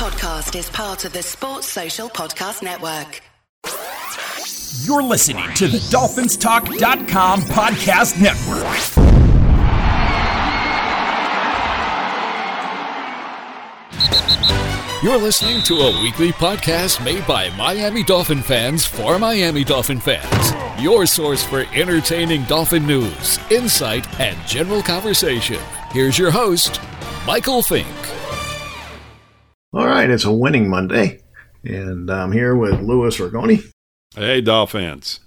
podcast 0.00 0.58
is 0.58 0.70
part 0.70 1.04
of 1.04 1.12
the 1.12 1.22
Sports 1.22 1.66
Social 1.66 2.08
Podcast 2.08 2.62
Network. 2.62 3.20
You're 4.86 5.02
listening 5.02 5.52
to 5.56 5.68
the 5.68 5.76
DolphinsTalk.com 5.76 7.42
podcast 7.42 8.18
network. 8.18 8.64
You're 15.02 15.18
listening 15.18 15.62
to 15.64 15.74
a 15.74 16.02
weekly 16.02 16.32
podcast 16.32 17.04
made 17.04 17.26
by 17.26 17.50
Miami 17.50 18.02
Dolphin 18.02 18.40
fans 18.40 18.86
for 18.86 19.18
Miami 19.18 19.64
Dolphin 19.64 20.00
fans. 20.00 20.82
Your 20.82 21.04
source 21.04 21.44
for 21.44 21.66
entertaining 21.74 22.44
Dolphin 22.44 22.86
news, 22.86 23.38
insight, 23.50 24.18
and 24.18 24.38
general 24.46 24.80
conversation. 24.80 25.60
Here's 25.92 26.18
your 26.18 26.30
host, 26.30 26.80
Michael 27.26 27.62
Fink. 27.62 27.99
All 29.72 29.86
right, 29.86 30.10
it's 30.10 30.24
a 30.24 30.32
winning 30.32 30.68
Monday, 30.68 31.20
and 31.62 32.10
I'm 32.10 32.32
here 32.32 32.56
with 32.56 32.80
Louis 32.80 33.16
Ragone. 33.18 33.70
Hey, 34.16 34.40
Dolphins. 34.40 35.20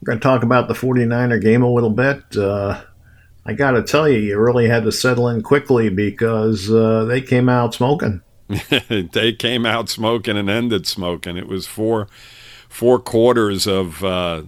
We're 0.00 0.12
going 0.12 0.20
to 0.20 0.22
talk 0.22 0.44
about 0.44 0.68
the 0.68 0.74
49er 0.74 1.42
game 1.42 1.64
a 1.64 1.72
little 1.72 1.90
bit. 1.90 2.36
Uh, 2.36 2.84
I 3.44 3.52
got 3.54 3.72
to 3.72 3.82
tell 3.82 4.08
you, 4.08 4.18
you 4.18 4.38
really 4.38 4.68
had 4.68 4.84
to 4.84 4.92
settle 4.92 5.28
in 5.28 5.42
quickly 5.42 5.88
because 5.88 6.70
uh, 6.70 7.04
they 7.06 7.20
came 7.20 7.48
out 7.48 7.74
smoking. 7.74 8.22
they 8.78 9.32
came 9.32 9.66
out 9.66 9.88
smoking 9.88 10.36
and 10.36 10.48
ended 10.48 10.86
smoking. 10.86 11.36
It 11.36 11.48
was 11.48 11.66
four 11.66 12.06
four 12.68 13.00
quarters 13.00 13.66
of 13.66 14.04
uh, 14.04 14.44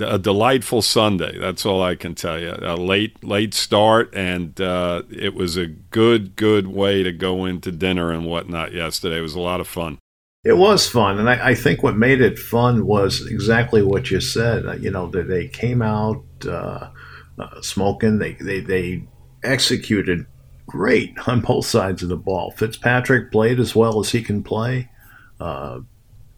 a 0.00 0.18
delightful 0.18 0.82
Sunday. 0.82 1.38
That's 1.38 1.66
all 1.66 1.82
I 1.82 1.94
can 1.94 2.14
tell 2.14 2.38
you. 2.38 2.54
A 2.60 2.76
late 2.76 3.22
late 3.24 3.54
start, 3.54 4.14
and 4.14 4.60
uh, 4.60 5.02
it 5.10 5.34
was 5.34 5.56
a 5.56 5.66
good 5.66 6.36
good 6.36 6.66
way 6.68 7.02
to 7.02 7.12
go 7.12 7.44
into 7.44 7.72
dinner 7.72 8.12
and 8.12 8.26
whatnot 8.26 8.72
yesterday. 8.72 9.18
It 9.18 9.22
was 9.22 9.34
a 9.34 9.40
lot 9.40 9.60
of 9.60 9.68
fun. 9.68 9.98
It 10.44 10.56
was 10.56 10.88
fun, 10.88 11.18
and 11.18 11.30
I, 11.30 11.50
I 11.50 11.54
think 11.54 11.82
what 11.82 11.96
made 11.96 12.20
it 12.20 12.38
fun 12.38 12.86
was 12.86 13.26
exactly 13.26 13.82
what 13.82 14.10
you 14.10 14.20
said. 14.20 14.66
Uh, 14.66 14.72
you 14.72 14.90
know, 14.90 15.08
that 15.10 15.28
they 15.28 15.46
came 15.46 15.82
out 15.82 16.24
uh, 16.46 16.90
uh, 17.38 17.60
smoking. 17.60 18.18
They 18.18 18.32
they 18.32 18.60
they 18.60 19.04
executed 19.44 20.26
great 20.66 21.16
on 21.28 21.40
both 21.40 21.66
sides 21.66 22.02
of 22.02 22.08
the 22.08 22.16
ball. 22.16 22.50
Fitzpatrick 22.52 23.30
played 23.30 23.60
as 23.60 23.74
well 23.74 24.00
as 24.00 24.10
he 24.10 24.22
can 24.22 24.42
play. 24.42 24.88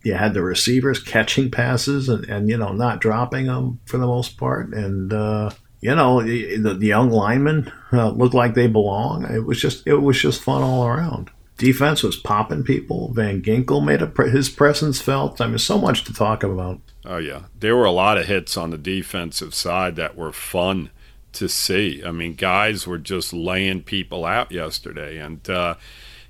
You 0.05 0.14
had 0.14 0.34
the 0.34 0.42
receivers 0.42 1.02
catching 1.02 1.50
passes 1.50 2.08
and, 2.08 2.24
and 2.27 2.48
you 2.48 2.56
know 2.56 2.72
not 2.72 3.00
dropping 3.00 3.47
them 3.47 3.80
for 3.86 3.98
the 3.98 4.06
most 4.06 4.36
part, 4.36 4.72
and 4.72 5.12
uh, 5.12 5.50
you 5.80 5.94
know 5.94 6.22
the, 6.22 6.77
the 6.78 6.86
young 6.86 7.11
linemen 7.11 7.72
uh, 7.92 8.11
looked 8.11 8.34
like 8.34 8.55
they 8.55 8.66
belong. 8.66 9.24
It 9.24 9.44
was 9.46 9.61
just 9.61 9.86
it 9.86 9.96
was 9.96 10.20
just 10.20 10.42
fun 10.42 10.62
all 10.62 10.86
around. 10.86 11.30
Defense 11.56 12.02
was 12.02 12.16
popping 12.16 12.64
people. 12.64 13.12
Van 13.12 13.41
Ginkel 13.41 13.84
made 13.84 14.02
a 14.02 14.30
his 14.30 14.48
presence 14.48 15.00
felt. 15.00 15.41
I 15.41 15.46
mean, 15.46 15.58
so 15.58 15.78
much 15.78 16.05
to 16.05 16.12
talk 16.12 16.42
about. 16.42 16.80
Oh 17.05 17.18
yeah, 17.18 17.44
there 17.58 17.77
were 17.77 17.84
a 17.84 17.92
lot 17.92 18.18
of 18.18 18.27
hits 18.27 18.56
on 18.56 18.70
the 18.70 18.78
defensive 18.78 19.55
side 19.55 19.96
that 19.96 20.16
were 20.16 20.33
fun 20.33 20.91
to 21.34 21.48
see. 21.48 22.02
I 22.05 22.11
mean, 22.12 22.34
guys 22.34 22.86
were 22.86 22.98
just 22.98 23.33
laying 23.33 23.83
people 23.83 24.24
out 24.24 24.50
yesterday, 24.50 25.18
and 25.18 25.48
uh, 25.48 25.74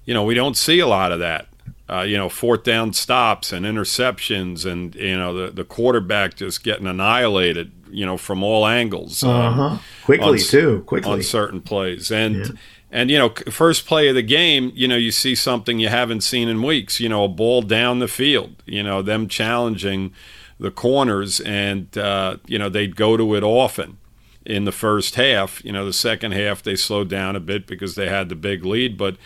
you 0.05 0.13
know 0.13 0.25
we 0.25 0.35
don't 0.35 0.57
see 0.57 0.81
a 0.81 0.87
lot 0.87 1.13
of 1.13 1.21
that. 1.21 1.47
Uh, 1.89 2.01
you 2.01 2.17
know, 2.17 2.31
fourth 2.31 2.63
down 2.63 2.93
stops 2.93 3.53
and 3.53 3.67
interceptions, 3.67 4.65
and 4.65 4.95
you 4.95 5.17
know 5.17 5.35
the 5.35 5.53
the 5.53 5.65
quarterback 5.65 6.35
just 6.37 6.65
getting 6.65 6.87
annihilated. 6.87 7.73
You 7.91 8.05
know, 8.05 8.17
from 8.17 8.43
all 8.43 8.67
angles. 8.67 9.23
Um, 9.23 9.31
uh-huh. 9.31 9.79
Quickly 10.05 10.27
on, 10.27 10.39
too. 10.39 10.83
Quickly 10.87 11.13
on 11.13 11.23
certain 11.23 11.61
plays, 11.61 12.11
and. 12.11 12.37
Yeah. 12.37 12.53
And 12.91 13.11
you 13.11 13.19
know, 13.19 13.31
first 13.51 13.87
play 13.87 14.07
of 14.07 14.15
the 14.15 14.23
game, 14.23 14.71
you 14.73 14.87
know, 14.87 14.95
you 14.95 15.11
see 15.11 15.35
something 15.35 15.81
you 15.81 15.89
haven't 15.89 16.21
seen 16.21 16.49
in 16.49 16.63
weeks. 16.63 17.01
You 17.01 17.09
know, 17.09 17.25
a 17.25 17.29
ball 17.29 17.63
down 17.63 17.99
the 17.99 18.07
field. 18.07 18.63
You 18.67 18.85
know, 18.85 19.03
them 19.03 19.27
challenging 19.27 20.13
the 20.61 20.71
corners, 20.71 21.41
and 21.41 21.97
uh, 21.99 22.37
you 22.47 22.59
know 22.59 22.69
they'd 22.69 22.97
go 22.97 23.17
to 23.17 23.35
it 23.35 23.43
often 23.43 23.99
in 24.45 24.65
the 24.65 24.73
first 24.73 25.15
half. 25.17 25.65
You 25.65 25.73
know, 25.73 25.85
the 25.85 25.93
second 25.93 26.33
half 26.33 26.63
they 26.63 26.77
slowed 26.77 27.09
down 27.09 27.37
a 27.37 27.41
bit 27.41 27.67
because 27.67 27.95
they 27.95 28.09
had 28.09 28.29
the 28.29 28.35
big 28.35 28.65
lead. 28.65 28.97
But 28.97 29.17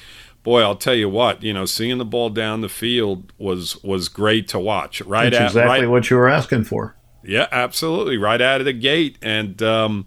boy, 0.48 0.62
I'll 0.62 0.76
tell 0.76 0.94
you 0.94 1.10
what, 1.10 1.42
you 1.42 1.53
know, 1.53 1.66
seeing 1.66 1.98
the 1.98 2.06
ball 2.06 2.31
down 2.31 2.62
the 2.62 2.70
field 2.70 3.34
was 3.36 3.82
was 3.84 4.09
great 4.09 4.48
to 4.48 4.59
watch. 4.59 5.03
Right, 5.03 5.31
That's 5.31 5.36
at, 5.36 5.47
exactly 5.48 5.81
right, 5.81 5.91
what 5.91 6.09
you 6.09 6.16
were 6.16 6.26
asking 6.28 6.64
for. 6.64 6.97
Yeah, 7.22 7.48
absolutely, 7.53 8.16
right 8.16 8.41
out 8.41 8.60
of 8.60 8.64
the 8.64 8.72
gate, 8.72 9.19
and. 9.22 9.62
Um, 9.62 10.06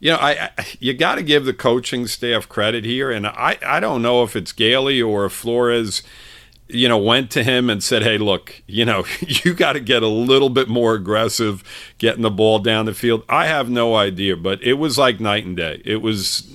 you 0.00 0.12
know, 0.12 0.18
I, 0.18 0.50
I 0.56 0.66
you 0.78 0.94
got 0.94 1.16
to 1.16 1.24
give 1.24 1.44
the 1.44 1.52
coaching 1.52 2.06
staff 2.06 2.48
credit 2.48 2.84
here, 2.84 3.10
and 3.10 3.26
I, 3.26 3.58
I 3.66 3.80
don't 3.80 4.00
know 4.00 4.22
if 4.22 4.36
it's 4.36 4.52
Gailey 4.52 5.02
or 5.02 5.24
if 5.24 5.32
Flores 5.32 6.04
you 6.68 6.88
know, 6.88 6.98
went 6.98 7.30
to 7.32 7.42
him 7.42 7.68
and 7.68 7.82
said, 7.82 8.02
"Hey, 8.02 8.16
look, 8.16 8.62
you 8.68 8.84
know, 8.84 9.04
you 9.20 9.54
got 9.54 9.72
to 9.72 9.80
get 9.80 10.04
a 10.04 10.08
little 10.08 10.50
bit 10.50 10.68
more 10.68 10.94
aggressive 10.94 11.64
getting 11.98 12.22
the 12.22 12.30
ball 12.30 12.60
down 12.60 12.86
the 12.86 12.94
field." 12.94 13.24
I 13.28 13.46
have 13.46 13.68
no 13.68 13.96
idea, 13.96 14.36
but 14.36 14.62
it 14.62 14.74
was 14.74 14.98
like 14.98 15.18
night 15.18 15.44
and 15.44 15.56
day. 15.56 15.82
It 15.84 16.00
was 16.00 16.48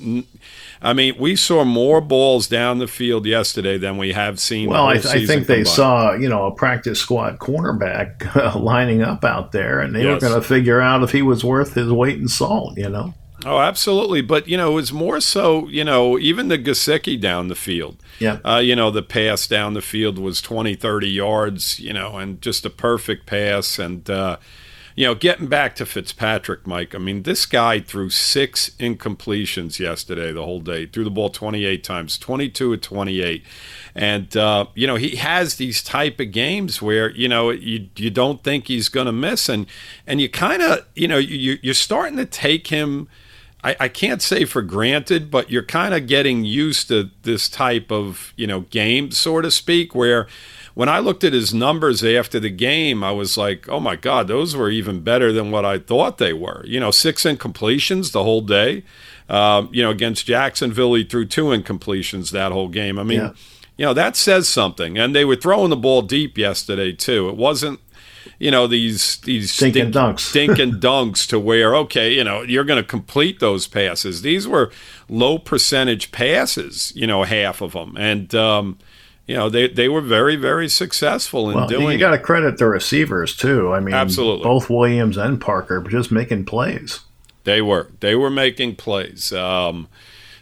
I 0.83 0.93
mean, 0.93 1.15
we 1.17 1.35
saw 1.35 1.63
more 1.63 2.01
balls 2.01 2.47
down 2.47 2.79
the 2.79 2.87
field 2.87 3.25
yesterday 3.25 3.77
than 3.77 3.97
we 3.97 4.11
have 4.11 4.39
seen. 4.39 4.69
Well, 4.69 4.85
I, 4.85 4.95
I, 4.95 5.25
think 5.25 5.47
they 5.47 5.63
saw, 5.63 6.13
you 6.13 6.27
know, 6.27 6.45
a 6.45 6.51
practice 6.51 6.99
squad 6.99 7.39
cornerback 7.39 8.35
uh, 8.35 8.59
lining 8.59 9.01
up 9.01 9.23
out 9.23 9.53
there, 9.53 9.79
and 9.79 9.95
they 9.95 10.03
yes. 10.03 10.21
were 10.21 10.29
going 10.29 10.41
to 10.41 10.47
figure 10.47 10.81
out 10.81 11.01
if 11.01 11.11
he 11.11 11.21
was 11.21 11.43
worth 11.43 11.73
his 11.73 11.91
weight 11.91 12.19
in 12.19 12.27
salt. 12.27 12.77
You 12.77 12.89
know. 12.89 13.13
Oh, 13.45 13.59
absolutely. 13.59 14.21
But, 14.21 14.47
you 14.47 14.57
know, 14.57 14.71
it 14.71 14.75
was 14.75 14.93
more 14.93 15.19
so, 15.19 15.67
you 15.67 15.83
know, 15.83 16.17
even 16.17 16.47
the 16.47 16.57
Gesicki 16.57 17.19
down 17.19 17.47
the 17.47 17.55
field. 17.55 17.97
Yeah. 18.19 18.39
Uh, 18.45 18.59
you 18.59 18.75
know, 18.75 18.89
the 18.89 19.03
pass 19.03 19.47
down 19.47 19.73
the 19.73 19.81
field 19.81 20.17
was 20.17 20.41
20, 20.41 20.75
30 20.75 21.09
yards, 21.09 21.79
you 21.79 21.93
know, 21.93 22.17
and 22.17 22.41
just 22.41 22.65
a 22.65 22.69
perfect 22.69 23.25
pass. 23.25 23.79
And, 23.79 24.09
uh, 24.09 24.37
you 24.95 25.05
know, 25.05 25.15
getting 25.15 25.47
back 25.47 25.75
to 25.77 25.85
Fitzpatrick, 25.85 26.67
Mike, 26.67 26.93
I 26.93 26.97
mean, 26.97 27.23
this 27.23 27.45
guy 27.45 27.79
threw 27.79 28.09
six 28.09 28.69
incompletions 28.79 29.79
yesterday, 29.79 30.31
the 30.31 30.43
whole 30.43 30.59
day, 30.59 30.85
threw 30.85 31.03
the 31.03 31.09
ball 31.09 31.29
28 31.29 31.83
times, 31.83 32.17
22 32.17 32.73
at 32.73 32.81
28. 32.81 33.43
And, 33.95 34.35
uh, 34.37 34.65
you 34.75 34.87
know, 34.87 34.95
he 34.95 35.15
has 35.17 35.55
these 35.55 35.83
type 35.83 36.19
of 36.19 36.31
games 36.31 36.81
where, 36.81 37.11
you 37.11 37.27
know, 37.27 37.49
you, 37.49 37.87
you 37.95 38.09
don't 38.09 38.43
think 38.43 38.67
he's 38.67 38.89
going 38.89 39.07
to 39.07 39.11
miss. 39.11 39.49
And, 39.49 39.65
and 40.05 40.21
you 40.21 40.29
kind 40.29 40.61
of, 40.61 40.85
you 40.95 41.07
know, 41.07 41.17
you, 41.17 41.57
you're 41.61 41.73
starting 41.73 42.17
to 42.17 42.25
take 42.25 42.67
him– 42.67 43.07
I, 43.63 43.75
I 43.79 43.87
can't 43.87 44.21
say 44.21 44.45
for 44.45 44.61
granted, 44.61 45.31
but 45.31 45.49
you're 45.49 45.63
kind 45.63 45.93
of 45.93 46.05
getting 46.07 46.43
used 46.43 46.89
to 46.89 47.09
this 47.23 47.47
type 47.47 47.91
of, 47.91 48.33
you 48.35 48.45
know, 48.45 48.61
game, 48.61 49.11
so 49.11 49.39
to 49.41 49.49
speak, 49.49 49.95
where 49.95 50.27
when 50.73 50.89
I 50.89 50.99
looked 50.99 51.23
at 51.23 51.33
his 51.33 51.53
numbers 51.53 52.03
after 52.03 52.39
the 52.39 52.49
game, 52.49 53.03
I 53.03 53.11
was 53.11 53.37
like, 53.37 53.69
oh 53.69 53.79
my 53.79 53.95
God, 53.95 54.27
those 54.27 54.55
were 54.55 54.69
even 54.69 55.01
better 55.01 55.31
than 55.31 55.51
what 55.51 55.65
I 55.65 55.77
thought 55.77 56.17
they 56.17 56.33
were. 56.33 56.63
You 56.65 56.79
know, 56.79 56.91
six 56.91 57.23
incompletions 57.23 58.11
the 58.11 58.23
whole 58.23 58.41
day. 58.41 58.83
Um, 59.29 59.69
you 59.71 59.83
know, 59.83 59.91
against 59.91 60.25
Jacksonville, 60.25 60.95
he 60.95 61.03
threw 61.03 61.25
two 61.25 61.45
incompletions 61.45 62.31
that 62.31 62.51
whole 62.51 62.67
game. 62.67 62.97
I 62.97 63.03
mean, 63.03 63.19
yeah. 63.19 63.33
you 63.77 63.85
know, 63.85 63.93
that 63.93 64.15
says 64.15 64.49
something. 64.49 64.97
And 64.97 65.15
they 65.15 65.25
were 65.25 65.35
throwing 65.35 65.69
the 65.69 65.77
ball 65.77 66.01
deep 66.01 66.37
yesterday, 66.37 66.91
too. 66.91 67.29
It 67.29 67.37
wasn't 67.37 67.79
you 68.39 68.51
know 68.51 68.67
these 68.67 69.17
these 69.17 69.51
stinking 69.51 69.91
stink, 69.91 69.95
dunks, 69.95 70.19
stinking 70.29 70.71
dunks 70.79 71.27
to 71.27 71.39
where 71.39 71.75
okay, 71.75 72.13
you 72.13 72.23
know 72.23 72.41
you're 72.41 72.63
going 72.63 72.81
to 72.81 72.87
complete 72.87 73.39
those 73.39 73.67
passes. 73.67 74.21
These 74.21 74.47
were 74.47 74.71
low 75.07 75.37
percentage 75.37 76.11
passes, 76.11 76.91
you 76.95 77.07
know, 77.07 77.23
half 77.23 77.61
of 77.61 77.73
them, 77.73 77.95
and 77.97 78.33
um, 78.35 78.79
you 79.27 79.35
know 79.35 79.49
they 79.49 79.67
they 79.67 79.87
were 79.87 80.01
very 80.01 80.35
very 80.35 80.67
successful 80.67 81.49
in 81.49 81.55
well, 81.55 81.67
doing. 81.67 81.93
You 81.93 81.97
got 81.97 82.11
to 82.11 82.19
credit 82.19 82.57
the 82.57 82.67
receivers 82.67 83.35
too. 83.35 83.73
I 83.73 83.79
mean, 83.79 83.95
absolutely, 83.95 84.43
both 84.43 84.69
Williams 84.69 85.17
and 85.17 85.39
Parker 85.39 85.81
just 85.89 86.11
making 86.11 86.45
plays. 86.45 86.99
They 87.43 87.61
were 87.61 87.89
they 87.99 88.15
were 88.15 88.29
making 88.29 88.75
plays. 88.75 89.31
Um, 89.31 89.87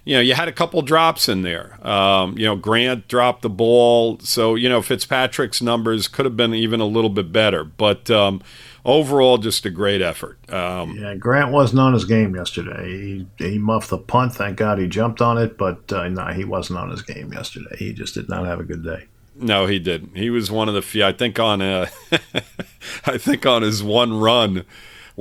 you 0.03 0.16
know, 0.16 0.22
you 0.22 0.34
had 0.34 0.47
a 0.47 0.51
couple 0.51 0.81
drops 0.81 1.29
in 1.29 1.44
there. 1.44 1.78
Um, 1.88 2.38
you 2.38 2.45
know, 2.45 2.56
Grant 2.56 3.07
dropped 3.07 3.44
the 3.44 3.50
ball, 3.50 4.20
so 4.20 4.55
you 4.55 4.67
know 4.67 4.81
Fitzpatrick's 4.81 5.61
numbers 5.61 6.08
could 6.08 6.25
have 6.25 6.35
been 6.35 6.55
even 6.55 6.79
a 6.79 6.85
little 6.85 7.09
bit 7.09 7.31
better. 7.31 7.64
But 7.64 8.09
um, 8.09 8.41
overall, 8.84 9.37
just 9.37 9.66
a 9.66 9.70
great 9.70 10.02
effort. 10.02 10.40
Um, 10.52 10.97
yeah, 10.97 11.14
Grant 11.16 11.52
wasn't 11.52 11.81
on 11.81 11.93
his 11.93 12.05
game 12.05 12.35
yesterday. 12.35 12.87
He, 12.87 13.28
he 13.37 13.58
muffed 13.59 13.90
the 13.90 13.97
punt. 13.99 14.34
Thank 14.34 14.58
God 14.58 14.79
he 14.79 14.87
jumped 14.87 15.22
on 15.22 15.37
it, 15.37 15.58
but 15.58 15.91
uh, 15.93 16.09
no, 16.09 16.28
he 16.28 16.46
wasn't 16.46 16.79
on 16.79 16.90
his 16.90 17.03
game 17.03 17.31
yesterday. 17.31 17.75
He 17.78 17.93
just 17.93 18.16
did 18.16 18.28
not 18.28 18.46
have 18.46 18.59
a 18.59 18.64
good 18.64 18.84
day. 18.84 19.05
No, 19.35 19.66
he 19.66 19.79
didn't. 19.79 20.17
He 20.17 20.29
was 20.29 20.52
one 20.52 20.67
of 20.67 20.75
the 20.75 20.81
few. 20.81 21.05
I 21.05 21.14
think 21.14 21.40
on 21.40 21.61
a, 21.61 21.90
I 23.05 23.17
think 23.17 23.46
on 23.46 23.61
his 23.61 23.84
one 23.84 24.20
run 24.20 24.66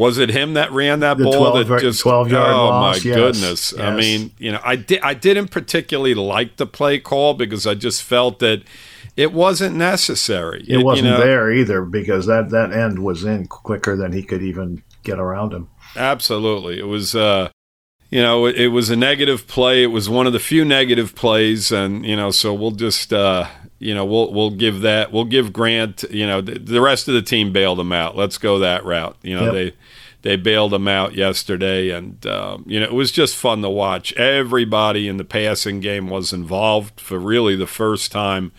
was 0.01 0.19
it 0.19 0.31
him 0.31 0.55
that 0.55 0.73
ran 0.73 1.01
that 1.01 1.19
the 1.19 1.25
ball 1.25 1.51
12, 1.51 1.69
that 1.69 1.81
just 1.81 2.01
12 2.01 2.31
yard 2.31 2.51
oh 2.51 2.69
loss, 2.69 3.05
my 3.05 3.11
yes, 3.11 3.17
goodness. 3.17 3.73
Yes. 3.77 3.81
i 3.81 3.95
mean 3.95 4.33
you 4.39 4.51
know 4.51 4.61
i 4.65 4.75
did 4.75 5.01
i 5.03 5.15
didn't 5.15 5.49
particularly 5.49 6.15
like 6.15 6.57
the 6.57 6.67
play 6.67 6.99
call 6.99 7.35
because 7.35 7.67
i 7.67 7.75
just 7.75 8.03
felt 8.03 8.39
that 8.39 8.63
it 9.17 9.33
wasn't 9.33 9.77
necessary. 9.77 10.63
It, 10.63 10.81
it 10.81 10.85
wasn't 10.85 11.09
you 11.09 11.13
know, 11.13 11.21
there 11.21 11.53
either 11.53 11.83
because 11.83 12.25
that 12.27 12.51
that 12.51 12.73
end 12.73 13.01
was 13.01 13.25
in 13.25 13.49
quicker 13.49 13.97
than 13.97 14.13
he 14.13 14.23
could 14.23 14.43
even 14.43 14.83
get 15.03 15.19
around 15.19 15.53
him. 15.53 15.69
Absolutely. 15.97 16.79
It 16.79 16.87
was 16.87 17.15
uh 17.15 17.51
you 18.11 18.21
know 18.21 18.47
it, 18.47 18.57
it 18.57 18.69
was 18.69 18.91
a 18.91 18.97
negative 18.97 19.47
play 19.47 19.83
it 19.83 19.87
was 19.89 20.09
one 20.09 20.27
of 20.27 20.33
the 20.33 20.39
few 20.39 20.65
negative 20.65 21.15
plays 21.15 21.73
and 21.73 22.05
you 22.05 22.17
know 22.17 22.31
so 22.31 22.53
we'll 22.53 22.71
just 22.73 23.13
uh 23.13 23.47
you 23.83 23.95
know, 23.95 24.05
we'll 24.05 24.31
we'll 24.33 24.51
give 24.51 24.83
that. 24.83 25.11
We'll 25.11 25.25
give 25.25 25.55
Grant. 25.55 26.05
You 26.11 26.27
know, 26.27 26.43
the, 26.43 26.59
the 26.59 26.83
rest 26.83 27.09
of 27.09 27.15
the 27.15 27.23
team 27.23 27.51
bailed 27.51 27.81
him 27.81 27.93
out. 27.93 28.15
Let's 28.15 28.37
go 28.37 28.59
that 28.59 28.85
route. 28.85 29.17
You 29.23 29.35
know, 29.35 29.45
Yep. 29.45 29.53
they 29.55 29.73
they 30.23 30.37
bailed 30.37 30.75
him 30.75 30.87
out 30.87 31.15
yesterday, 31.15 31.89
and 31.89 32.25
um, 32.27 32.65
you 32.67 32.79
know 32.79 32.85
it 32.85 32.93
was 32.93 33.11
just 33.11 33.35
fun 33.37 33.63
to 33.63 33.71
watch. 33.71 34.13
Everybody 34.19 35.09
in 35.09 35.17
the 35.17 35.25
passing 35.25 35.81
game 35.81 36.11
was 36.11 36.31
involved 36.31 37.01
for 37.01 37.19
really 37.19 37.57
the 37.57 37.67
first 37.67 38.13
time 38.13 38.53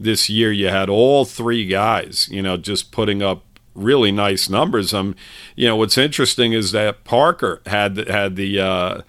this 0.00 0.28
year. 0.28 0.50
You 0.50 0.68
had 0.70 0.88
all 0.90 1.24
three 1.24 1.66
guys, 1.66 2.28
you 2.32 2.42
know, 2.42 2.56
just 2.56 2.90
putting 2.90 3.22
up 3.22 3.44
really 3.74 4.12
nice 4.12 4.48
numbers. 4.48 4.94
Um, 4.94 5.14
you 5.56 5.66
know, 5.66 5.76
what's 5.76 5.98
interesting 5.98 6.52
is 6.52 6.72
that 6.72 7.04
Parker 7.04 7.62
had 7.66 7.96
had 8.08 8.36
the. 8.36 8.60
Uh, 8.60 9.02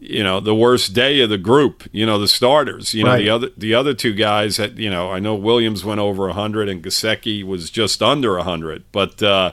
you 0.00 0.22
know 0.22 0.40
the 0.40 0.54
worst 0.54 0.94
day 0.94 1.20
of 1.20 1.30
the 1.30 1.38
group. 1.38 1.84
You 1.92 2.06
know 2.06 2.18
the 2.18 2.28
starters. 2.28 2.94
You 2.94 3.04
know 3.04 3.16
the 3.16 3.30
other 3.30 3.48
the 3.56 3.74
other 3.74 3.94
two 3.94 4.14
guys. 4.14 4.56
Had, 4.56 4.78
you 4.78 4.90
know 4.90 5.10
I 5.10 5.18
know 5.18 5.34
Williams 5.34 5.84
went 5.84 6.00
over 6.00 6.28
hundred 6.30 6.68
and 6.68 6.82
Gesicki 6.82 7.42
was 7.42 7.70
just 7.70 8.02
under 8.02 8.38
hundred, 8.38 8.84
but 8.92 9.22
uh, 9.22 9.52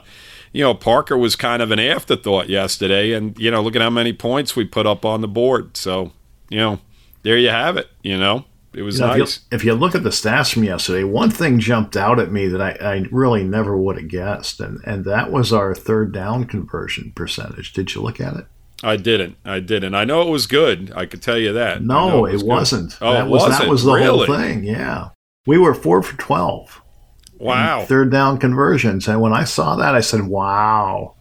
you 0.52 0.62
know 0.62 0.74
Parker 0.74 1.18
was 1.18 1.36
kind 1.36 1.62
of 1.62 1.70
an 1.70 1.80
afterthought 1.80 2.48
yesterday. 2.48 3.12
And 3.12 3.36
you 3.38 3.50
know 3.50 3.62
look 3.62 3.76
at 3.76 3.82
how 3.82 3.90
many 3.90 4.12
points 4.12 4.54
we 4.54 4.64
put 4.64 4.86
up 4.86 5.04
on 5.04 5.20
the 5.20 5.28
board. 5.28 5.76
So 5.76 6.12
you 6.48 6.58
know 6.58 6.78
there 7.22 7.36
you 7.36 7.48
have 7.50 7.76
it. 7.76 7.88
You 8.02 8.18
know 8.18 8.44
it 8.76 8.82
was 8.82 8.98
You 8.98 9.06
know, 9.06 9.16
nice. 9.16 9.36
if, 9.36 9.42
you, 9.50 9.56
if 9.56 9.64
you 9.64 9.74
look 9.74 9.94
at 9.94 10.02
the 10.02 10.10
stats 10.10 10.52
from 10.52 10.64
yesterday, 10.64 11.02
one 11.02 11.30
thing 11.30 11.58
jumped 11.58 11.96
out 11.96 12.18
at 12.18 12.30
me 12.30 12.46
that 12.48 12.60
I, 12.60 12.72
I 12.72 13.04
really 13.10 13.42
never 13.42 13.76
would 13.76 13.96
have 13.96 14.08
guessed, 14.08 14.60
and, 14.60 14.80
and 14.84 15.04
that 15.06 15.32
was 15.32 15.52
our 15.52 15.74
third 15.74 16.12
down 16.12 16.44
conversion 16.44 17.12
percentage. 17.16 17.72
Did 17.72 17.94
you 17.94 18.02
look 18.02 18.20
at 18.20 18.36
it? 18.36 18.46
I 18.82 18.96
didn't. 18.96 19.36
I 19.44 19.60
didn't. 19.60 19.94
I 19.94 20.04
know 20.04 20.20
it 20.22 20.30
was 20.30 20.46
good. 20.46 20.92
I 20.94 21.06
could 21.06 21.22
tell 21.22 21.38
you 21.38 21.54
that. 21.54 21.82
No, 21.82 22.26
it, 22.26 22.34
was 22.34 22.42
good. 22.42 22.48
wasn't. 22.48 22.98
Oh, 23.00 23.12
that 23.14 23.26
it 23.26 23.30
was 23.30 23.42
wasn't. 23.42 23.60
that 23.62 23.70
was 23.70 23.84
the 23.84 23.92
really? 23.94 24.26
whole 24.26 24.36
thing. 24.36 24.64
Yeah, 24.64 25.08
we 25.46 25.56
were 25.56 25.74
four 25.74 26.02
for 26.02 26.16
twelve. 26.18 26.82
Wow. 27.38 27.84
third 27.84 28.10
down 28.10 28.38
conversions. 28.38 29.08
And 29.08 29.20
when 29.20 29.32
I 29.32 29.44
saw 29.44 29.76
that, 29.76 29.94
I 29.94 30.00
said, 30.00 30.26
"Wow." 30.26 31.14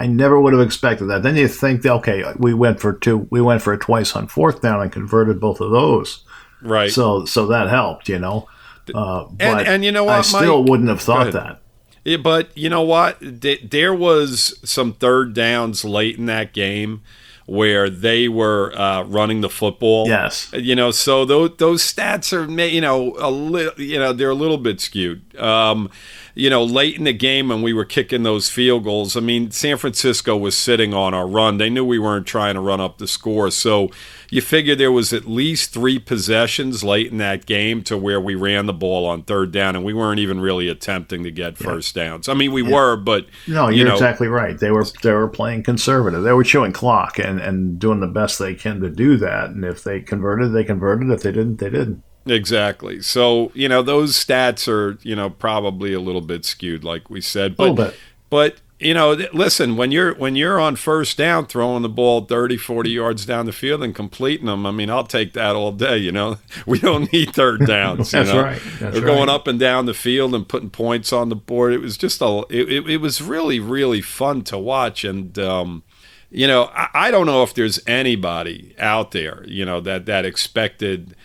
I 0.00 0.06
never 0.06 0.40
would 0.40 0.52
have 0.52 0.62
expected 0.62 1.06
that. 1.06 1.24
Then 1.24 1.34
you 1.34 1.48
think, 1.48 1.84
okay, 1.84 2.22
we 2.36 2.54
went 2.54 2.78
for 2.78 2.92
two, 2.92 3.26
we 3.30 3.40
went 3.40 3.62
for 3.62 3.72
it 3.74 3.80
twice 3.80 4.14
on 4.14 4.28
fourth 4.28 4.62
down 4.62 4.80
and 4.80 4.92
converted 4.92 5.40
both 5.40 5.60
of 5.60 5.72
those. 5.72 6.24
Right. 6.62 6.90
So, 6.90 7.24
so 7.24 7.46
that 7.48 7.68
helped, 7.68 8.08
you 8.08 8.18
know. 8.18 8.48
Uh, 8.94 9.24
but 9.30 9.66
and 9.66 9.84
you 9.84 9.92
know 9.92 10.08
I 10.08 10.22
still 10.22 10.62
Mike? 10.62 10.70
wouldn't 10.70 10.88
have 10.88 11.00
thought 11.02 11.32
that. 11.32 11.60
Yeah, 12.04 12.16
but 12.16 12.56
you 12.56 12.70
know 12.70 12.82
what? 12.82 13.20
Th- 13.42 13.68
There 13.68 13.92
was 13.92 14.58
some 14.64 14.94
third 14.94 15.34
downs 15.34 15.84
late 15.84 16.16
in 16.16 16.26
that 16.26 16.54
game 16.54 17.02
where 17.44 17.88
they 17.90 18.28
were 18.28 18.78
uh, 18.78 19.02
running 19.04 19.40
the 19.40 19.48
football. 19.48 20.06
Yes. 20.06 20.50
You 20.52 20.74
know, 20.74 20.90
so 20.90 21.24
those 21.24 21.56
those 21.58 21.82
stats 21.82 22.32
are, 22.32 22.50
you 22.66 22.80
know, 22.80 23.14
a 23.18 23.30
little, 23.30 23.78
you 23.82 23.98
know, 23.98 24.12
they're 24.12 24.30
a 24.30 24.34
little 24.34 24.58
bit 24.58 24.80
skewed. 24.80 25.36
Um, 25.38 25.90
you 26.34 26.48
know, 26.50 26.62
late 26.62 26.96
in 26.96 27.04
the 27.04 27.12
game 27.12 27.48
when 27.48 27.62
we 27.62 27.72
were 27.72 27.84
kicking 27.84 28.22
those 28.22 28.48
field 28.48 28.84
goals, 28.84 29.16
I 29.16 29.20
mean, 29.20 29.50
San 29.50 29.76
Francisco 29.76 30.36
was 30.36 30.56
sitting 30.56 30.94
on 30.94 31.12
our 31.12 31.26
run. 31.26 31.58
They 31.58 31.68
knew 31.68 31.84
we 31.84 31.98
weren't 31.98 32.26
trying 32.26 32.54
to 32.54 32.60
run 32.60 32.80
up 32.80 32.98
the 32.98 33.08
score, 33.08 33.50
so 33.50 33.90
you 34.30 34.40
figure 34.40 34.74
there 34.74 34.92
was 34.92 35.12
at 35.12 35.26
least 35.26 35.72
three 35.72 35.98
possessions 35.98 36.84
late 36.84 37.10
in 37.10 37.18
that 37.18 37.46
game 37.46 37.82
to 37.84 37.96
where 37.96 38.20
we 38.20 38.34
ran 38.34 38.66
the 38.66 38.72
ball 38.72 39.06
on 39.06 39.22
third 39.22 39.52
down, 39.52 39.74
and 39.74 39.84
we 39.84 39.94
weren't 39.94 40.20
even 40.20 40.40
really 40.40 40.68
attempting 40.68 41.24
to 41.24 41.30
get 41.30 41.56
first 41.56 41.94
downs. 41.94 42.28
I 42.28 42.34
mean, 42.34 42.52
we 42.52 42.62
were, 42.62 42.96
but 42.96 43.26
No, 43.46 43.68
you 43.68 43.78
you're 43.78 43.88
know, 43.88 43.94
exactly 43.94 44.28
right. 44.28 44.58
They 44.58 44.70
were 44.70 44.84
they 45.02 45.12
were 45.12 45.28
playing 45.28 45.62
conservative. 45.62 46.22
They 46.22 46.32
were 46.32 46.44
chewing 46.44 46.72
clock 46.72 47.18
and, 47.18 47.40
and 47.40 47.78
doing 47.78 48.00
the 48.00 48.06
best 48.06 48.38
they 48.38 48.54
can 48.54 48.80
to 48.80 48.90
do 48.90 49.16
that. 49.18 49.50
And 49.50 49.64
if 49.64 49.82
they 49.84 50.00
converted, 50.00 50.52
they 50.52 50.64
converted. 50.64 51.10
If 51.10 51.22
they 51.22 51.32
didn't, 51.32 51.56
they 51.56 51.70
didn't. 51.70 52.02
Exactly. 52.26 53.00
So, 53.00 53.50
you 53.54 53.68
know, 53.68 53.82
those 53.82 54.12
stats 54.12 54.68
are, 54.68 54.98
you 55.02 55.16
know, 55.16 55.30
probably 55.30 55.94
a 55.94 56.00
little 56.00 56.20
bit 56.20 56.44
skewed 56.44 56.84
like 56.84 57.08
we 57.08 57.20
said. 57.20 57.56
But 57.56 57.62
little 57.70 57.76
bit. 57.86 57.94
but 58.28 58.60
you 58.78 58.94
know, 58.94 59.12
listen, 59.32 59.76
when 59.76 59.90
you're 59.90 60.14
when 60.14 60.36
you're 60.36 60.60
on 60.60 60.76
first 60.76 61.18
down 61.18 61.46
throwing 61.46 61.82
the 61.82 61.88
ball 61.88 62.24
30, 62.24 62.56
40 62.56 62.90
yards 62.90 63.26
down 63.26 63.46
the 63.46 63.52
field 63.52 63.82
and 63.82 63.94
completing 63.94 64.46
them, 64.46 64.66
I 64.66 64.70
mean, 64.70 64.88
I'll 64.88 65.04
take 65.04 65.32
that 65.32 65.56
all 65.56 65.72
day, 65.72 65.96
you 65.98 66.12
know. 66.12 66.38
We 66.66 66.78
don't 66.78 67.12
need 67.12 67.34
third 67.34 67.66
downs, 67.66 68.14
you 68.14 68.24
That's 68.24 68.32
know. 68.32 68.42
right. 68.42 68.60
That's 68.78 68.94
We're 68.94 69.04
going 69.04 69.28
right. 69.28 69.34
up 69.34 69.46
and 69.48 69.58
down 69.58 69.86
the 69.86 69.94
field 69.94 70.34
and 70.34 70.46
putting 70.48 70.70
points 70.70 71.12
on 71.12 71.28
the 71.28 71.36
board. 71.36 71.72
It 71.72 71.80
was 71.80 71.96
just 71.96 72.20
a 72.20 72.44
it, 72.50 72.70
it, 72.70 72.88
it 72.90 72.96
was 72.98 73.20
really 73.20 73.58
really 73.58 74.00
fun 74.00 74.42
to 74.44 74.58
watch 74.58 75.04
and 75.04 75.36
um 75.38 75.82
you 76.30 76.46
know, 76.46 76.64
I, 76.74 76.88
I 76.94 77.10
don't 77.10 77.26
know 77.26 77.42
if 77.42 77.54
there's 77.54 77.80
anybody 77.86 78.74
out 78.78 79.12
there, 79.12 79.42
you 79.46 79.64
know, 79.64 79.80
that 79.80 80.06
that 80.06 80.24
expected 80.26 81.16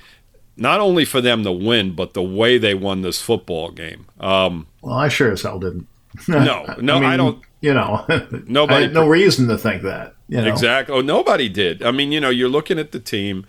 not 0.56 0.80
only 0.80 1.04
for 1.06 1.20
them 1.22 1.44
to 1.44 1.52
win, 1.52 1.94
but 1.96 2.14
the 2.14 2.24
way 2.24 2.58
they 2.58 2.74
won 2.74 3.02
this 3.02 3.22
football 3.22 3.72
game. 3.72 4.06
Um, 4.20 4.68
Well, 4.82 4.94
I 4.96 5.10
sure 5.10 5.32
as 5.32 5.42
hell 5.42 5.60
didn't. 5.60 5.88
No, 6.28 6.76
no, 6.82 6.98
I, 6.98 7.00
mean, 7.00 7.18
don't. 7.18 7.44
You 7.62 7.74
know, 7.74 8.06
Nobody 8.48 8.86
I 8.86 8.90
no 8.90 9.08
reason 9.08 9.48
to 9.48 9.58
think 9.58 9.84
that. 9.84 10.16
You 10.28 10.42
know? 10.42 10.48
Exactly. 10.48 10.96
Oh, 10.96 11.02
nobody 11.02 11.48
did. 11.48 11.84
I 11.84 11.92
mean, 11.92 12.12
you 12.12 12.20
know, 12.20 12.30
you're 12.30 12.50
looking 12.50 12.80
at 12.80 12.92
the 12.92 13.00
team, 13.00 13.46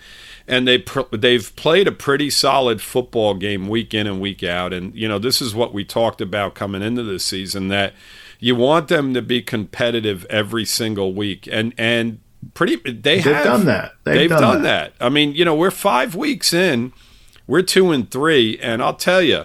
and 0.47 0.69
they 0.69 0.79
pr- 0.79 1.17
they've 1.17 1.55
played 1.57 1.89
a 1.89 1.93
pretty 1.93 2.31
solid 2.31 2.81
football 2.83 3.35
game 3.35 3.69
week 3.69 3.95
in 3.95 4.07
and 4.07 4.21
week 4.21 4.43
out. 4.43 4.73
And 4.73 4.95
you 4.95 5.09
know, 5.09 5.19
this 5.19 5.41
is 5.41 5.55
what 5.55 5.73
we 5.73 5.85
talked 5.85 6.21
about 6.21 6.55
coming 6.55 6.83
into 6.83 7.03
this 7.03 7.25
season 7.25 7.69
that 7.69 7.95
you 8.39 8.55
want 8.55 8.89
them 8.89 9.15
to 9.15 9.23
be 9.23 9.41
competitive 9.41 10.27
every 10.29 10.65
single 10.65 11.15
week, 11.15 11.49
and 11.51 11.75
and 11.79 12.21
pretty 12.53 12.77
they 12.77 12.93
They've 12.93 13.25
have 13.25 13.45
done 13.45 13.65
that. 13.67 13.93
They've 14.05 14.15
They've, 14.15 14.31
done 14.31 14.43
done, 14.43 14.63
that. 14.63 14.99
that. 14.99 15.05
I 15.05 15.09
mean, 15.09 15.35
you 15.35 15.45
know, 15.45 15.55
we're 15.55 15.71
five 15.71 16.15
weeks 16.15 16.53
in, 16.53 16.93
we're 17.47 17.63
two 17.63 17.91
and 17.91 18.11
three, 18.11 18.59
and 18.59 18.83
I'll 18.83 18.95
tell 18.95 19.23
you. 19.23 19.45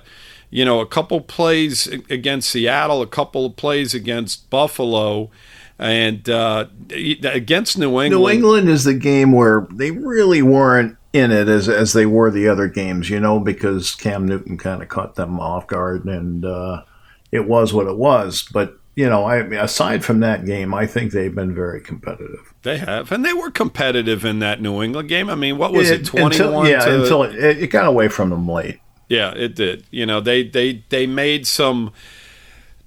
You 0.52 0.66
know, 0.66 0.80
a 0.80 0.86
couple 0.88 1.22
plays 1.22 1.86
against 1.88 2.50
Seattle, 2.50 3.02
a 3.02 3.08
couple 3.08 3.46
of 3.46 3.56
plays 3.56 3.94
against 3.94 4.50
Buffalo, 4.50 5.30
and 5.78 6.28
uh, 6.28 6.66
against 6.90 7.78
New 7.78 8.02
England. 8.02 8.12
New 8.12 8.30
England 8.30 8.70
is 8.70 8.84
the 8.84 8.96
game 8.96 9.32
where 9.32 9.68
they 9.72 9.92
really 9.92 10.42
weren't 10.42 10.98
in 11.14 11.32
it 11.32 11.48
as 11.48 11.70
as 11.70 11.94
they 11.94 12.06
were 12.06 12.32
the 12.32 12.48
other 12.48 12.68
games, 12.68 13.10
you 13.10 13.20
know, 13.20 13.40
because 13.40 13.96
Cam 13.96 14.28
Newton 14.28 14.58
kind 14.58 14.82
of 14.82 14.90
caught 14.90 15.16
them 15.16 15.40
off 15.40 15.68
guard, 15.68 16.06
and 16.06 16.44
uh, 16.46 16.84
it 17.32 17.48
was 17.48 17.74
what 17.74 17.88
it 17.88 17.98
was. 17.98 18.48
But 18.52 18.76
you 18.96 19.08
know, 19.08 19.26
I 19.26 19.38
aside 19.38 20.04
from 20.04 20.20
that 20.22 20.46
game, 20.46 20.74
I 20.74 20.86
think 20.86 21.12
they've 21.12 21.34
been 21.34 21.54
very 21.56 21.80
competitive. 21.80 22.54
They 22.64 22.80
have, 22.80 23.12
and 23.12 23.24
they 23.24 23.34
were 23.34 23.50
competitive 23.52 24.26
in 24.26 24.40
that 24.40 24.62
New 24.62 24.82
England 24.82 25.10
game. 25.10 25.30
I 25.30 25.36
mean, 25.36 25.58
what 25.58 25.74
was 25.74 25.90
it, 25.90 26.00
until- 26.00 26.20
twenty-one? 26.20 26.66
yeah, 26.66 26.80
to, 26.86 27.02
until 27.02 27.24
it, 27.24 27.36
it 27.36 27.68
got 27.68 27.86
away 27.86 28.08
from 28.08 28.32
them 28.32 28.48
late. 28.48 28.80
Yeah, 29.10 29.32
it 29.32 29.56
did. 29.56 29.86
You 29.92 30.06
know, 30.06 30.22
they 30.22 30.44
they 30.44 30.84
they 30.90 31.06
made 31.08 31.46
some. 31.46 31.92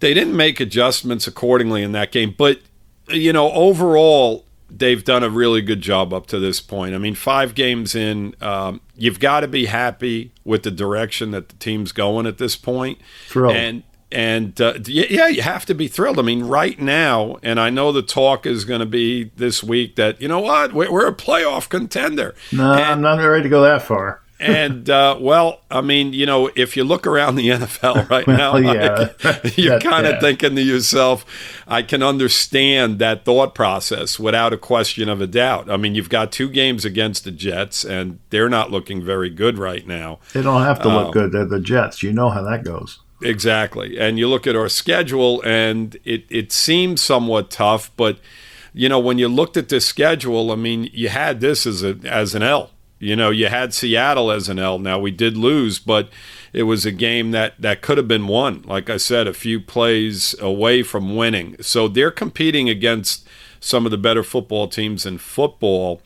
They 0.00 0.14
didn't 0.14 0.36
make 0.36 0.58
adjustments 0.58 1.28
accordingly 1.28 1.82
in 1.84 1.92
that 1.92 2.10
game, 2.10 2.34
but 2.36 2.60
you 3.08 3.32
know, 3.32 3.52
overall, 3.52 4.44
they've 4.70 5.04
done 5.04 5.22
a 5.22 5.28
really 5.28 5.60
good 5.62 5.80
job 5.80 6.12
up 6.12 6.26
to 6.28 6.38
this 6.38 6.60
point. 6.60 6.94
I 6.94 6.98
mean, 6.98 7.14
five 7.14 7.54
games 7.54 7.94
in, 7.94 8.34
um, 8.40 8.80
you've 8.96 9.20
got 9.20 9.40
to 9.40 9.48
be 9.48 9.66
happy 9.66 10.32
with 10.44 10.62
the 10.62 10.70
direction 10.70 11.30
that 11.32 11.50
the 11.50 11.56
team's 11.56 11.92
going 11.92 12.26
at 12.26 12.38
this 12.38 12.56
point. 12.56 12.98
Thrilled. 13.28 13.56
And 13.56 13.82
and 14.10 14.60
uh, 14.60 14.74
yeah, 14.84 15.28
you 15.28 15.40
have 15.40 15.64
to 15.66 15.74
be 15.74 15.88
thrilled. 15.88 16.18
I 16.18 16.22
mean, 16.22 16.44
right 16.44 16.78
now, 16.78 17.38
and 17.42 17.58
I 17.58 17.70
know 17.70 17.92
the 17.92 18.02
talk 18.02 18.44
is 18.44 18.64
going 18.66 18.80
to 18.80 18.86
be 18.86 19.30
this 19.36 19.62
week 19.62 19.96
that 19.96 20.20
you 20.20 20.28
know 20.28 20.40
what, 20.40 20.74
we're, 20.74 20.92
we're 20.92 21.08
a 21.08 21.14
playoff 21.14 21.68
contender. 21.68 22.34
No, 22.52 22.72
I'm 22.72 23.00
not 23.00 23.16
ready 23.18 23.44
to 23.44 23.48
go 23.48 23.62
that 23.62 23.82
far. 23.82 24.21
And 24.42 24.90
uh, 24.90 25.16
well, 25.20 25.60
I 25.70 25.80
mean, 25.82 26.12
you 26.12 26.26
know, 26.26 26.50
if 26.56 26.76
you 26.76 26.82
look 26.84 27.06
around 27.06 27.36
the 27.36 27.48
NFL 27.50 28.10
right 28.10 28.26
now, 28.26 28.54
Well, 28.54 28.74
yeah. 28.74 29.08
Mike, 29.24 29.56
you're 29.56 29.78
kind 29.80 30.06
of 30.06 30.14
yeah. 30.14 30.20
thinking 30.20 30.56
to 30.56 30.62
yourself, 30.62 31.24
I 31.68 31.82
can 31.82 32.02
understand 32.02 32.98
that 32.98 33.24
thought 33.24 33.54
process 33.54 34.18
without 34.18 34.52
a 34.52 34.56
question 34.58 35.08
of 35.08 35.20
a 35.20 35.26
doubt. 35.26 35.70
I 35.70 35.76
mean, 35.76 35.94
you've 35.94 36.08
got 36.08 36.32
two 36.32 36.48
games 36.48 36.84
against 36.84 37.22
the 37.24 37.30
Jets, 37.30 37.84
and 37.84 38.18
they're 38.30 38.48
not 38.48 38.70
looking 38.72 39.02
very 39.02 39.30
good 39.30 39.58
right 39.58 39.86
now. 39.86 40.18
They 40.32 40.42
don't 40.42 40.62
have 40.62 40.82
to 40.82 40.88
Oh. 40.88 41.04
look 41.04 41.12
good. 41.12 41.30
They're 41.32 41.44
the 41.46 41.60
Jets. 41.60 42.02
You 42.02 42.12
know 42.12 42.28
how 42.30 42.42
that 42.42 42.64
goes. 42.64 42.98
Exactly. 43.22 43.98
And 44.00 44.18
you 44.18 44.28
look 44.28 44.48
at 44.48 44.56
our 44.56 44.68
schedule, 44.68 45.40
and 45.44 45.96
it, 46.04 46.24
it 46.28 46.50
seems 46.50 47.00
somewhat 47.00 47.50
tough, 47.50 47.90
but 47.96 48.18
you 48.74 48.88
know, 48.88 48.98
when 48.98 49.18
you 49.18 49.28
looked 49.28 49.56
at 49.56 49.68
this 49.68 49.84
schedule, 49.86 50.50
I 50.50 50.54
mean, 50.56 50.88
you 50.92 51.10
had 51.10 51.40
this 51.40 51.66
as 51.66 51.84
a 51.84 51.96
as 52.04 52.34
an 52.34 52.42
L. 52.42 52.70
You 53.02 53.16
know, 53.16 53.30
you 53.30 53.48
had 53.48 53.74
Seattle 53.74 54.30
as 54.30 54.48
an 54.48 54.60
L. 54.60 54.78
Now 54.78 54.96
we 54.96 55.10
did 55.10 55.36
lose, 55.36 55.80
but 55.80 56.08
it 56.52 56.62
was 56.62 56.86
a 56.86 56.92
game 56.92 57.32
that 57.32 57.60
that 57.60 57.82
could 57.82 57.98
have 57.98 58.06
been 58.06 58.28
won. 58.28 58.62
Like 58.62 58.88
I 58.88 58.96
said, 58.96 59.26
a 59.26 59.34
few 59.34 59.58
plays 59.58 60.36
away 60.40 60.84
from 60.84 61.16
winning. 61.16 61.56
So 61.60 61.88
they're 61.88 62.12
competing 62.12 62.68
against 62.68 63.26
some 63.58 63.84
of 63.86 63.90
the 63.90 63.98
better 63.98 64.22
football 64.22 64.68
teams 64.68 65.04
in 65.04 65.18
football. 65.18 66.00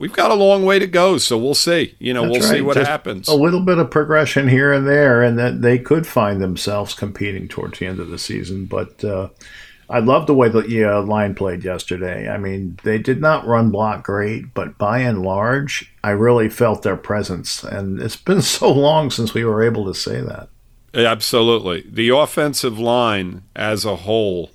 We've 0.00 0.12
got 0.12 0.32
a 0.32 0.34
long 0.34 0.64
way 0.64 0.80
to 0.80 0.88
go, 0.88 1.18
so 1.18 1.38
we'll 1.38 1.54
see. 1.54 1.94
You 2.00 2.14
know, 2.14 2.22
That's 2.22 2.40
we'll 2.40 2.48
see 2.48 2.60
what 2.62 2.74
Just 2.74 2.88
happens. 2.88 3.28
A 3.28 3.34
little 3.36 3.60
bit 3.60 3.78
of 3.78 3.88
progression 3.88 4.48
here 4.48 4.72
and 4.72 4.88
there, 4.88 5.22
and 5.22 5.38
that 5.38 5.62
they 5.62 5.78
could 5.78 6.04
find 6.04 6.42
themselves 6.42 6.94
competing 6.94 7.46
towards 7.46 7.78
the 7.78 7.86
end 7.86 8.00
of 8.00 8.08
the 8.08 8.18
season. 8.18 8.64
But 8.64 9.04
uh, 9.04 9.28
I 9.90 9.98
love 9.98 10.28
the 10.28 10.34
way 10.34 10.48
the 10.48 10.84
uh, 10.84 11.02
line 11.02 11.34
played 11.34 11.64
yesterday. 11.64 12.28
I 12.28 12.38
mean, 12.38 12.78
they 12.84 12.96
did 12.96 13.20
not 13.20 13.44
run 13.44 13.70
block 13.70 14.04
great, 14.04 14.54
but 14.54 14.78
by 14.78 15.00
and 15.00 15.22
large, 15.22 15.92
I 16.04 16.10
really 16.10 16.48
felt 16.48 16.82
their 16.82 16.96
presence. 16.96 17.64
And 17.64 18.00
it's 18.00 18.16
been 18.30 18.40
so 18.40 18.70
long 18.70 19.10
since 19.10 19.34
we 19.34 19.44
were 19.44 19.64
able 19.64 19.84
to 19.86 19.94
say 19.94 20.20
that. 20.20 20.48
Absolutely. 20.94 21.84
The 21.88 22.10
offensive 22.10 22.78
line 22.78 23.42
as 23.56 23.84
a 23.84 23.96
whole, 23.96 24.50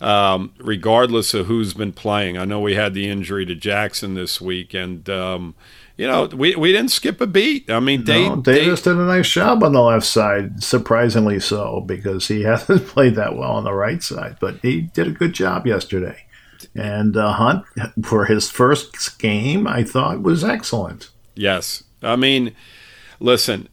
um, 0.00 0.54
regardless 0.58 1.34
of 1.34 1.46
who's 1.46 1.74
been 1.74 1.92
playing, 1.92 2.38
I 2.38 2.46
know 2.46 2.60
we 2.60 2.74
had 2.74 2.94
the 2.94 3.08
injury 3.08 3.44
to 3.46 3.54
Jackson 3.54 4.14
this 4.14 4.40
week, 4.40 4.72
and 4.72 5.08
um, 5.10 5.54
you 5.96 6.06
know, 6.06 6.26
we, 6.26 6.56
we 6.56 6.72
didn't 6.72 6.90
skip 6.90 7.20
a 7.20 7.26
beat. 7.26 7.70
I 7.70 7.80
mean, 7.80 8.04
they, 8.04 8.28
no, 8.28 8.36
Davis 8.36 8.82
they, 8.82 8.92
did 8.92 9.00
a 9.00 9.04
nice 9.04 9.28
job 9.28 9.62
on 9.62 9.72
the 9.72 9.82
left 9.82 10.06
side, 10.06 10.62
surprisingly 10.62 11.40
so, 11.40 11.80
because 11.80 12.28
he 12.28 12.42
hasn't 12.44 12.86
played 12.86 13.14
that 13.16 13.36
well 13.36 13.52
on 13.52 13.64
the 13.64 13.74
right 13.74 14.02
side. 14.02 14.36
But 14.40 14.56
he 14.62 14.82
did 14.82 15.06
a 15.06 15.12
good 15.12 15.32
job 15.32 15.66
yesterday. 15.66 16.24
And 16.74 17.16
uh, 17.16 17.32
Hunt, 17.32 17.64
for 18.04 18.26
his 18.26 18.50
first 18.50 19.18
game, 19.18 19.66
I 19.66 19.82
thought 19.82 20.22
was 20.22 20.44
excellent. 20.44 21.10
Yes. 21.34 21.84
I 22.02 22.16
mean, 22.16 22.54
listen, 23.20 23.68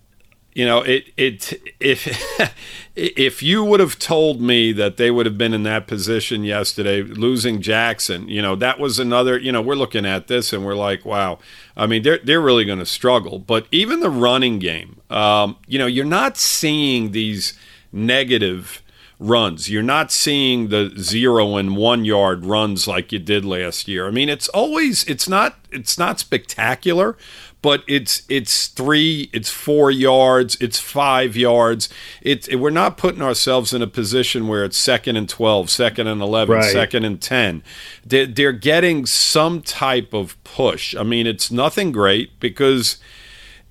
you 0.60 0.66
know, 0.66 0.82
it 0.82 1.14
it 1.16 1.54
if 1.80 2.54
if 2.98 3.42
you 3.42 3.64
would 3.64 3.80
have 3.80 3.98
told 3.98 4.42
me 4.42 4.74
that 4.74 4.98
they 4.98 5.10
would 5.10 5.26
have 5.26 5.38
been 5.38 5.54
in 5.54 5.64
that 5.64 5.88
position 5.88 6.44
yesterday, 6.44 7.02
losing 7.02 7.62
Jackson, 7.62 8.28
you 8.28 8.42
know, 8.42 8.58
that 8.58 8.78
was 8.78 9.00
another. 9.00 9.38
You 9.38 9.54
know, 9.54 9.62
we're 9.62 9.76
looking 9.76 10.06
at 10.06 10.28
this 10.28 10.52
and 10.52 10.66
we're 10.66 10.76
like, 10.76 11.06
wow. 11.06 11.40
I 11.78 11.88
mean, 11.88 12.04
they're 12.04 12.18
they're 12.18 12.42
really 12.42 12.66
going 12.66 12.80
to 12.80 12.86
struggle. 12.86 13.40
But 13.40 13.68
even 13.72 14.02
the 14.02 14.10
running 14.10 14.60
game, 14.60 15.00
um, 15.10 15.56
you 15.66 15.80
know, 15.80 15.86
you're 15.86 16.04
not 16.04 16.36
seeing 16.36 17.12
these 17.12 17.58
negative 17.94 18.82
runs. 19.20 19.70
You're 19.70 19.82
not 19.82 20.12
seeing 20.12 20.70
the 20.70 20.94
zero 20.98 21.58
and 21.58 21.76
one 21.76 22.06
yard 22.06 22.46
runs 22.46 22.88
like 22.88 23.12
you 23.12 23.20
did 23.20 23.46
last 23.46 23.88
year. 23.88 24.08
I 24.08 24.12
mean, 24.12 24.28
it's 24.28 24.50
always 24.50 25.04
it's 25.06 25.30
not 25.30 25.58
it's 25.72 25.98
not 25.98 26.20
spectacular, 26.20 27.18
but 27.62 27.84
it's 27.88 28.24
it's 28.30 28.68
three, 28.68 29.30
it's 29.34 29.50
four 29.50 29.92
yards, 29.92 30.56
it's 30.62 30.80
five 30.80 31.36
yards. 31.36 31.90
It's 32.22 32.48
it, 32.48 32.58
we're 32.58 32.70
not 32.70 32.98
putting 32.98 33.22
ourselves 33.22 33.74
in 33.74 33.82
a 33.82 33.88
position 33.88 34.48
where 34.48 34.64
it's 34.64 34.78
second 34.78 35.18
and 35.18 35.28
12, 35.28 35.70
second 35.70 36.08
and 36.08 36.22
11, 36.22 36.56
right. 36.56 36.64
second 36.64 37.06
and 37.06 37.22
10. 37.22 37.64
They're, 38.06 38.26
they're 38.26 38.52
getting 38.52 39.06
some 39.06 39.62
type 39.62 40.14
of 40.14 40.42
push. 40.44 40.96
I 40.96 41.04
mean, 41.04 41.28
it's 41.28 41.52
nothing 41.52 41.92
great 41.92 42.40
because– 42.40 42.98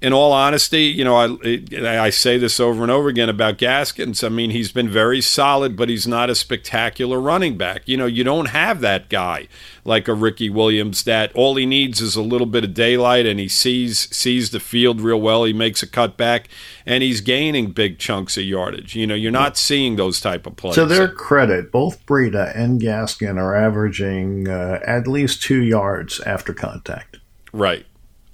in 0.00 0.12
all 0.12 0.32
honesty, 0.32 0.84
you 0.84 1.02
know, 1.02 1.16
I 1.16 2.06
I 2.06 2.10
say 2.10 2.38
this 2.38 2.60
over 2.60 2.82
and 2.82 2.90
over 2.90 3.08
again 3.08 3.28
about 3.28 3.58
Gaskins. 3.58 4.22
I 4.22 4.28
mean, 4.28 4.50
he's 4.50 4.70
been 4.70 4.88
very 4.88 5.20
solid, 5.20 5.76
but 5.76 5.88
he's 5.88 6.06
not 6.06 6.30
a 6.30 6.36
spectacular 6.36 7.20
running 7.20 7.58
back. 7.58 7.82
You 7.86 7.96
know, 7.96 8.06
you 8.06 8.22
don't 8.22 8.46
have 8.46 8.80
that 8.80 9.08
guy 9.08 9.48
like 9.84 10.06
a 10.06 10.14
Ricky 10.14 10.50
Williams 10.50 11.02
that 11.02 11.34
all 11.34 11.56
he 11.56 11.66
needs 11.66 12.00
is 12.00 12.14
a 12.14 12.22
little 12.22 12.46
bit 12.46 12.62
of 12.62 12.74
daylight 12.74 13.26
and 13.26 13.40
he 13.40 13.48
sees 13.48 14.14
sees 14.16 14.50
the 14.50 14.60
field 14.60 15.00
real 15.00 15.20
well. 15.20 15.42
He 15.42 15.52
makes 15.52 15.82
a 15.82 15.86
cutback 15.86 16.44
and 16.86 17.02
he's 17.02 17.20
gaining 17.20 17.72
big 17.72 17.98
chunks 17.98 18.36
of 18.36 18.44
yardage. 18.44 18.94
You 18.94 19.06
know, 19.06 19.16
you're 19.16 19.32
not 19.32 19.56
seeing 19.56 19.96
those 19.96 20.20
type 20.20 20.46
of 20.46 20.54
plays. 20.54 20.76
To 20.76 20.86
their 20.86 21.08
credit, 21.08 21.72
both 21.72 22.06
Breida 22.06 22.56
and 22.56 22.80
Gaskin 22.80 23.36
are 23.36 23.56
averaging 23.56 24.46
uh, 24.46 24.78
at 24.86 25.08
least 25.08 25.42
two 25.42 25.60
yards 25.60 26.20
after 26.20 26.54
contact. 26.54 27.18
Right 27.52 27.84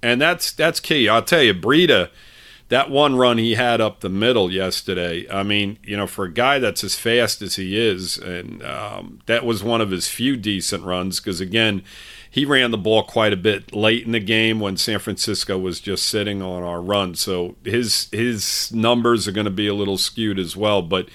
and 0.05 0.21
that's 0.21 0.53
that's 0.53 0.81
key. 0.81 1.09
I'll 1.09 1.23
tell 1.23 1.43
you, 1.43 1.55
Breida, 1.55 2.11
that 2.69 2.91
one 2.91 3.17
run 3.17 3.39
he 3.39 3.55
had 3.55 3.81
up 3.81 4.01
the 4.01 4.11
middle 4.11 4.53
yesterday. 4.53 5.27
I 5.31 5.43
mean, 5.43 5.79
you 5.83 5.97
know, 5.97 6.07
for 6.07 6.27
a 6.27 6.33
guy 6.33 6.59
that's 6.59 6.85
as 6.85 6.95
fast 6.95 7.41
as 7.41 7.57
he 7.57 7.81
is, 7.81 8.19
and 8.19 8.63
um, 8.63 9.21
that 9.25 9.47
was 9.47 9.65
one 9.65 9.81
of 9.81 9.91
his 9.91 10.07
few 10.07 10.37
decent 10.37 10.85
runs 10.85 11.21
because 11.21 11.41
again, 11.41 11.83
he 12.31 12.45
ran 12.45 12.71
the 12.71 12.77
ball 12.77 13.03
quite 13.03 13.33
a 13.33 13.37
bit 13.37 13.75
late 13.75 14.05
in 14.05 14.13
the 14.13 14.21
game 14.21 14.61
when 14.61 14.77
San 14.77 14.99
Francisco 14.99 15.57
was 15.57 15.81
just 15.81 16.05
sitting 16.05 16.43
on 16.43 16.63
our 16.63 16.83
run. 16.83 17.15
So 17.15 17.57
his 17.65 18.09
his 18.13 18.71
numbers 18.75 19.27
are 19.27 19.33
going 19.33 19.47
to 19.47 19.51
be 19.51 19.69
a 19.69 19.75
little 19.75 19.99
skewed 19.99 20.39
as 20.39 20.57
well, 20.57 20.83
but. 20.83 21.09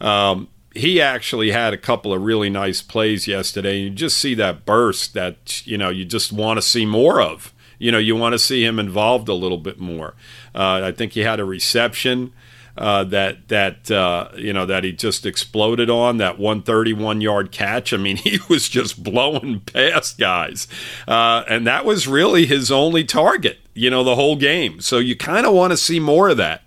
Um, 0.00 0.48
he 0.76 1.00
actually 1.00 1.52
had 1.52 1.72
a 1.72 1.78
couple 1.78 2.12
of 2.12 2.20
really 2.20 2.50
nice 2.50 2.82
plays 2.82 3.28
yesterday. 3.28 3.78
You 3.78 3.90
just 3.90 4.18
see 4.18 4.34
that 4.34 4.66
burst 4.66 5.14
that 5.14 5.64
you 5.64 5.78
know 5.78 5.88
you 5.88 6.04
just 6.04 6.32
want 6.32 6.58
to 6.58 6.62
see 6.62 6.84
more 6.84 7.20
of 7.20 7.54
you 7.78 7.92
know 7.92 7.98
you 7.98 8.16
want 8.16 8.32
to 8.32 8.38
see 8.38 8.64
him 8.64 8.78
involved 8.78 9.28
a 9.28 9.34
little 9.34 9.58
bit 9.58 9.78
more. 9.78 10.14
Uh, 10.54 10.80
I 10.84 10.92
think 10.92 11.12
he 11.12 11.20
had 11.20 11.40
a 11.40 11.44
reception. 11.44 12.32
Uh, 12.76 13.04
that 13.04 13.46
that 13.46 13.88
uh, 13.88 14.28
you 14.36 14.52
know 14.52 14.66
that 14.66 14.82
he 14.82 14.90
just 14.90 15.24
exploded 15.24 15.88
on 15.88 16.16
that 16.16 16.40
131 16.40 17.20
yard 17.20 17.52
catch. 17.52 17.92
I 17.92 17.98
mean, 17.98 18.16
he 18.16 18.40
was 18.48 18.68
just 18.68 19.02
blowing 19.04 19.60
past 19.60 20.18
guys, 20.18 20.66
uh, 21.06 21.44
and 21.48 21.64
that 21.68 21.84
was 21.84 22.08
really 22.08 22.46
his 22.46 22.72
only 22.72 23.04
target. 23.04 23.60
You 23.74 23.90
know, 23.90 24.02
the 24.02 24.16
whole 24.16 24.34
game. 24.34 24.80
So 24.80 24.98
you 24.98 25.16
kind 25.16 25.46
of 25.46 25.54
want 25.54 25.70
to 25.72 25.76
see 25.76 26.00
more 26.00 26.28
of 26.28 26.36
that. 26.38 26.62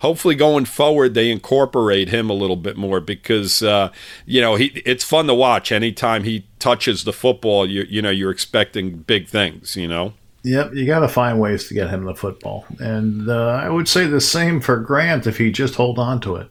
Hopefully, 0.00 0.34
going 0.34 0.64
forward, 0.64 1.14
they 1.14 1.30
incorporate 1.30 2.08
him 2.08 2.28
a 2.28 2.34
little 2.34 2.56
bit 2.56 2.76
more 2.76 3.00
because 3.00 3.62
uh, 3.62 3.90
you 4.26 4.40
know 4.40 4.56
he. 4.56 4.66
It's 4.84 5.04
fun 5.04 5.28
to 5.28 5.34
watch. 5.34 5.70
Anytime 5.70 6.24
he 6.24 6.46
touches 6.58 7.04
the 7.04 7.12
football, 7.12 7.68
you 7.68 7.86
you 7.88 8.02
know 8.02 8.10
you're 8.10 8.32
expecting 8.32 8.98
big 8.98 9.28
things. 9.28 9.76
You 9.76 9.86
know. 9.86 10.14
Yep, 10.44 10.74
you 10.74 10.84
got 10.84 11.00
to 11.00 11.08
find 11.08 11.40
ways 11.40 11.68
to 11.68 11.74
get 11.74 11.88
him 11.88 12.04
the 12.04 12.14
football, 12.14 12.66
and 12.78 13.30
uh, 13.30 13.60
I 13.62 13.70
would 13.70 13.88
say 13.88 14.06
the 14.06 14.20
same 14.20 14.60
for 14.60 14.76
Grant 14.76 15.26
if 15.26 15.38
he 15.38 15.50
just 15.50 15.74
hold 15.74 15.98
on 15.98 16.20
to 16.20 16.36
it. 16.36 16.48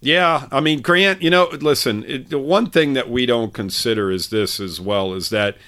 Yeah, 0.00 0.48
I 0.50 0.60
mean 0.60 0.80
Grant. 0.80 1.20
You 1.20 1.28
know, 1.28 1.48
listen. 1.60 2.02
It, 2.04 2.30
the 2.30 2.38
one 2.38 2.70
thing 2.70 2.94
that 2.94 3.10
we 3.10 3.26
don't 3.26 3.52
consider 3.52 4.10
is 4.10 4.30
this 4.30 4.58
as 4.58 4.80
well 4.80 5.12
is 5.12 5.28
that 5.28 5.58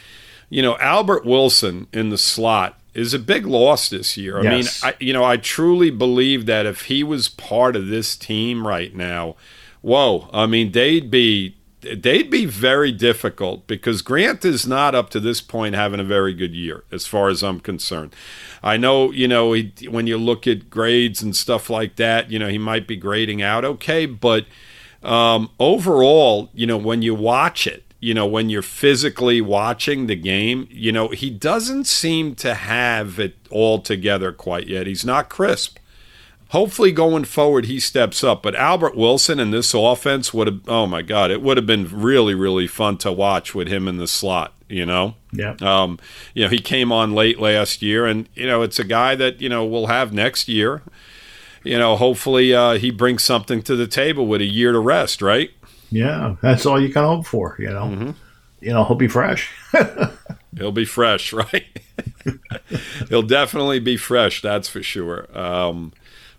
you 0.49 0.63
know 0.63 0.79
Albert 0.79 1.27
Wilson 1.27 1.89
in 1.93 2.09
the 2.09 2.17
slot 2.17 2.81
is 2.95 3.13
a 3.13 3.19
big 3.19 3.47
loss 3.47 3.91
this 3.91 4.17
year. 4.17 4.39
I 4.39 4.43
yes. 4.45 4.83
mean, 4.83 4.93
I, 4.93 5.05
you 5.05 5.13
know, 5.13 5.25
I 5.25 5.37
truly 5.37 5.91
believe 5.91 6.47
that 6.47 6.65
if 6.65 6.83
he 6.83 7.03
was 7.03 7.29
part 7.29 7.77
of 7.77 7.89
this 7.89 8.17
team 8.17 8.67
right 8.67 8.95
now, 8.95 9.37
whoa, 9.83 10.31
I 10.33 10.47
mean, 10.47 10.73
they'd 10.73 11.11
be 11.11 11.57
they'd 11.83 12.31
be 12.31 12.47
very 12.47 12.93
difficult 12.93 13.67
because 13.67 14.03
Grant 14.03 14.45
is 14.45 14.67
not 14.67 14.95
up 14.95 15.11
to 15.11 15.21
this 15.21 15.41
point 15.41 15.75
having 15.75 16.01
a 16.01 16.05
very 16.05 16.33
good 16.33 16.55
year, 16.55 16.85
as 16.91 17.07
far 17.07 17.29
as 17.29 17.43
I'm 17.43 17.61
concerned. 17.61 18.15
I 18.63 18.77
know, 18.77 19.11
you 19.11 19.29
know, 19.29 19.53
he, 19.53 19.73
when 19.89 20.07
you 20.07 20.17
look 20.17 20.47
at 20.47 20.71
grades 20.71 21.23
and 21.23 21.35
stuff 21.35 21.69
like 21.69 21.97
that, 21.97 22.31
you 22.31 22.39
know, 22.39 22.49
he 22.49 22.59
might 22.59 22.87
be 22.87 22.97
grading 22.97 23.43
out 23.43 23.65
okay, 23.65 24.07
but 24.07 24.47
um, 25.03 25.51
overall, 25.59 26.49
you 26.55 26.67
know, 26.67 26.77
when 26.77 27.03
you 27.03 27.15
watch 27.15 27.67
it, 27.67 27.85
you 27.99 28.15
know, 28.15 28.27
when 28.27 28.51
you're 28.51 28.63
physically 28.63 29.41
watching 29.41 30.07
the 30.07 30.17
game, 30.17 30.67
you 30.71 30.91
know, 30.91 31.09
he 31.09 31.31
doesn't 31.31 31.87
seem 31.87 32.35
to 32.37 32.55
have 32.55 33.19
it 33.19 33.37
all 33.51 33.81
together 33.81 34.33
quite 34.33 34.67
yet. 34.67 34.87
He's 34.87 35.05
not 35.05 35.29
crisp 35.29 35.79
hopefully 36.53 36.93
going 36.93 37.25
forward 37.25 37.65
he 37.65 37.81
steps 37.81 38.23
up. 38.23 38.43
But 38.43 38.55
Albert 38.55 38.95
Wilson 38.95 39.41
in 39.41 39.51
this 39.51 39.75
offense 39.75 40.33
would 40.33 40.47
have 40.47 40.61
oh 40.69 40.87
my 40.87 41.03
god, 41.03 41.31
it 41.31 41.43
would 41.43 41.57
have 41.57 41.67
been 41.67 41.89
really 41.91 42.35
really 42.35 42.67
fun 42.67 42.99
to 42.99 43.11
watch 43.11 43.55
with 43.55 43.69
him 43.69 43.89
in 43.89 43.97
the 43.97 44.09
slot. 44.09 44.55
You 44.69 44.87
know, 44.87 45.17
yeah. 45.33 45.57
Um, 45.61 45.99
you 46.33 46.45
know, 46.45 46.49
he 46.49 46.59
came 46.59 46.93
on 46.93 47.13
late 47.13 47.39
last 47.39 47.83
year, 47.83 48.07
and 48.07 48.27
you 48.35 48.47
know, 48.47 48.63
it's 48.63 48.79
a 48.79 48.85
guy 48.85 49.15
that 49.17 49.41
you 49.41 49.49
know 49.49 49.67
we'll 49.67 49.89
have 49.89 50.13
next 50.15 50.49
year. 50.49 50.83
You 51.63 51.79
know, 51.79 51.97
hopefully 51.97 52.55
uh, 52.55 52.73
he 52.73 52.91
brings 52.91 53.23
something 53.23 53.63
to 53.63 53.77
the 53.77 53.87
table 53.87 54.27
with 54.27 54.41
a 54.41 54.47
year 54.47 54.73
to 54.73 54.81
rest, 54.81 55.21
right? 55.21 55.51
Yeah, 55.91 56.37
that's 56.41 56.65
all 56.65 56.81
you 56.81 56.93
can 56.93 57.05
hope 57.05 57.27
for. 57.27 57.55
You 57.59 57.69
know, 57.69 57.85
mm-hmm. 57.85 58.11
you 58.61 58.73
know, 58.73 58.85
he'll 58.85 58.97
be 58.97 59.09
fresh. 59.09 59.51
he'll 60.57 60.73
be 60.73 60.87
fresh, 60.87 61.33
right? 61.35 61.67
he'll 63.11 63.23
definitely 63.23 63.79
be 63.79 63.99
fresh. 63.99 64.41
That's 64.41 64.69
for 64.69 64.83
sure. 64.83 65.29
Um, 65.39 65.93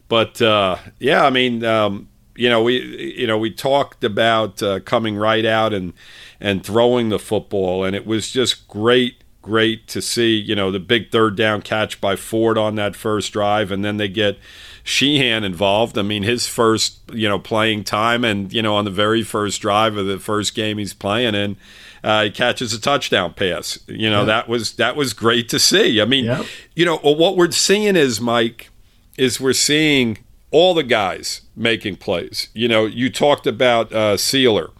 but 0.07 0.41
uh, 0.41 0.77
yeah, 0.99 1.25
I 1.25 1.29
mean, 1.29 1.63
um, 1.63 2.09
you 2.35 2.49
know, 2.49 2.63
we 2.63 3.15
you 3.17 3.27
know 3.27 3.37
we 3.37 3.51
talked 3.51 4.03
about 4.03 4.61
uh, 4.61 4.79
coming 4.81 5.15
right 5.15 5.45
out 5.45 5.73
and 5.73 5.93
and 6.39 6.63
throwing 6.63 7.09
the 7.09 7.19
football, 7.19 7.83
and 7.83 7.95
it 7.95 8.05
was 8.05 8.29
just 8.31 8.67
great, 8.67 9.23
great 9.41 9.87
to 9.87 10.01
see. 10.01 10.35
You 10.35 10.55
know, 10.55 10.71
the 10.71 10.79
big 10.79 11.11
third 11.11 11.35
down 11.35 11.61
catch 11.61 12.01
by 12.01 12.15
Ford 12.15 12.57
on 12.57 12.75
that 12.75 12.95
first 12.95 13.33
drive, 13.33 13.71
and 13.71 13.83
then 13.83 13.97
they 13.97 14.07
get. 14.07 14.37
Sheehan 14.85 15.45
involved. 15.45 15.97
I 15.97 16.01
mean, 16.01 16.23
his 16.23 16.45
first, 16.45 16.99
you 17.13 17.29
know, 17.29 17.39
playing 17.39 17.85
time, 17.85 18.25
and 18.25 18.51
you 18.51 18.61
know, 18.61 18.75
on 18.75 18.83
the 18.83 18.91
very 18.91 19.23
first 19.23 19.61
drive 19.61 19.95
of 19.95 20.07
the 20.07 20.19
first 20.19 20.55
game 20.55 20.77
he's 20.77 20.93
playing 20.93 21.35
in, 21.35 21.55
uh, 22.03 22.25
he 22.25 22.29
catches 22.29 22.73
a 22.73 22.81
touchdown 22.81 23.33
pass. 23.33 23.79
You 23.87 24.09
know, 24.09 24.19
yeah. 24.19 24.25
that 24.25 24.49
was 24.49 24.73
that 24.73 24.97
was 24.97 25.13
great 25.13 25.47
to 25.49 25.59
see. 25.59 26.01
I 26.01 26.05
mean, 26.05 26.25
yeah. 26.25 26.43
you 26.75 26.83
know, 26.83 26.97
what 26.97 27.37
we're 27.37 27.51
seeing 27.51 27.95
is 27.95 28.19
Mike 28.19 28.71
is 29.17 29.39
we're 29.39 29.53
seeing 29.53 30.19
all 30.51 30.73
the 30.73 30.83
guys 30.83 31.41
making 31.55 31.97
plays. 31.97 32.49
You 32.53 32.67
know, 32.67 32.85
you 32.85 33.09
talked 33.09 33.47
about 33.47 33.91
uh, 33.91 34.17
Sieler, 34.17 34.71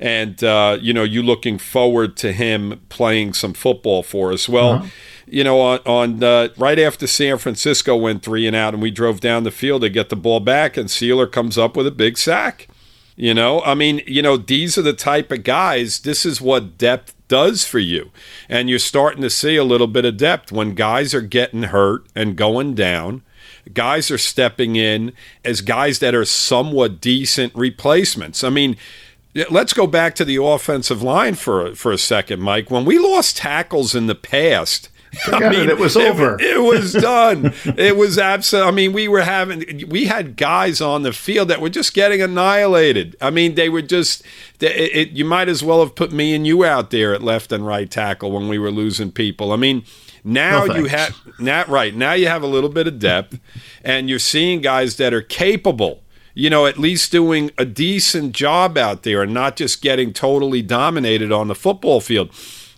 and 0.00 0.42
uh, 0.42 0.78
you 0.80 0.92
know, 0.92 1.04
you 1.04 1.22
looking 1.22 1.58
forward 1.58 2.16
to 2.18 2.32
him 2.32 2.80
playing 2.88 3.34
some 3.34 3.54
football 3.54 4.02
for 4.02 4.32
us. 4.32 4.48
Well. 4.48 4.72
Uh-huh. 4.72 4.86
You 5.26 5.42
know, 5.42 5.58
on, 5.58 5.78
on 5.86 6.22
uh, 6.22 6.48
right 6.58 6.78
after 6.78 7.06
San 7.06 7.38
Francisco 7.38 7.96
went 7.96 8.22
three 8.22 8.46
and 8.46 8.54
out, 8.54 8.74
and 8.74 8.82
we 8.82 8.90
drove 8.90 9.20
down 9.20 9.44
the 9.44 9.50
field 9.50 9.80
to 9.80 9.88
get 9.88 10.10
the 10.10 10.16
ball 10.16 10.38
back, 10.38 10.76
and 10.76 10.90
Sieler 10.90 11.32
comes 11.32 11.56
up 11.56 11.78
with 11.78 11.86
a 11.86 11.90
big 11.90 12.18
sack. 12.18 12.68
You 13.16 13.32
know, 13.32 13.62
I 13.62 13.74
mean, 13.74 14.02
you 14.06 14.22
know, 14.22 14.36
these 14.36 14.76
are 14.76 14.82
the 14.82 14.92
type 14.92 15.30
of 15.30 15.44
guys, 15.44 16.00
this 16.00 16.26
is 16.26 16.40
what 16.40 16.76
depth 16.76 17.14
does 17.28 17.64
for 17.64 17.78
you. 17.78 18.10
And 18.48 18.68
you're 18.68 18.78
starting 18.80 19.22
to 19.22 19.30
see 19.30 19.56
a 19.56 19.64
little 19.64 19.86
bit 19.86 20.04
of 20.04 20.16
depth 20.16 20.50
when 20.50 20.74
guys 20.74 21.14
are 21.14 21.20
getting 21.20 21.64
hurt 21.64 22.06
and 22.14 22.36
going 22.36 22.74
down. 22.74 23.22
Guys 23.72 24.10
are 24.10 24.18
stepping 24.18 24.76
in 24.76 25.12
as 25.44 25.60
guys 25.60 25.98
that 26.00 26.14
are 26.14 26.24
somewhat 26.24 27.00
decent 27.00 27.54
replacements. 27.54 28.44
I 28.44 28.50
mean, 28.50 28.76
let's 29.50 29.72
go 29.72 29.86
back 29.86 30.14
to 30.16 30.24
the 30.24 30.42
offensive 30.42 31.02
line 31.02 31.34
for 31.34 31.74
for 31.74 31.92
a 31.92 31.98
second, 31.98 32.40
Mike. 32.40 32.70
When 32.70 32.84
we 32.84 32.98
lost 32.98 33.38
tackles 33.38 33.94
in 33.94 34.06
the 34.06 34.14
past, 34.14 34.88
I 35.26 35.48
mean, 35.48 35.60
it, 35.60 35.70
it 35.70 35.78
was 35.78 35.96
over. 35.96 36.34
It, 36.34 36.56
it 36.56 36.60
was 36.60 36.92
done. 36.92 37.52
it 37.64 37.96
was 37.96 38.18
absolute. 38.18 38.66
I 38.66 38.70
mean, 38.70 38.92
we 38.92 39.08
were 39.08 39.22
having, 39.22 39.88
we 39.88 40.06
had 40.06 40.36
guys 40.36 40.80
on 40.80 41.02
the 41.02 41.12
field 41.12 41.48
that 41.48 41.60
were 41.60 41.68
just 41.68 41.94
getting 41.94 42.20
annihilated. 42.22 43.16
I 43.20 43.30
mean, 43.30 43.54
they 43.54 43.68
were 43.68 43.82
just. 43.82 44.22
It, 44.60 44.96
it, 44.96 45.10
you 45.10 45.24
might 45.24 45.48
as 45.48 45.62
well 45.62 45.80
have 45.80 45.94
put 45.94 46.12
me 46.12 46.34
and 46.34 46.46
you 46.46 46.64
out 46.64 46.90
there 46.90 47.14
at 47.14 47.22
left 47.22 47.52
and 47.52 47.66
right 47.66 47.90
tackle 47.90 48.32
when 48.32 48.48
we 48.48 48.58
were 48.58 48.70
losing 48.70 49.10
people. 49.10 49.52
I 49.52 49.56
mean, 49.56 49.84
now 50.24 50.64
no, 50.64 50.76
you 50.76 50.86
have 50.86 51.16
not 51.38 51.68
right 51.68 51.94
now 51.94 52.14
you 52.14 52.26
have 52.26 52.42
a 52.42 52.46
little 52.46 52.70
bit 52.70 52.86
of 52.88 52.98
depth, 52.98 53.38
and 53.84 54.08
you're 54.08 54.18
seeing 54.18 54.60
guys 54.60 54.96
that 54.96 55.12
are 55.12 55.22
capable 55.22 56.00
you 56.34 56.50
know, 56.50 56.66
at 56.66 56.78
least 56.78 57.12
doing 57.12 57.52
a 57.56 57.64
decent 57.64 58.32
job 58.32 58.76
out 58.76 59.04
there 59.04 59.22
and 59.22 59.32
not 59.32 59.56
just 59.56 59.80
getting 59.80 60.12
totally 60.12 60.62
dominated 60.62 61.30
on 61.30 61.48
the 61.48 61.54
football 61.54 62.00
field. 62.00 62.30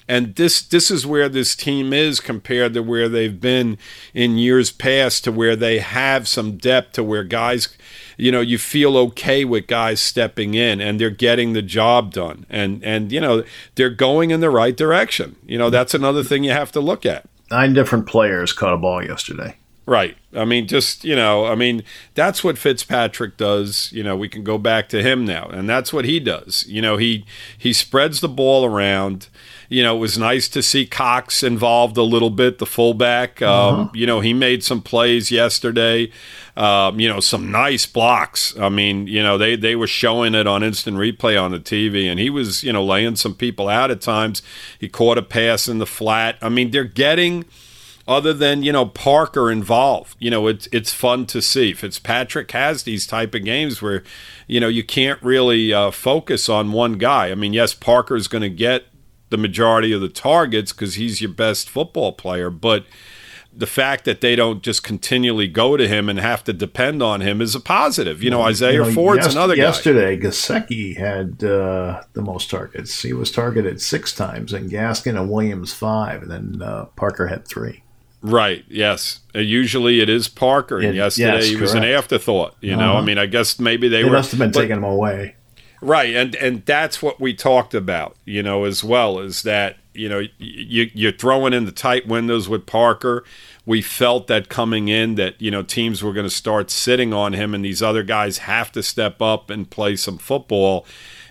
And 0.08 0.36
this 0.36 0.62
this 0.62 0.88
is 0.88 1.04
where 1.04 1.28
this 1.28 1.56
team 1.56 1.92
is 1.92 2.20
compared 2.20 2.74
to 2.74 2.82
where 2.82 3.08
they've 3.08 3.40
been 3.40 3.76
in 4.14 4.38
years 4.38 4.70
past 4.70 5.24
to 5.24 5.32
where 5.32 5.56
they 5.56 5.80
have 5.80 6.28
some 6.28 6.58
depth 6.58 6.92
to 6.92 7.02
where 7.02 7.24
guys 7.24 7.76
you 8.16 8.30
know 8.30 8.40
you 8.40 8.56
feel 8.56 8.96
okay 8.96 9.44
with 9.44 9.66
guys 9.66 10.00
stepping 10.00 10.54
in 10.54 10.80
and 10.80 11.00
they're 11.00 11.10
getting 11.10 11.54
the 11.54 11.62
job 11.62 12.12
done. 12.12 12.46
And 12.48 12.84
and 12.84 13.10
you 13.10 13.20
know 13.20 13.42
they're 13.74 13.90
going 13.90 14.30
in 14.30 14.38
the 14.38 14.50
right 14.50 14.76
direction. 14.76 15.36
You 15.44 15.58
know 15.58 15.70
that's 15.70 15.94
another 15.94 16.22
thing 16.22 16.44
you 16.44 16.52
have 16.52 16.70
to 16.72 16.80
look 16.80 17.04
at 17.04 17.26
nine 17.50 17.72
different 17.72 18.06
players 18.06 18.52
caught 18.52 18.74
a 18.74 18.76
ball 18.76 19.04
yesterday 19.04 19.56
Right. 19.86 20.16
I 20.34 20.44
mean, 20.44 20.66
just, 20.66 21.04
you 21.04 21.14
know, 21.14 21.46
I 21.46 21.54
mean, 21.54 21.84
that's 22.14 22.42
what 22.42 22.58
Fitzpatrick 22.58 23.36
does. 23.36 23.90
You 23.92 24.02
know, 24.02 24.16
we 24.16 24.28
can 24.28 24.42
go 24.42 24.58
back 24.58 24.88
to 24.88 25.00
him 25.00 25.24
now, 25.24 25.46
and 25.46 25.68
that's 25.68 25.92
what 25.92 26.04
he 26.04 26.18
does. 26.18 26.66
You 26.66 26.82
know, 26.82 26.96
he 26.96 27.24
he 27.56 27.72
spreads 27.72 28.20
the 28.20 28.28
ball 28.28 28.64
around. 28.64 29.28
You 29.68 29.82
know, 29.82 29.96
it 29.96 30.00
was 30.00 30.16
nice 30.16 30.49
to 30.49 30.62
see 30.62 30.87
Cox 30.87 31.42
involved 31.42 31.96
a 31.96 32.02
little 32.02 32.30
bit, 32.30 32.58
the 32.58 32.66
fullback. 32.66 33.42
Um, 33.42 33.75
uh-huh. 33.75 33.90
You 33.94 34.06
know, 34.06 34.20
he 34.20 34.32
made 34.32 34.62
some 34.62 34.80
plays 34.80 35.30
yesterday. 35.30 36.11
Um, 36.56 36.99
you 37.00 37.08
know, 37.08 37.20
some 37.20 37.50
nice 37.50 37.85
blocks. 37.87 38.56
I 38.58 38.68
mean, 38.68 39.06
you 39.06 39.23
know, 39.23 39.37
they, 39.37 39.56
they 39.56 39.76
were 39.76 39.87
showing 39.87 40.35
it 40.35 40.46
on 40.46 40.62
instant 40.62 40.96
replay 40.96 41.40
on 41.40 41.50
the 41.50 41.61
TV, 41.61 42.11
and 42.11 42.18
he 42.18 42.30
was, 42.30 42.62
you 42.62 42.73
know, 42.73 42.85
laying 42.85 43.16
some 43.16 43.35
people 43.35 43.68
out 43.68 43.90
at 43.90 44.00
times. 44.00 44.42
He 44.78 44.88
caught 44.88 45.18
a 45.18 45.23
pass 45.23 45.68
in 45.68 45.78
the 45.78 45.87
flat. 45.87 46.37
I 46.40 46.49
mean, 46.49 46.70
they're 46.70 46.85
getting– 46.85 47.44
other 48.08 48.32
than 48.32 48.62
you 48.62 48.73
know 48.73 48.87
Parker 48.87 49.50
involved. 49.50 50.16
You 50.18 50.30
know, 50.30 50.46
it's 50.46 50.68
it's 50.73 50.92
fun 50.92 51.26
to 51.26 51.42
see. 51.42 51.73
Fitzpatrick 51.73 52.50
has 52.52 52.85
these 52.85 53.06
type 53.06 53.35
of 53.35 53.44
games 53.44 53.82
where 53.82 54.02
you 54.46 54.61
know 54.61 54.68
you 54.68 54.85
can't 54.85 55.23
really 55.23 55.73
uh, 55.73 55.90
focus 55.90 56.49
on 56.49 56.73
one 56.73 56.94
guy. 56.94 57.30
I 57.30 57.35
mean, 57.35 57.52
yes, 57.52 57.75
Parker's 57.75 58.28
going 58.28 58.42
to 58.42 58.50
get 58.50 58.85
the 59.30 59.37
majority 59.37 59.92
of 59.92 60.00
the 60.00 60.09
targets 60.09 60.73
because 60.73 60.95
he's 60.95 61.21
your 61.21 61.30
best 61.30 61.68
football 61.68 62.12
player, 62.12 62.50
but 62.50 62.85
the 63.56 63.66
fact 63.66 64.04
that 64.04 64.21
they 64.21 64.37
don't 64.37 64.62
just 64.62 64.83
continually 64.83 65.49
go 65.49 65.78
to 65.78 65.88
him 65.88 66.11
and 66.11 66.21
have 66.21 66.45
to 66.45 66.52
depend 66.52 67.02
on 67.02 67.23
him 67.23 67.40
is 67.40 67.54
a 67.54 67.61
positive. 67.61 68.23
You 68.23 68.30
know, 68.30 68.42
Isaiah 68.42 68.73
you 68.73 68.85
know, 68.85 68.92
Ford's 68.92 69.25
yes, 69.25 69.35
another 69.35 69.56
guy. 69.56 69.62
Yesterday, 69.62 70.18
Gesicki 70.18 70.97
had 70.97 71.42
uh, 71.42 72.02
the 72.12 72.21
most 72.21 72.50
targets. 72.50 73.00
He 73.00 73.14
was 73.14 73.30
targeted 73.33 73.80
six 73.80 74.14
times, 74.14 74.52
and 74.52 74.71
Gaskin 74.71 75.18
and 75.18 75.30
Williams 75.30 75.73
five, 75.73 76.23
and 76.23 76.30
then 76.30 76.62
uh, 76.62 76.85
Parker 76.97 77.28
had 77.28 77.49
three. 77.49 77.83
Right. 78.21 78.64
Yes. 78.68 79.21
Uh, 79.35 79.38
usually 79.38 80.00
it 80.00 80.09
is 80.09 80.28
Parker, 80.28 80.78
and 80.78 80.88
it, 80.88 80.95
yesterday 80.97 81.37
yes, 81.37 81.47
he 81.47 81.56
was 81.56 81.75
an 81.75 81.85
afterthought. 81.85 82.56
You 82.61 82.75
uh-huh. 82.75 82.85
know, 82.85 82.97
I 82.97 83.00
mean, 83.00 83.18
I 83.18 83.26
guess 83.26 83.59
maybe 83.59 83.88
they, 83.88 84.02
they 84.02 84.04
were, 84.04 84.16
must 84.16 84.33
have 84.33 84.40
been 84.40 84.50
but, 84.50 84.61
taking 84.61 84.76
him 84.76 84.85
away. 84.85 85.37
Right, 85.80 86.14
and 86.14 86.35
and 86.37 86.64
that's 86.64 87.03
what 87.03 87.20
we 87.20 87.35
talked 87.35 87.74
about. 87.74 88.16
You 88.24 88.42
know, 88.42 88.64
as 88.64 88.83
well 88.83 89.18
is 89.18 89.42
that 89.42 89.77
you 89.92 90.09
know 90.09 90.22
you 90.38 90.90
you're 90.94 91.12
throwing 91.12 91.53
in 91.53 91.66
the 91.66 91.72
tight 91.72 92.07
windows 92.07 92.48
with 92.48 92.66
Parker. 92.66 93.24
We 93.66 93.83
felt 93.83 94.27
that 94.29 94.48
coming 94.48 94.88
in 94.88 95.16
that 95.16 95.40
you 95.40 95.50
know 95.50 95.62
teams 95.62 96.03
were 96.03 96.12
going 96.12 96.27
to 96.27 96.35
start 96.35 96.70
sitting 96.70 97.12
on 97.12 97.35
him, 97.35 97.55
and 97.55 97.64
these 97.64 97.83
other 97.83 98.03
guys 98.03 98.38
have 98.38 98.72
to 98.72 98.83
step 98.83 99.20
up 99.20 99.50
and 99.50 99.68
play 99.68 99.96
some 99.96 100.18
football. 100.18 100.87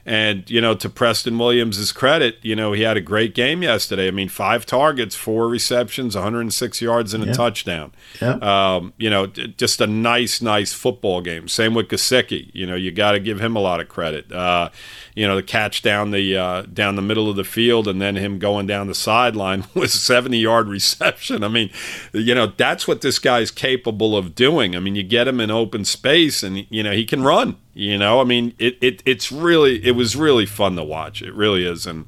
And, 0.05 0.47
you 0.49 0.61
know, 0.61 0.75
to 0.75 0.87
Preston 0.87 1.37
Williams' 1.37 1.91
credit, 1.91 2.37
you 2.43 2.55
know, 2.55 2.73
he 2.73 2.83
had 2.83 2.95
a 2.95 3.01
great 3.01 3.33
game 3.33 3.63
yesterday. 3.63 4.07
I 4.07 4.11
mean, 4.11 4.29
five 4.29 4.65
targets, 4.65 5.15
four 5.15 5.47
receptions, 5.47 6.15
106 6.15 6.79
yards, 6.79 7.13
and 7.15 7.23
a 7.23 7.33
touchdown. 7.33 7.91
Um, 8.35 8.93
you 8.97 9.09
know, 9.09 9.25
just 9.25 9.81
a 9.81 9.87
nice, 9.87 10.41
nice 10.41 10.73
football 10.73 11.21
game. 11.21 11.47
Same 11.47 11.73
with 11.73 11.87
Gesicki. 11.87 12.51
You 12.53 12.67
know, 12.67 12.75
you 12.75 12.91
got 12.91 13.13
to 13.13 13.19
give 13.19 13.41
him 13.41 13.55
a 13.55 13.59
lot 13.59 13.79
of 13.79 13.89
credit. 13.89 14.31
Uh, 14.31 14.69
you 15.15 15.25
know, 15.25 15.37
the 15.37 15.43
catch 15.43 15.81
down 15.81 16.11
the 16.11 16.35
uh, 16.35 16.61
down 16.63 16.95
the 16.97 17.01
middle 17.01 17.29
of 17.29 17.37
the 17.37 17.45
field 17.45 17.87
and 17.87 18.01
then 18.01 18.17
him 18.17 18.37
going 18.37 18.67
down 18.67 18.87
the 18.87 18.93
sideline 18.93 19.63
with 19.73 19.95
a 19.95 19.97
70 19.97 20.37
yard 20.37 20.67
reception. 20.67 21.43
I 21.43 21.47
mean, 21.47 21.71
you 22.11 22.35
know, 22.35 22.47
that's 22.47 22.87
what 22.87 23.01
this 23.01 23.17
guy's 23.17 23.49
capable 23.49 24.15
of 24.15 24.35
doing. 24.35 24.75
I 24.75 24.79
mean, 24.79 24.95
you 24.95 25.03
get 25.03 25.27
him 25.27 25.39
in 25.39 25.49
open 25.49 25.85
space 25.85 26.43
and, 26.43 26.67
you 26.69 26.83
know, 26.83 26.91
he 26.91 27.05
can 27.05 27.23
run. 27.23 27.57
You 27.73 27.97
know, 27.97 28.21
I 28.21 28.23
mean, 28.23 28.53
it, 28.57 28.77
it 28.81 29.03
it's 29.05 29.31
really 29.33 29.85
it 29.85 29.91
was 29.91 30.15
really 30.15 30.45
fun 30.45 30.77
to 30.77 30.83
watch. 30.83 31.21
It 31.21 31.33
really 31.33 31.65
is, 31.65 31.85
and 31.85 32.05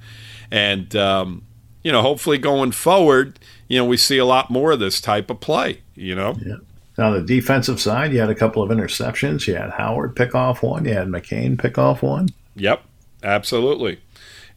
and 0.49 0.95
um, 0.95 1.43
you 1.83 1.91
know, 1.91 2.01
hopefully 2.01 2.37
going 2.37 2.71
forward, 2.71 3.37
you 3.67 3.77
know, 3.77 3.83
we 3.83 3.97
see 3.97 4.17
a 4.17 4.23
lot 4.23 4.49
more 4.49 4.71
of 4.71 4.79
this 4.79 5.01
type 5.01 5.29
of 5.29 5.41
play. 5.41 5.81
You 5.93 6.15
know. 6.15 6.37
Yeah. 6.43 6.55
On 6.99 7.13
the 7.13 7.21
defensive 7.21 7.79
side, 7.79 8.11
you 8.11 8.19
had 8.19 8.29
a 8.29 8.35
couple 8.35 8.63
of 8.63 8.71
interceptions. 8.71 9.45
You 9.45 9.55
had 9.55 9.69
Howard 9.71 10.15
pick 10.15 10.33
off 10.33 10.63
one. 10.63 10.85
You 10.85 10.93
had 10.93 11.09
McCain 11.09 11.59
pick 11.59 11.77
off 11.77 12.01
one. 12.01 12.29
Yep, 12.55 12.81
absolutely. 13.27 13.99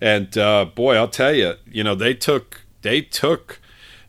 And 0.01 0.37
uh, 0.39 0.65
boy, 0.65 0.97
I'll 0.97 1.09
tell 1.09 1.35
you, 1.35 1.55
you 1.71 1.85
know, 1.85 1.95
they 1.95 2.15
took 2.15 2.63
they 2.83 3.03
took 3.03 3.61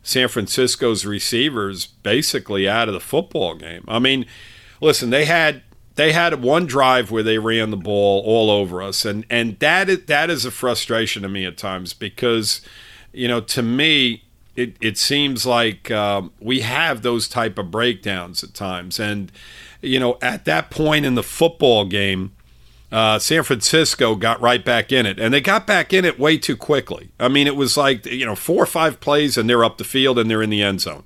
San 0.02 0.28
Francisco's 0.28 1.04
receivers 1.04 1.86
basically 1.86 2.68
out 2.68 2.88
of 2.88 2.94
the 2.94 3.00
football 3.00 3.54
game. 3.54 3.84
I 3.86 3.98
mean, 3.98 4.26
listen, 4.80 5.10
they 5.10 5.26
had 5.26 5.62
they 5.96 6.12
had 6.12 6.42
one 6.42 6.66
drive 6.66 7.10
where 7.10 7.22
they 7.22 7.38
ran 7.38 7.70
the 7.70 7.76
ball 7.76 8.22
all 8.24 8.50
over 8.50 8.82
us, 8.82 9.04
and 9.04 9.26
and 9.28 9.58
that 9.58 9.90
is, 9.90 10.06
that 10.06 10.30
is 10.30 10.44
a 10.44 10.50
frustration 10.50 11.22
to 11.22 11.28
me 11.28 11.44
at 11.44 11.58
times 11.58 11.92
because, 11.92 12.62
you 13.12 13.28
know, 13.28 13.40
to 13.40 13.62
me. 13.62 14.24
It, 14.54 14.76
it 14.82 14.98
seems 14.98 15.46
like 15.46 15.90
um, 15.90 16.30
we 16.38 16.60
have 16.60 17.00
those 17.00 17.26
type 17.26 17.56
of 17.56 17.70
breakdowns 17.70 18.44
at 18.44 18.52
times, 18.52 19.00
and 19.00 19.32
you 19.80 19.98
know 19.98 20.18
at 20.20 20.44
that 20.44 20.70
point 20.70 21.06
in 21.06 21.14
the 21.14 21.22
football 21.22 21.86
game, 21.86 22.32
uh, 22.92 23.18
San 23.18 23.42
Francisco 23.42 24.14
got 24.14 24.40
right 24.40 24.64
back 24.64 24.92
in 24.92 25.06
it, 25.06 25.18
and 25.18 25.34
they 25.34 25.40
got 25.40 25.66
back 25.66 25.92
in 25.92 26.04
it 26.04 26.18
way 26.18 26.38
too 26.38 26.56
quickly. 26.56 27.10
I 27.18 27.28
mean, 27.28 27.46
it 27.46 27.56
was 27.56 27.76
like 27.76 28.06
you 28.06 28.26
know 28.26 28.36
four 28.36 28.62
or 28.62 28.66
five 28.66 29.00
plays, 29.00 29.36
and 29.36 29.48
they're 29.48 29.64
up 29.64 29.78
the 29.78 29.84
field 29.84 30.18
and 30.18 30.30
they're 30.30 30.42
in 30.42 30.50
the 30.50 30.62
end 30.62 30.82
zone 30.82 31.04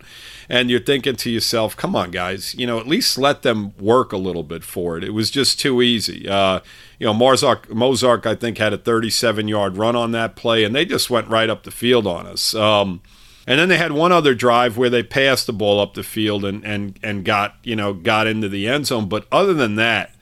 and 0.48 0.70
you're 0.70 0.80
thinking 0.80 1.16
to 1.16 1.30
yourself, 1.30 1.76
"Come 1.76 1.96
on, 1.96 2.10
guys, 2.10 2.54
you 2.54 2.66
know, 2.66 2.78
at 2.78 2.86
least 2.86 3.18
let 3.18 3.42
them 3.42 3.76
work 3.78 4.12
a 4.12 4.16
little 4.16 4.42
bit 4.42 4.64
for 4.64 4.96
it." 4.96 5.04
It 5.04 5.10
was 5.10 5.30
just 5.30 5.58
too 5.60 5.82
easy. 5.82 6.28
Uh, 6.28 6.60
you 6.98 7.06
know, 7.06 7.14
Mostert, 7.14 7.66
Mostert, 7.66 8.26
I 8.26 8.34
think, 8.34 8.58
had 8.58 8.72
a 8.72 8.78
37-yard 8.78 9.76
run 9.76 9.96
on 9.96 10.12
that 10.12 10.36
play, 10.36 10.64
and 10.64 10.74
they 10.74 10.84
just 10.84 11.10
went 11.10 11.28
right 11.28 11.50
up 11.50 11.64
the 11.64 11.70
field 11.70 12.06
on 12.06 12.26
us. 12.26 12.54
Um, 12.54 13.00
and 13.46 13.60
then 13.60 13.68
they 13.68 13.78
had 13.78 13.92
one 13.92 14.12
other 14.12 14.34
drive 14.34 14.76
where 14.76 14.90
they 14.90 15.02
passed 15.02 15.46
the 15.46 15.52
ball 15.52 15.78
up 15.80 15.94
the 15.94 16.02
field 16.02 16.44
and 16.44 16.64
and 16.64 16.98
and 17.02 17.24
got 17.24 17.56
you 17.62 17.76
know 17.76 17.92
got 17.92 18.26
into 18.26 18.48
the 18.48 18.68
end 18.68 18.86
zone. 18.86 19.08
But 19.08 19.26
other 19.30 19.54
than 19.54 19.76
that, 19.76 20.14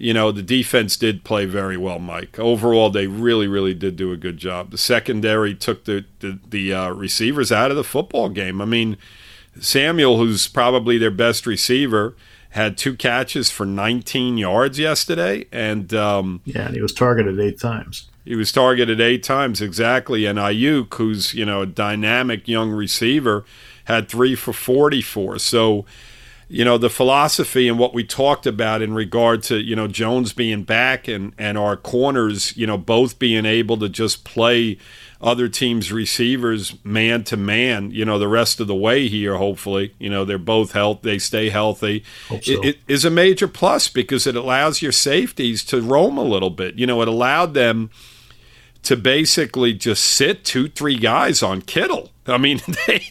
you 0.00 0.14
know, 0.14 0.32
the 0.32 0.42
defense 0.42 0.96
did 0.96 1.24
play 1.24 1.44
very 1.44 1.76
well, 1.76 1.98
Mike. 1.98 2.38
Overall, 2.38 2.88
they 2.88 3.06
really, 3.06 3.46
really 3.46 3.74
did 3.74 3.96
do 3.96 4.12
a 4.12 4.16
good 4.16 4.38
job. 4.38 4.70
The 4.70 4.78
secondary 4.78 5.54
took 5.54 5.84
the 5.84 6.06
the, 6.20 6.38
the 6.48 6.72
uh, 6.72 6.90
receivers 6.92 7.52
out 7.52 7.70
of 7.70 7.76
the 7.76 7.84
football 7.84 8.30
game. 8.30 8.62
I 8.62 8.64
mean, 8.64 8.96
Samuel, 9.60 10.16
who's 10.16 10.48
probably 10.48 10.96
their 10.96 11.10
best 11.10 11.44
receiver, 11.44 12.16
had 12.50 12.78
two 12.78 12.96
catches 12.96 13.50
for 13.50 13.66
19 13.66 14.38
yards 14.38 14.78
yesterday, 14.78 15.44
and 15.52 15.92
um, 15.92 16.40
yeah, 16.46 16.66
and 16.66 16.74
he 16.74 16.80
was 16.80 16.94
targeted 16.94 17.38
eight 17.38 17.60
times. 17.60 18.08
He 18.24 18.36
was 18.36 18.50
targeted 18.52 19.02
eight 19.02 19.22
times 19.22 19.60
exactly, 19.60 20.24
and 20.24 20.38
Aiyuk, 20.38 20.94
who's 20.94 21.34
you 21.34 21.44
know 21.44 21.60
a 21.60 21.66
dynamic 21.66 22.48
young 22.48 22.70
receiver, 22.70 23.44
had 23.84 24.08
three 24.08 24.34
for 24.34 24.54
44. 24.54 25.40
So, 25.40 25.84
you 26.52 26.64
know, 26.64 26.78
the 26.78 26.90
philosophy 26.90 27.68
and 27.68 27.78
what 27.78 27.94
we 27.94 28.02
talked 28.02 28.44
about 28.44 28.82
in 28.82 28.92
regard 28.92 29.44
to 29.44 29.58
you 29.58 29.76
know 29.76 29.86
Jones 29.86 30.32
being 30.32 30.64
back 30.64 31.06
and 31.06 31.32
and 31.38 31.56
our 31.56 31.76
corners, 31.76 32.56
you 32.56 32.66
know, 32.66 32.76
both 32.76 33.20
being 33.20 33.46
able 33.46 33.76
to 33.78 33.88
just 33.88 34.24
play 34.24 34.76
other 35.20 35.48
teams' 35.48 35.92
receivers 35.92 36.74
man 36.82 37.22
to 37.24 37.36
man, 37.36 37.92
you 37.92 38.04
know, 38.04 38.18
the 38.18 38.26
rest 38.26 38.58
of 38.58 38.66
the 38.66 38.74
way 38.74 39.06
here, 39.06 39.36
hopefully. 39.36 39.94
You 40.00 40.10
know, 40.10 40.24
they're 40.24 40.38
both 40.38 40.72
health, 40.72 41.02
they 41.02 41.18
stay 41.18 41.50
healthy. 41.50 42.02
so. 42.28 42.36
It, 42.36 42.64
it 42.64 42.78
is 42.88 43.04
a 43.04 43.10
major 43.10 43.46
plus 43.46 43.88
because 43.88 44.26
it 44.26 44.34
allows 44.34 44.82
your 44.82 44.92
safeties 44.92 45.62
to 45.66 45.80
roam 45.80 46.18
a 46.18 46.24
little 46.24 46.50
bit. 46.50 46.74
You 46.74 46.86
know, 46.86 47.00
it 47.00 47.06
allowed 47.06 47.54
them 47.54 47.90
to 48.82 48.96
basically 48.96 49.72
just 49.72 50.04
sit 50.04 50.44
two, 50.44 50.68
three 50.68 50.96
guys 50.96 51.44
on 51.44 51.62
Kittle. 51.62 52.10
I 52.30 52.38
mean, 52.38 52.60
they, 52.86 53.02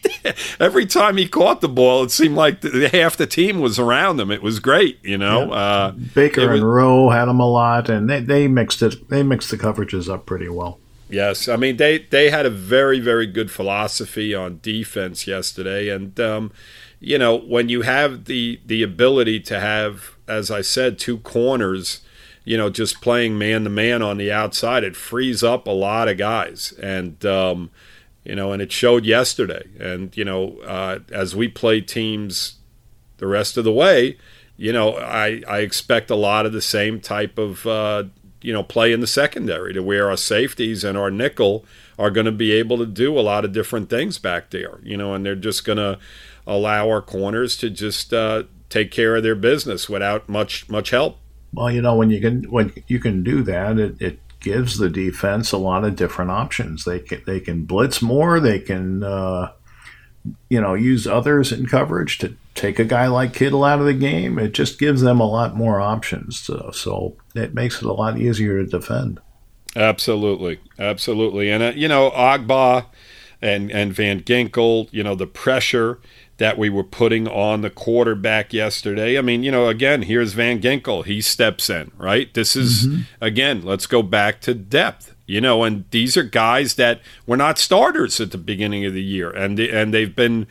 every 0.60 0.86
time 0.86 1.18
he 1.18 1.28
caught 1.28 1.62
the 1.62 1.70
ball, 1.70 2.04
it 2.04 2.12
seemed 2.12 2.36
like 2.36 2.62
the, 2.62 2.90
half 2.90 3.18
the 3.18 3.28
team 3.28 3.60
was 3.60 3.78
around 3.80 4.20
him. 4.20 4.32
It 4.32 4.42
was 4.42 4.60
great, 4.60 5.00
you 5.04 5.18
know. 5.18 5.52
Uh, 5.52 5.92
Baker 5.92 6.50
was- 6.50 6.60
and 6.60 6.72
Rowe 6.72 7.10
had 7.10 7.26
them 7.26 7.40
a 7.40 7.50
lot, 7.50 7.90
and 7.90 8.10
they, 8.10 8.22
they 8.22 8.48
mixed 8.48 8.82
it. 8.82 9.10
They 9.10 9.24
mixed 9.24 9.52
the 9.52 9.58
coverages 9.58 10.12
up 10.12 10.26
pretty 10.26 10.50
well. 10.50 10.80
Yes, 11.12 11.48
I 11.48 11.56
mean 11.56 11.78
they 11.78 11.98
they 11.98 12.30
had 12.30 12.46
a 12.46 12.52
very 12.52 13.00
very 13.00 13.26
good 13.26 13.50
philosophy 13.50 14.36
on 14.36 14.60
defense 14.62 15.26
yesterday, 15.26 15.90
and 15.90 16.20
um, 16.20 16.52
you 17.00 17.18
know 17.18 17.36
when 17.36 17.68
you 17.68 17.82
have 17.82 18.26
the 18.26 18.60
the 18.64 18.84
ability 18.84 19.40
to 19.40 19.60
have, 19.60 20.12
as 20.28 20.52
I 20.52 20.62
said, 20.62 21.00
two 21.00 21.18
corners, 21.18 22.02
you 22.46 22.58
know, 22.58 22.70
just 22.70 23.02
playing 23.02 23.40
man 23.40 23.64
to 23.64 23.72
man 23.72 24.04
on 24.04 24.18
the 24.18 24.32
outside, 24.32 24.84
it 24.84 24.96
frees 24.96 25.42
up 25.42 25.66
a 25.66 25.72
lot 25.72 26.08
of 26.08 26.18
guys, 26.20 26.74
and 26.80 27.26
um, 27.26 27.72
you 28.24 28.36
know, 28.36 28.52
and 28.52 28.62
it 28.62 28.72
showed 28.72 29.06
yesterday, 29.06 29.64
and 29.80 30.16
you 30.16 30.26
know, 30.26 30.60
uh, 30.60 31.00
as 31.12 31.36
we 31.36 31.48
play 31.48 31.82
teams 31.82 32.56
the 33.18 33.28
rest 33.28 33.58
of 33.58 33.64
the 33.64 33.72
way, 33.72 34.18
you 34.58 34.72
know, 34.72 34.96
I 34.96 35.42
I 35.48 35.60
expect 35.60 36.10
a 36.10 36.16
lot 36.16 36.46
of 36.46 36.54
the 36.54 36.62
same 36.62 37.00
type 37.00 37.38
of. 37.38 37.66
Uh, 37.66 38.06
you 38.42 38.54
know, 38.54 38.64
play 38.64 38.94
in 38.94 39.02
the 39.02 39.08
secondary 39.08 39.74
to 39.74 39.84
where 39.84 40.10
our 40.10 40.16
safeties 40.16 40.86
and 40.86 40.98
our 40.98 41.12
nickel 41.12 41.66
are 41.98 42.10
going 42.10 42.26
to 42.26 42.32
be 42.32 42.54
able 42.54 42.78
to 42.78 42.86
do 42.86 43.18
a 43.18 43.22
lot 43.22 43.44
of 43.44 43.52
different 43.52 43.90
things 43.90 44.18
back 44.18 44.50
there, 44.52 44.80
you 44.82 44.96
know, 44.96 45.14
and 45.14 45.26
they're 45.26 45.36
just 45.36 45.66
going 45.66 45.78
to 45.78 46.00
allow 46.48 46.90
our 46.90 47.02
corners 47.02 47.58
to 47.58 47.70
just 47.70 48.14
uh, 48.14 48.44
take 48.70 48.92
care 48.92 49.18
of 49.18 49.24
their 49.24 49.36
business 49.36 49.90
without 49.90 50.30
much 50.30 50.70
much 50.70 50.92
help. 50.92 51.18
Well, 51.54 51.72
you 51.72 51.82
know, 51.82 51.96
when 51.96 52.10
you 52.10 52.22
can 52.22 52.44
when 52.44 52.72
you 52.88 53.00
can 53.00 53.24
do 53.24 53.44
that, 53.44 53.78
it, 53.78 54.02
it 54.02 54.20
gives 54.40 54.78
the 54.78 54.90
defense 54.90 55.52
a 55.52 55.58
lot 55.58 55.84
of 55.84 55.96
different 55.96 56.32
options. 56.32 56.86
They 56.86 57.00
can 57.00 57.22
they 57.26 57.40
can 57.40 57.66
blitz 57.66 58.02
more. 58.02 58.40
They 58.40 58.60
can 58.60 59.04
uh, 59.04 59.52
you 60.50 60.62
know 60.62 60.74
use 60.74 61.08
others 61.08 61.52
in 61.52 61.66
coverage 61.66 62.18
to 62.20 62.36
take 62.56 62.80
a 62.80 62.86
guy 62.86 63.08
like 63.08 63.34
Kittle 63.34 63.64
out 63.64 63.80
of 63.80 63.86
the 63.86 63.94
game. 63.94 64.38
It 64.38 64.54
just 64.54 64.80
gives 64.80 65.02
them 65.02 65.20
a 65.20 65.30
lot 65.30 65.56
more 65.56 65.80
options. 65.80 66.40
So, 66.40 66.72
so 66.74 67.16
it 67.36 67.54
makes 67.54 67.78
it 67.82 67.88
a 67.88 67.94
lot 67.94 68.18
easier 68.18 68.58
to 68.64 68.70
defend. 68.70 69.20
Absolutely, 69.76 70.60
absolutely, 70.78 71.52
and 71.52 71.64
uh, 71.64 71.74
you 71.76 71.88
know, 71.88 72.12
Ogbah 72.12 72.86
and 73.42 73.72
and 73.72 73.94
Van 73.94 74.22
Ginkel, 74.22 74.90
you 74.92 75.04
know, 75.04 75.16
the 75.16 75.28
pressure 75.28 76.00
that 76.40 76.58
we 76.58 76.70
were 76.70 76.84
putting 76.84 77.28
on 77.28 77.62
the 77.62 77.70
quarterback 77.70 78.52
yesterday. 78.54 79.18
I 79.18 79.22
mean, 79.22 79.44
you 79.44 79.52
know, 79.52 79.68
again, 79.68 80.02
here's 80.02 80.34
Van 80.34 80.60
Ginkel. 80.60 81.06
He 81.06 81.22
steps 81.22 81.70
in, 81.70 81.92
right? 81.98 82.34
This 82.34 82.56
is 82.56 82.88
again, 83.22 83.62
let's 83.64 83.86
go 83.86 84.02
back 84.02 84.42
to 84.42 84.54
depth. 84.54 85.16
You 85.28 85.40
know, 85.42 85.64
and 85.64 85.86
these 85.92 86.18
are 86.18 86.24
guys 86.24 86.74
that 86.76 87.02
were 87.28 87.38
not 87.38 87.60
starters 87.60 88.20
at 88.20 88.32
the 88.32 88.38
beginning 88.40 88.84
of 88.86 88.94
the 88.94 89.04
year, 89.04 89.30
and 89.30 89.60
and 89.60 89.94
they've 89.94 90.16
been 90.16 90.48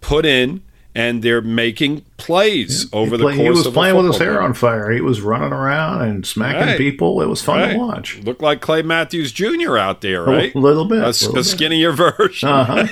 put 0.00 0.24
in, 0.24 0.62
and 0.94 1.22
they're 1.24 1.40
making 1.40 2.04
plays 2.18 2.86
over 2.92 3.12
he, 3.12 3.16
the 3.16 3.24
play- 3.24 3.34
course 3.36 3.44
he 3.46 3.50
was 3.50 3.66
of 3.66 3.74
playing 3.74 3.96
with 3.96 4.06
his 4.06 4.18
hair 4.18 4.34
game. 4.34 4.42
on 4.44 4.54
fire. 4.54 4.90
He 4.92 5.00
was 5.00 5.20
running 5.22 5.52
around 5.52 6.02
and 6.02 6.24
smacking 6.24 6.60
Right. 6.68 6.78
people. 6.78 7.20
It 7.20 7.26
was 7.26 7.42
fun 7.42 7.60
Right. 7.62 7.72
to 7.72 7.78
watch. 7.78 8.18
Looked 8.22 8.42
like 8.42 8.60
Clay 8.60 8.82
Matthews 8.82 9.32
Jr. 9.32 9.76
out 9.76 10.02
there, 10.02 10.22
right? 10.22 10.54
A 10.54 10.58
little 10.58 10.84
bit. 10.84 10.98
a, 11.02 11.06
little 11.08 11.30
a 11.30 11.34
bit. 11.34 11.44
skinnier 11.44 11.90
version. 11.96 12.48
Uh-huh. 12.48 12.86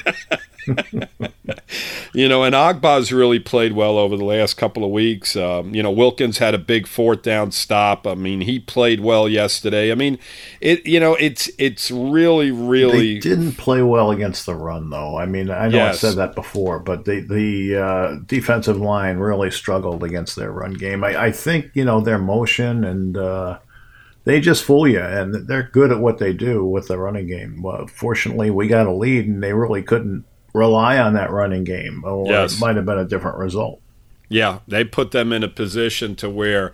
You 2.13 2.29
know, 2.29 2.43
and 2.43 2.55
Ogbah's 2.55 3.13
really 3.13 3.39
played 3.39 3.73
well 3.73 3.99
over 3.99 4.17
the 4.17 4.25
last 4.25 4.55
couple 4.55 4.85
of 4.85 4.91
weeks. 4.91 5.37
Um, 5.37 5.75
you 5.75 5.83
know, 5.83 5.91
Wilkins 5.91 6.39
had 6.39 6.55
a 6.55 6.59
big 6.59 6.87
fourth 6.87 7.23
down 7.23 7.53
stop. 7.53 8.07
I 8.07 8.15
mean, 8.15 8.41
he 8.41 8.59
played 8.59 9.01
well 9.01 9.29
yesterday. 9.29 9.93
I 9.93 9.95
mean, 9.95 10.19
it. 10.61 10.87
You 10.87 11.01
know, 11.01 11.15
it's 11.15 11.51
it's 11.59 11.91
really 11.91 12.51
really. 12.51 13.15
They 13.15 13.21
didn't 13.21 13.53
play 13.53 13.83
well 13.83 14.11
against 14.11 14.47
the 14.47 14.55
run, 14.55 14.91
though. 14.91 15.17
I 15.17 15.27
mean, 15.27 15.51
I 15.51 15.69
know 15.69 15.77
Yes. 15.79 16.03
I 16.05 16.09
said 16.09 16.17
that 16.19 16.35
before, 16.35 16.79
but 16.81 17.05
the 17.05 17.21
the 17.21 17.77
uh, 17.77 18.19
defensive 18.27 18.77
line 18.77 19.19
really 19.19 19.51
struggled 19.51 20.03
against 20.03 20.37
their 20.37 20.51
run 20.51 20.75
game. 20.75 21.05
I, 21.05 21.27
I 21.27 21.33
think 21.33 21.71
you 21.75 21.85
know 21.85 22.01
their 22.01 22.19
motion 22.19 22.85
and 22.85 23.17
uh, 23.17 23.59
they 24.25 24.41
just 24.41 24.65
fool 24.65 24.87
you, 24.87 25.01
and 25.01 25.47
they're 25.49 25.71
good 25.73 25.91
at 25.93 26.01
what 26.01 26.19
they 26.19 26.33
do 26.33 26.65
with 26.65 26.89
the 26.89 26.99
running 26.99 27.27
game. 27.27 27.63
Well, 27.63 27.87
fortunately, 27.87 28.51
we 28.51 28.69
got 28.69 28.87
a 28.87 28.93
lead, 28.93 29.27
and 29.27 29.43
they 29.43 29.53
really 29.53 29.83
couldn't 29.83 30.25
rely 30.53 30.99
on 30.99 31.15
that 31.15 31.31
running 31.31 31.65
game, 31.65 32.03
or 32.05 32.27
Yes. 32.27 32.55
it 32.57 32.61
might 32.61 32.77
have 32.77 32.87
been 32.87 32.99
a 32.99 33.05
different 33.05 33.39
result. 33.39 33.81
Yeah, 34.29 34.61
they 34.69 34.85
put 34.85 35.11
them 35.11 35.33
in 35.33 35.43
a 35.43 35.49
position 35.49 36.15
to 36.17 36.31
where 36.31 36.73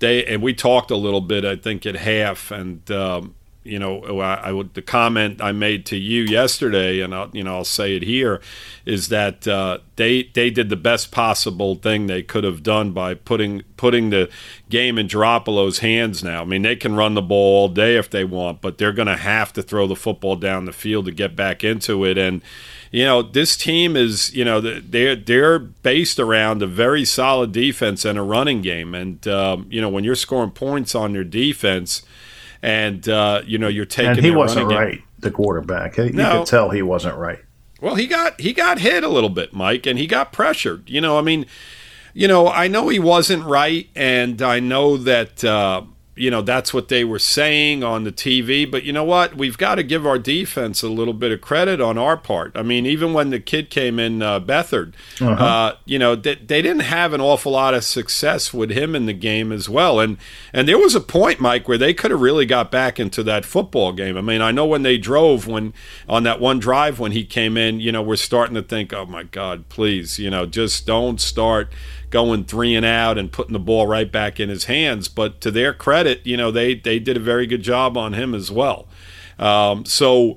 they 0.00 0.24
and 0.26 0.42
we 0.42 0.52
talked 0.54 0.90
a 0.90 0.96
little 0.96 1.20
bit. 1.20 1.44
I 1.44 1.56
think 1.56 1.86
at 1.86 1.96
half, 1.96 2.50
and 2.50 2.88
um, 2.90 3.34
you 3.62 3.78
know, 3.78 4.20
I, 4.20 4.34
I 4.34 4.52
would 4.52 4.74
the 4.74 4.82
comment 4.82 5.40
I 5.40 5.52
made 5.52 5.86
to 5.86 5.96
you 5.96 6.22
yesterday, 6.22 7.00
and 7.00 7.14
I'll 7.14 7.30
you 7.32 7.44
know 7.44 7.56
I'll 7.56 7.64
say 7.64 7.96
it 7.96 8.02
here, 8.02 8.40
is 8.84 9.08
that 9.08 9.46
uh, 9.46 9.78
they 9.94 10.24
they 10.34 10.50
did 10.50 10.68
the 10.68 10.76
best 10.76 11.10
possible 11.12 11.76
thing 11.76 12.06
they 12.08 12.22
could 12.22 12.44
have 12.44 12.62
done 12.62 12.90
by 12.90 13.14
putting 13.14 13.62
putting 13.76 14.10
the 14.10 14.28
game 14.68 14.98
in 14.98 15.06
Garoppolo's 15.08 15.78
hands 15.78 16.22
now. 16.24 16.42
I 16.42 16.44
mean, 16.44 16.62
they 16.62 16.76
can 16.76 16.96
run 16.96 17.14
the 17.14 17.22
ball 17.22 17.62
all 17.62 17.68
day 17.68 17.96
if 17.96 18.10
they 18.10 18.24
want, 18.24 18.60
but 18.60 18.78
they're 18.78 18.92
going 18.92 19.06
to 19.08 19.16
have 19.16 19.52
to 19.54 19.62
throw 19.62 19.86
the 19.86 19.96
football 19.96 20.36
down 20.36 20.64
the 20.64 20.72
field 20.72 21.04
to 21.06 21.12
get 21.12 21.36
back 21.36 21.62
into 21.64 22.04
it 22.04 22.18
and 22.18 22.42
you 22.92 23.04
know 23.04 23.22
this 23.22 23.56
team 23.56 23.96
is 23.96 24.34
you 24.34 24.44
know 24.44 24.60
they're 24.60 25.16
they're 25.16 25.58
based 25.58 26.18
around 26.18 26.62
a 26.62 26.66
very 26.66 27.04
solid 27.04 27.52
defense 27.52 28.04
and 28.04 28.18
a 28.18 28.22
running 28.22 28.62
game 28.62 28.94
and 28.94 29.26
um, 29.28 29.66
you 29.70 29.80
know 29.80 29.88
when 29.88 30.04
you're 30.04 30.14
scoring 30.14 30.50
points 30.50 30.94
on 30.94 31.12
your 31.14 31.24
defense 31.24 32.02
and 32.62 33.08
uh, 33.08 33.42
you 33.46 33.58
know 33.58 33.68
you're 33.68 33.84
taking 33.84 34.12
And 34.16 34.24
he 34.24 34.30
wasn't 34.30 34.66
running 34.66 34.78
game- 34.78 34.86
right, 34.88 35.02
the 35.18 35.30
quarterback. 35.30 35.96
You 35.98 36.10
No. 36.12 36.38
could 36.38 36.46
tell 36.46 36.70
he 36.70 36.82
wasn't 36.82 37.16
right. 37.16 37.40
well, 37.80 37.94
he 37.96 38.06
got 38.06 38.40
he 38.40 38.52
got 38.52 38.78
hit 38.78 39.04
a 39.04 39.08
little 39.08 39.30
bit, 39.30 39.52
Mike, 39.52 39.86
and 39.86 39.98
he 39.98 40.06
got 40.06 40.32
pressured. 40.32 40.88
You 40.88 41.00
know, 41.00 41.18
I 41.18 41.22
mean, 41.22 41.44
you 42.14 42.26
know, 42.28 42.48
I 42.48 42.66
know 42.68 42.88
he 42.88 42.98
wasn't 42.98 43.44
right, 43.44 43.88
and 43.94 44.40
I 44.40 44.58
know 44.60 44.96
that 44.96 45.44
uh, 45.44 45.82
you 46.16 46.30
know 46.30 46.40
that's 46.40 46.72
what 46.72 46.88
they 46.88 47.04
were 47.04 47.18
saying 47.18 47.84
on 47.84 48.04
the 48.04 48.12
TV. 48.12 48.68
But 48.68 48.84
you 48.84 48.92
know 48.92 49.04
what? 49.04 49.36
We've 49.36 49.58
got 49.58 49.76
to 49.76 49.82
give 49.82 50.06
our 50.06 50.18
defense 50.18 50.82
a 50.82 50.88
little 50.88 51.14
bit 51.14 51.30
of 51.30 51.40
credit 51.40 51.80
on 51.80 51.98
our 51.98 52.16
part. 52.16 52.52
I 52.56 52.62
mean, 52.62 52.86
even 52.86 53.12
when 53.12 53.30
the 53.30 53.38
kid 53.38 53.68
came 53.70 53.98
in, 53.98 54.22
uh, 54.22 54.40
Beathard, 54.40 54.94
uh, 55.20 55.74
you 55.84 55.98
know, 55.98 56.16
they, 56.16 56.36
they 56.36 56.62
didn't 56.62 56.80
have 56.80 57.12
an 57.12 57.20
awful 57.20 57.52
lot 57.52 57.74
of 57.74 57.84
success 57.84 58.52
with 58.54 58.70
him 58.70 58.94
in 58.94 59.06
the 59.06 59.12
game 59.12 59.52
as 59.52 59.68
well. 59.68 60.00
And 60.00 60.16
and 60.52 60.66
there 60.66 60.78
was 60.78 60.94
a 60.94 61.00
point, 61.00 61.38
Mike, 61.38 61.68
where 61.68 61.78
they 61.78 61.92
could 61.92 62.10
have 62.10 62.20
really 62.20 62.46
got 62.46 62.70
back 62.70 62.98
into 62.98 63.22
that 63.24 63.44
football 63.44 63.92
game. 63.92 64.16
I 64.16 64.22
mean, 64.22 64.40
I 64.40 64.52
know 64.52 64.66
when 64.66 64.82
they 64.82 64.96
drove 64.96 65.46
when 65.46 65.74
on 66.08 66.22
that 66.22 66.40
one 66.40 66.58
drive 66.58 66.98
when 66.98 67.12
he 67.12 67.24
came 67.24 67.56
in, 67.56 67.80
you 67.80 67.92
know, 67.92 68.02
we're 68.02 68.16
starting 68.16 68.54
to 68.54 68.62
think, 68.62 68.92
oh 68.92 69.06
my 69.06 69.24
God, 69.24 69.68
please, 69.68 70.18
you 70.18 70.30
know, 70.30 70.46
just 70.46 70.86
don't 70.86 71.20
start 71.20 71.68
going 72.10 72.44
three 72.44 72.74
and 72.74 72.86
out 72.86 73.18
and 73.18 73.32
putting 73.32 73.52
the 73.52 73.58
ball 73.58 73.86
right 73.86 74.10
back 74.10 74.38
in 74.40 74.48
his 74.48 74.64
hands. 74.64 75.08
But 75.08 75.40
to 75.42 75.50
their 75.50 75.72
credit, 75.72 76.26
you 76.26 76.36
know, 76.36 76.50
they 76.50 76.74
they 76.74 76.98
did 76.98 77.16
a 77.16 77.20
very 77.20 77.46
good 77.46 77.62
job 77.62 77.96
on 77.96 78.12
him 78.14 78.34
as 78.34 78.50
well. 78.50 78.86
Um, 79.38 79.84
so, 79.84 80.36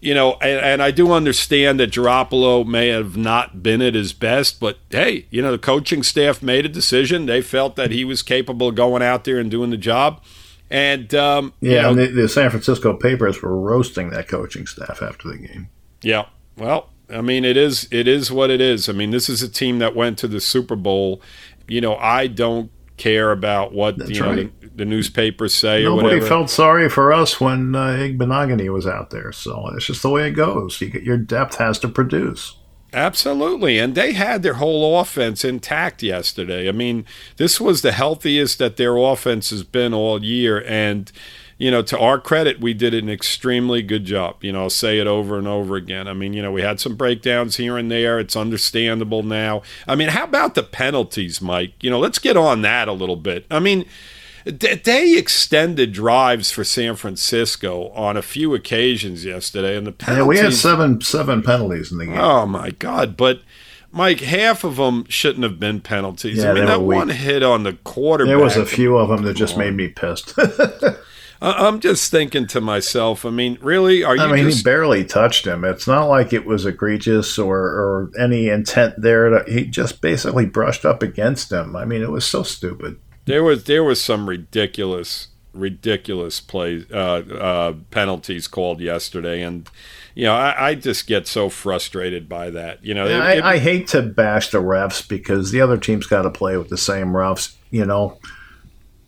you 0.00 0.14
know, 0.14 0.34
and, 0.40 0.58
and 0.64 0.82
I 0.82 0.90
do 0.90 1.12
understand 1.12 1.78
that 1.80 1.90
Garoppolo 1.92 2.66
may 2.66 2.88
have 2.88 3.16
not 3.16 3.62
been 3.62 3.82
at 3.82 3.94
his 3.94 4.12
best, 4.12 4.58
but 4.60 4.78
hey, 4.90 5.26
you 5.30 5.42
know, 5.42 5.52
the 5.52 5.58
coaching 5.58 6.02
staff 6.02 6.42
made 6.42 6.64
a 6.64 6.68
decision. 6.68 7.26
They 7.26 7.42
felt 7.42 7.76
that 7.76 7.90
he 7.90 8.04
was 8.04 8.22
capable 8.22 8.68
of 8.68 8.74
going 8.74 9.02
out 9.02 9.24
there 9.24 9.38
and 9.38 9.50
doing 9.50 9.70
the 9.70 9.76
job. 9.76 10.22
And 10.70 11.14
um, 11.14 11.52
you 11.60 11.72
Yeah, 11.72 11.82
know, 11.82 11.90
and 11.90 11.98
the, 11.98 12.06
the 12.08 12.28
San 12.28 12.50
Francisco 12.50 12.94
papers 12.94 13.42
were 13.42 13.58
roasting 13.58 14.10
that 14.10 14.28
coaching 14.28 14.66
staff 14.66 15.02
after 15.02 15.28
the 15.28 15.38
game. 15.38 15.68
Yeah. 16.02 16.26
Well, 16.56 16.90
I 17.10 17.20
mean, 17.20 17.44
it 17.44 17.56
is 17.56 17.88
it 17.90 18.06
is 18.06 18.30
what 18.30 18.50
it 18.50 18.60
is. 18.60 18.88
I 18.88 18.92
mean, 18.92 19.10
this 19.10 19.28
is 19.28 19.42
a 19.42 19.48
team 19.48 19.78
that 19.78 19.94
went 19.94 20.18
to 20.18 20.28
the 20.28 20.40
Super 20.40 20.76
Bowl. 20.76 21.22
You 21.66 21.80
know, 21.80 21.96
I 21.96 22.26
don't 22.26 22.70
care 22.96 23.30
about 23.30 23.72
what 23.72 23.98
That's 23.98 24.10
you 24.10 24.20
know 24.20 24.34
right. 24.34 24.60
the, 24.60 24.68
the 24.68 24.84
newspapers 24.84 25.54
say 25.54 25.82
or 25.84 25.90
Nobody 25.90 26.06
whatever. 26.06 26.26
felt 26.26 26.50
sorry 26.50 26.88
for 26.88 27.12
us 27.12 27.40
when 27.40 27.74
uh, 27.74 27.88
Igbinoghene 27.88 28.72
was 28.72 28.86
out 28.86 29.10
there. 29.10 29.32
So 29.32 29.70
it's 29.74 29.86
just 29.86 30.02
the 30.02 30.10
way 30.10 30.28
it 30.28 30.32
goes. 30.32 30.80
You 30.80 30.90
get, 30.90 31.02
your 31.02 31.16
depth 31.16 31.56
has 31.56 31.78
to 31.80 31.88
produce. 31.88 32.56
Absolutely. 32.92 33.78
And 33.78 33.94
they 33.94 34.14
had 34.14 34.42
their 34.42 34.54
whole 34.54 34.98
offense 34.98 35.44
intact 35.44 36.02
yesterday. 36.02 36.68
I 36.68 36.72
mean, 36.72 37.04
this 37.36 37.60
was 37.60 37.82
the 37.82 37.92
healthiest 37.92 38.58
that 38.58 38.78
their 38.78 38.96
offense 38.96 39.50
has 39.50 39.62
been 39.62 39.92
all 39.92 40.24
year. 40.24 40.64
And, 40.66 41.12
you 41.58 41.72
know, 41.72 41.82
to 41.82 41.98
our 41.98 42.20
credit, 42.20 42.60
we 42.60 42.72
did 42.72 42.94
an 42.94 43.10
extremely 43.10 43.82
good 43.82 44.04
job. 44.04 44.42
You 44.42 44.52
know, 44.52 44.62
I'll 44.62 44.70
say 44.70 45.00
it 45.00 45.08
over 45.08 45.36
and 45.36 45.48
over 45.48 45.74
again. 45.74 46.06
I 46.06 46.12
mean, 46.12 46.32
you 46.32 46.40
know, 46.40 46.52
we 46.52 46.62
had 46.62 46.78
some 46.78 46.94
breakdowns 46.94 47.56
here 47.56 47.76
and 47.76 47.90
there. 47.90 48.20
It's 48.20 48.36
understandable 48.36 49.24
now. 49.24 49.62
I 49.86 49.96
mean, 49.96 50.08
how 50.08 50.24
about 50.24 50.54
the 50.54 50.62
penalties, 50.62 51.42
Mike? 51.42 51.72
You 51.82 51.90
know, 51.90 51.98
let's 51.98 52.20
get 52.20 52.36
on 52.36 52.62
that 52.62 52.86
a 52.86 52.92
little 52.92 53.16
bit. 53.16 53.44
I 53.50 53.58
mean, 53.58 53.86
they 54.44 55.18
extended 55.18 55.92
drives 55.92 56.52
for 56.52 56.62
San 56.62 56.94
Francisco 56.94 57.88
on 57.88 58.16
a 58.16 58.22
few 58.22 58.54
occasions 58.54 59.24
yesterday, 59.24 59.76
and 59.76 59.84
the 59.84 59.92
penalties. 59.92 60.22
Yeah, 60.22 60.28
we 60.28 60.38
had 60.38 60.54
seven 60.54 61.00
seven 61.00 61.42
penalties 61.42 61.90
in 61.90 61.98
the 61.98 62.06
game. 62.06 62.18
Oh 62.18 62.46
my 62.46 62.70
god! 62.70 63.16
But 63.16 63.42
Mike, 63.90 64.20
half 64.20 64.64
of 64.64 64.76
them 64.76 65.04
shouldn't 65.08 65.42
have 65.42 65.58
been 65.58 65.80
penalties. 65.80 66.38
Yeah, 66.38 66.52
I 66.52 66.54
mean, 66.54 66.66
that 66.66 66.82
weak. 66.82 66.96
one 66.96 67.08
hit 67.08 67.42
on 67.42 67.64
the 67.64 67.72
quarterback. 67.72 68.30
There 68.30 68.38
was 68.38 68.56
a 68.56 68.64
few 68.64 68.96
of 68.96 69.08
them 69.08 69.24
that 69.24 69.34
just 69.34 69.58
made 69.58 69.74
me 69.74 69.88
pissed. 69.88 70.34
I'm 71.40 71.80
just 71.80 72.10
thinking 72.10 72.46
to 72.48 72.60
myself. 72.60 73.24
I 73.24 73.30
mean, 73.30 73.58
really? 73.60 74.02
Are 74.04 74.16
you 74.16 74.22
I 74.22 74.32
mean, 74.32 74.44
just 74.44 74.58
he 74.58 74.62
barely 74.64 75.04
touched 75.04 75.46
him. 75.46 75.64
It's 75.64 75.86
not 75.86 76.06
like 76.06 76.32
it 76.32 76.44
was 76.46 76.66
egregious 76.66 77.38
or, 77.38 77.58
or 77.58 78.10
any 78.18 78.48
intent 78.48 78.94
there. 79.00 79.28
To, 79.30 79.44
he 79.52 79.64
just 79.66 80.00
basically 80.00 80.46
brushed 80.46 80.84
up 80.84 81.02
against 81.02 81.52
him. 81.52 81.76
I 81.76 81.84
mean, 81.84 82.02
it 82.02 82.10
was 82.10 82.26
so 82.26 82.42
stupid. 82.42 82.98
There 83.26 83.44
was 83.44 83.64
there 83.64 83.84
was 83.84 84.00
some 84.00 84.28
ridiculous 84.28 85.28
ridiculous 85.54 86.40
plays 86.40 86.84
uh, 86.92 86.96
uh, 87.40 87.72
penalties 87.90 88.48
called 88.48 88.80
yesterday, 88.80 89.42
and 89.42 89.68
you 90.14 90.24
know 90.24 90.34
I, 90.34 90.68
I 90.70 90.74
just 90.74 91.06
get 91.06 91.26
so 91.26 91.48
frustrated 91.48 92.28
by 92.28 92.50
that. 92.50 92.84
You 92.84 92.94
know, 92.94 93.06
it- 93.06 93.12
I, 93.12 93.32
it- 93.34 93.42
I 93.44 93.58
hate 93.58 93.88
to 93.88 94.02
bash 94.02 94.50
the 94.50 94.58
refs 94.62 95.06
because 95.06 95.50
the 95.52 95.60
other 95.60 95.76
team's 95.76 96.06
got 96.06 96.22
to 96.22 96.30
play 96.30 96.56
with 96.56 96.68
the 96.68 96.78
same 96.78 97.08
refs. 97.08 97.54
You 97.70 97.84
know, 97.84 98.18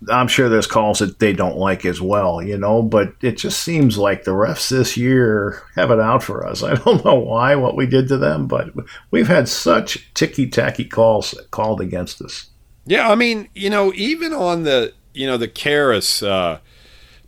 I'm 0.08 0.28
sure 0.28 0.48
there's 0.48 0.66
calls 0.66 1.00
that 1.00 1.18
they 1.18 1.32
don't 1.32 1.56
like 1.56 1.84
as 1.84 2.00
well. 2.00 2.42
You 2.42 2.56
know, 2.56 2.82
but 2.82 3.14
it 3.20 3.36
just 3.36 3.60
seems 3.60 3.98
like 3.98 4.24
the 4.24 4.30
refs 4.30 4.70
this 4.70 4.96
year 4.96 5.62
have 5.74 5.90
it 5.90 6.00
out 6.00 6.22
for 6.22 6.46
us. 6.46 6.62
I 6.62 6.74
don't 6.74 7.04
know 7.04 7.14
why 7.14 7.54
what 7.56 7.76
we 7.76 7.86
did 7.86 8.08
to 8.08 8.16
them, 8.16 8.46
but 8.46 8.70
we've 9.10 9.28
had 9.28 9.48
such 9.48 10.12
ticky 10.14 10.48
tacky 10.48 10.84
calls 10.84 11.34
called 11.50 11.80
against 11.80 12.22
us. 12.22 12.48
yeah, 12.86 13.10
I 13.10 13.14
mean, 13.14 13.48
you 13.54 13.70
know, 13.70 13.92
even 13.94 14.32
on 14.32 14.64
the 14.64 14.94
you 15.14 15.26
know 15.26 15.36
the 15.36 15.48
Karras 15.48 16.26
uh, 16.26 16.60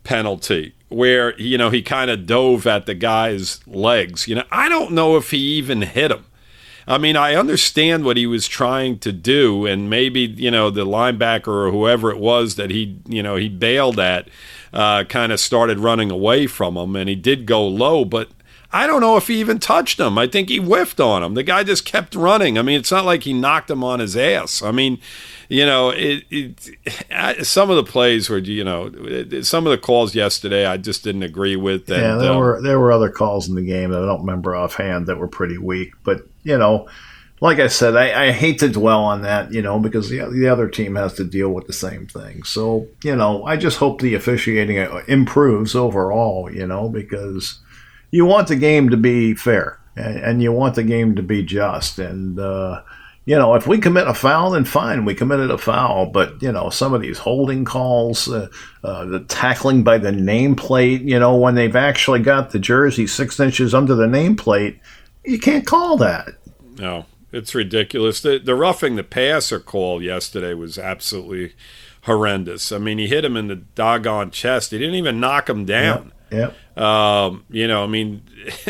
penalty 0.05 0.75
where 0.89 1.39
you 1.41 1.57
know 1.59 1.71
he 1.71 1.83
kind 1.83 2.11
of 2.11 2.27
dove 2.27 2.67
at 2.67 2.87
the 2.87 2.95
guy's 2.95 3.67
legs. 3.67 4.29
You 4.29 4.37
know, 4.37 4.45
I 4.51 4.69
don't 4.69 4.93
know 4.93 5.17
if 5.17 5.31
he 5.31 5.39
even 5.39 5.83
hit 5.83 6.11
him. 6.11 6.27
I 6.87 6.99
mean, 6.99 7.17
I 7.17 7.35
understand 7.35 8.05
what 8.05 8.17
he 8.17 8.27
was 8.27 8.49
trying 8.49 8.99
to 9.01 9.13
do, 9.13 9.67
and 9.67 9.89
maybe 9.89 10.21
you 10.21 10.51
know 10.51 10.71
the 10.71 10.85
linebacker 10.85 11.49
or 11.49 11.71
whoever 11.71 12.11
it 12.11 12.19
was 12.19 12.57
that 12.57 12.71
he 12.71 12.99
you 13.07 13.23
know 13.23 13.37
he 13.37 13.49
bailed 13.49 13.99
at, 14.01 14.29
uh, 14.73 15.05
kind 15.05 15.33
of 15.33 15.41
started 15.41 15.79
running 15.79 16.11
away 16.11 16.47
from 16.47 16.77
him, 16.77 16.97
and 16.97 17.09
he 17.09 17.15
did 17.17 17.47
go 17.47 17.67
low, 17.67 18.05
but. 18.05 18.29
I 18.73 18.87
don't 18.87 19.03
know 19.03 19.19
if 19.19 19.27
he 19.27 19.39
even 19.41 19.59
touched 19.59 20.01
him. 20.01 20.17
I 20.17 20.27
think 20.27 20.49
he 20.49 20.57
whiffed 20.57 20.99
on 20.99 21.23
him. 21.23 21.35
The 21.35 21.43
guy 21.43 21.63
just 21.63 21.85
kept 21.85 22.15
running. 22.15 22.59
I 22.59 22.63
mean, 22.63 22.81
it's 22.81 22.91
not 22.91 23.05
like 23.05 23.25
he 23.25 23.35
knocked 23.35 23.71
him 23.71 23.85
on 23.85 24.01
his 24.01 24.17
ass. 24.17 24.63
I 24.63 24.71
mean, 24.71 24.99
you 25.51 25.67
know, 25.67 25.91
it, 25.91 26.25
it, 26.31 27.47
some 27.47 27.69
of 27.69 27.77
the 27.77 27.85
plays 27.85 28.31
were, 28.31 28.39
you 28.39 28.65
know, 28.65 28.91
it, 28.95 29.45
some 29.45 29.67
of 29.67 29.71
the 29.71 29.79
calls 29.79 30.15
yesterday 30.15 30.65
I 30.65 30.79
just 30.79 31.05
didn't 31.05 31.23
agree 31.23 31.57
with. 31.57 31.91
And, 31.91 32.01
yeah, 32.01 32.15
there 32.17 32.33
um, 32.33 32.39
were 32.39 32.63
there 32.63 32.81
were 32.81 32.93
other 32.93 33.11
calls 33.11 33.47
in 33.49 33.55
the 33.55 33.63
game 33.63 33.91
that 33.91 34.03
I 34.03 34.07
don't 34.07 34.21
remember 34.21 34.57
offhand 34.57 35.07
that 35.07 35.19
were 35.19 35.29
pretty 35.29 35.59
weak. 35.59 35.93
But 36.03 36.27
you 36.43 36.57
know, 36.57 36.89
like 37.43 37.59
I 37.59 37.67
said, 37.67 37.97
I, 37.97 38.29
I 38.29 38.31
hate 38.31 38.61
to 38.61 38.69
dwell 38.71 39.05
on 39.05 39.23
that, 39.23 39.53
you 39.53 39.61
know, 39.61 39.79
because 39.79 40.09
the 40.09 40.25
the 40.31 40.49
other 40.49 40.69
team 40.69 40.95
has 40.95 41.13
to 41.15 41.25
deal 41.25 41.51
with 41.51 41.67
the 41.67 41.75
same 41.75 42.07
thing. 42.07 42.45
So 42.45 42.87
you 43.05 43.15
know, 43.15 43.45
I 43.45 43.59
just 43.59 43.77
hope 43.77 44.01
the 44.01 44.15
officiating 44.15 44.79
uh, 44.79 45.03
improves 45.09 45.75
overall, 45.75 46.51
you 46.51 46.67
know, 46.67 46.89
because 46.89 47.59
you 48.13 48.25
want 48.25 48.47
the 48.47 48.57
game 48.57 48.89
to 48.91 48.97
be 48.97 49.35
fair 49.35 49.81
and, 49.97 50.19
and 50.19 50.43
you 50.43 50.53
want 50.53 50.77
the 50.77 50.85
game 50.85 51.17
to 51.17 51.23
be 51.23 51.43
just 51.43 51.99
and. 51.99 52.39
uh 52.39 52.83
you 53.25 53.37
know, 53.37 53.55
if 53.55 53.69
we 53.69 53.79
commit 53.79 54.09
a 54.09 54.15
foul, 54.15 54.51
then 54.51 54.65
fine, 54.65 55.05
we 55.05 55.15
committed 55.15 55.51
a 55.51 55.59
foul. 55.59 56.07
But 56.07 56.43
you 56.43 56.51
know, 56.51 56.71
some 56.71 56.93
of 56.93 57.03
these 57.03 57.19
holding 57.19 57.65
calls, 57.65 58.29
uh, 58.29 58.49
uh, 58.83 59.05
the 59.05 59.21
tackling 59.21 59.85
by 59.85 59.99
the 59.99 60.11
nameplate, 60.11 61.09
you 61.09 61.21
know, 61.21 61.37
when 61.37 61.55
they've 61.55 61.77
actually 61.77 62.19
got 62.21 62.51
the 62.51 62.59
jersey 62.59 63.07
six 63.07 63.39
inches 63.39 63.75
under 63.75 63.95
the 63.95 64.07
nameplate, 64.07 64.81
you 65.25 65.39
can't 65.39 65.65
call 65.67 65.97
that. 65.99 66.31
No, 66.79 67.07
it's 67.31 67.55
ridiculous. 67.55 68.21
The 68.21 68.41
the 68.41 68.57
roughing 68.57 68.97
the 68.97 69.05
passer 69.05 69.61
call 69.61 70.03
yesterday 70.03 70.55
was 70.55 70.77
absolutely 70.77 71.55
horrendous. 72.03 72.73
I 72.73 72.79
mean, 72.79 72.99
he 72.99 73.07
hit 73.07 73.25
him 73.25 73.37
in 73.37 73.47
the 73.47 73.57
doggone 73.57 74.33
chest. 74.33 74.73
He 74.73 74.79
didn't 74.79 74.97
even 74.97 75.21
knock 75.21 75.49
him 75.49 75.65
down. 75.65 76.13
Yep. 76.33 76.79
Um, 76.79 77.45
you 77.51 77.69
know, 77.69 77.85
I 77.85 77.87
mean, 77.87 78.23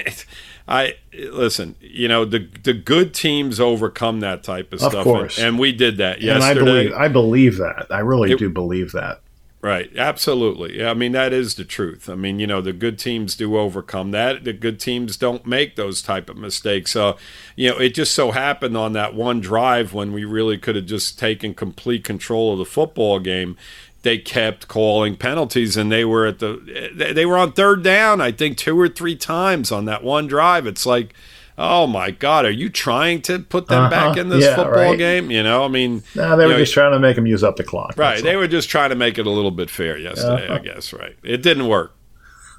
I 0.69 0.97
listen. 1.15 1.75
You 1.81 2.09
know, 2.09 2.25
the 2.25 2.49
the 2.63 2.73
good 2.75 3.15
teams 3.15 3.61
overcome 3.61 4.21
that 4.21 4.43
type 4.43 4.73
of, 4.73 4.83
Of 4.83 4.91
stuff, 4.93 5.05
course. 5.05 5.39
and, 5.39 5.49
and 5.49 5.59
we 5.59 5.73
did 5.73 5.97
that 5.99 6.19
And 6.21 6.31
I 6.43 6.49
yesterday. 6.53 6.65
believe 6.65 6.93
I 6.95 7.09
believe 7.09 7.59
that. 7.59 7.87
I 7.91 7.99
really 8.01 8.33
It- 8.33 8.39
do 8.39 8.49
believe 8.51 8.93
that. 8.93 9.21
Right, 9.65 9.93
absolutely. 9.97 10.81
Yeah, 10.81 10.91
I 10.91 10.95
mean 10.95 11.13
that 11.13 11.33
is 11.33 11.55
the 11.55 11.65
truth. 11.65 12.09
I 12.09 12.17
mean, 12.17 12.41
you 12.41 12.49
know, 12.49 12.61
the 12.61 12.73
good 12.73 12.99
teams 12.99 13.37
do 13.37 13.57
overcome 13.57 14.11
that. 14.11 14.43
The 14.43 14.53
good 14.53 14.81
teams 14.81 15.17
don't 15.17 15.47
make 15.47 15.77
those 15.77 16.03
type 16.03 16.29
of 16.29 16.37
mistakes. 16.37 16.91
So, 16.91 17.17
you 17.55 17.71
know, 17.71 17.79
it 17.79 17.95
just 17.95 18.13
so 18.13 18.33
happened 18.33 18.77
on 18.77 18.93
that 18.95 19.15
one 19.15 19.41
drive 19.41 19.95
when 19.95 20.13
we 20.13 20.25
really 20.25 20.59
could 20.59 20.75
have 20.75 20.87
just 20.87 21.17
taken 21.17 21.55
complete 21.55 22.03
control 22.03 22.55
of 22.55 22.59
the 22.59 22.65
football 22.65 23.21
game. 23.21 23.57
They 24.03 24.19
kept 24.19 24.67
calling 24.69 25.17
penalties, 25.17 25.77
and 25.77 25.91
they 25.93 26.05
were 26.05 26.27
at 26.27 26.39
the 26.41 26.91
they- 26.95 27.25
were 27.27 27.39
on 27.39 27.53
third 27.53 27.83
down. 27.85 28.21
I 28.21 28.33
think 28.33 28.57
two 28.57 28.79
or 28.79 28.89
three 28.89 29.15
times 29.17 29.71
on 29.71 29.85
that 29.85 30.03
one 30.03 30.27
drive. 30.27 30.67
It's 30.67 30.85
like, 30.85 31.15
oh 31.57 31.87
my 31.87 32.11
god, 32.11 32.45
are 32.45 32.51
you 32.51 32.69
trying 32.69 33.23
to 33.23 33.39
put 33.39 33.69
them 33.69 33.89
back 33.91 34.11
Uh-huh. 34.13 34.21
in 34.21 34.29
this 34.31 34.45
Yeah, 34.45 34.57
football 34.57 34.75
right. 34.91 34.99
game? 34.99 35.31
You 35.31 35.43
know, 35.45 35.65
I 35.65 35.69
mean, 35.69 36.03
No, 36.17 36.37
they 36.37 36.47
were 36.47 36.53
know, 36.53 36.59
just 36.59 36.73
trying 36.75 36.93
to 36.93 36.99
make 36.99 37.15
them 37.15 37.27
use 37.27 37.45
up 37.45 37.57
the 37.57 37.63
clock. 37.65 37.95
Right. 37.97 38.23
They 38.23 38.35
all. 38.35 38.41
were 38.41 38.49
just 38.49 38.69
trying 38.69 38.91
to 38.91 38.97
make 38.97 39.19
it 39.19 39.27
a 39.27 39.31
little 39.31 39.51
bit 39.53 39.71
fair 39.71 39.97
yesterday, 39.97 40.49
I 40.49 40.59
guess. 40.59 40.93
Right. 40.93 41.15
It 41.23 41.43
didn't 41.43 41.69
work. 41.69 41.95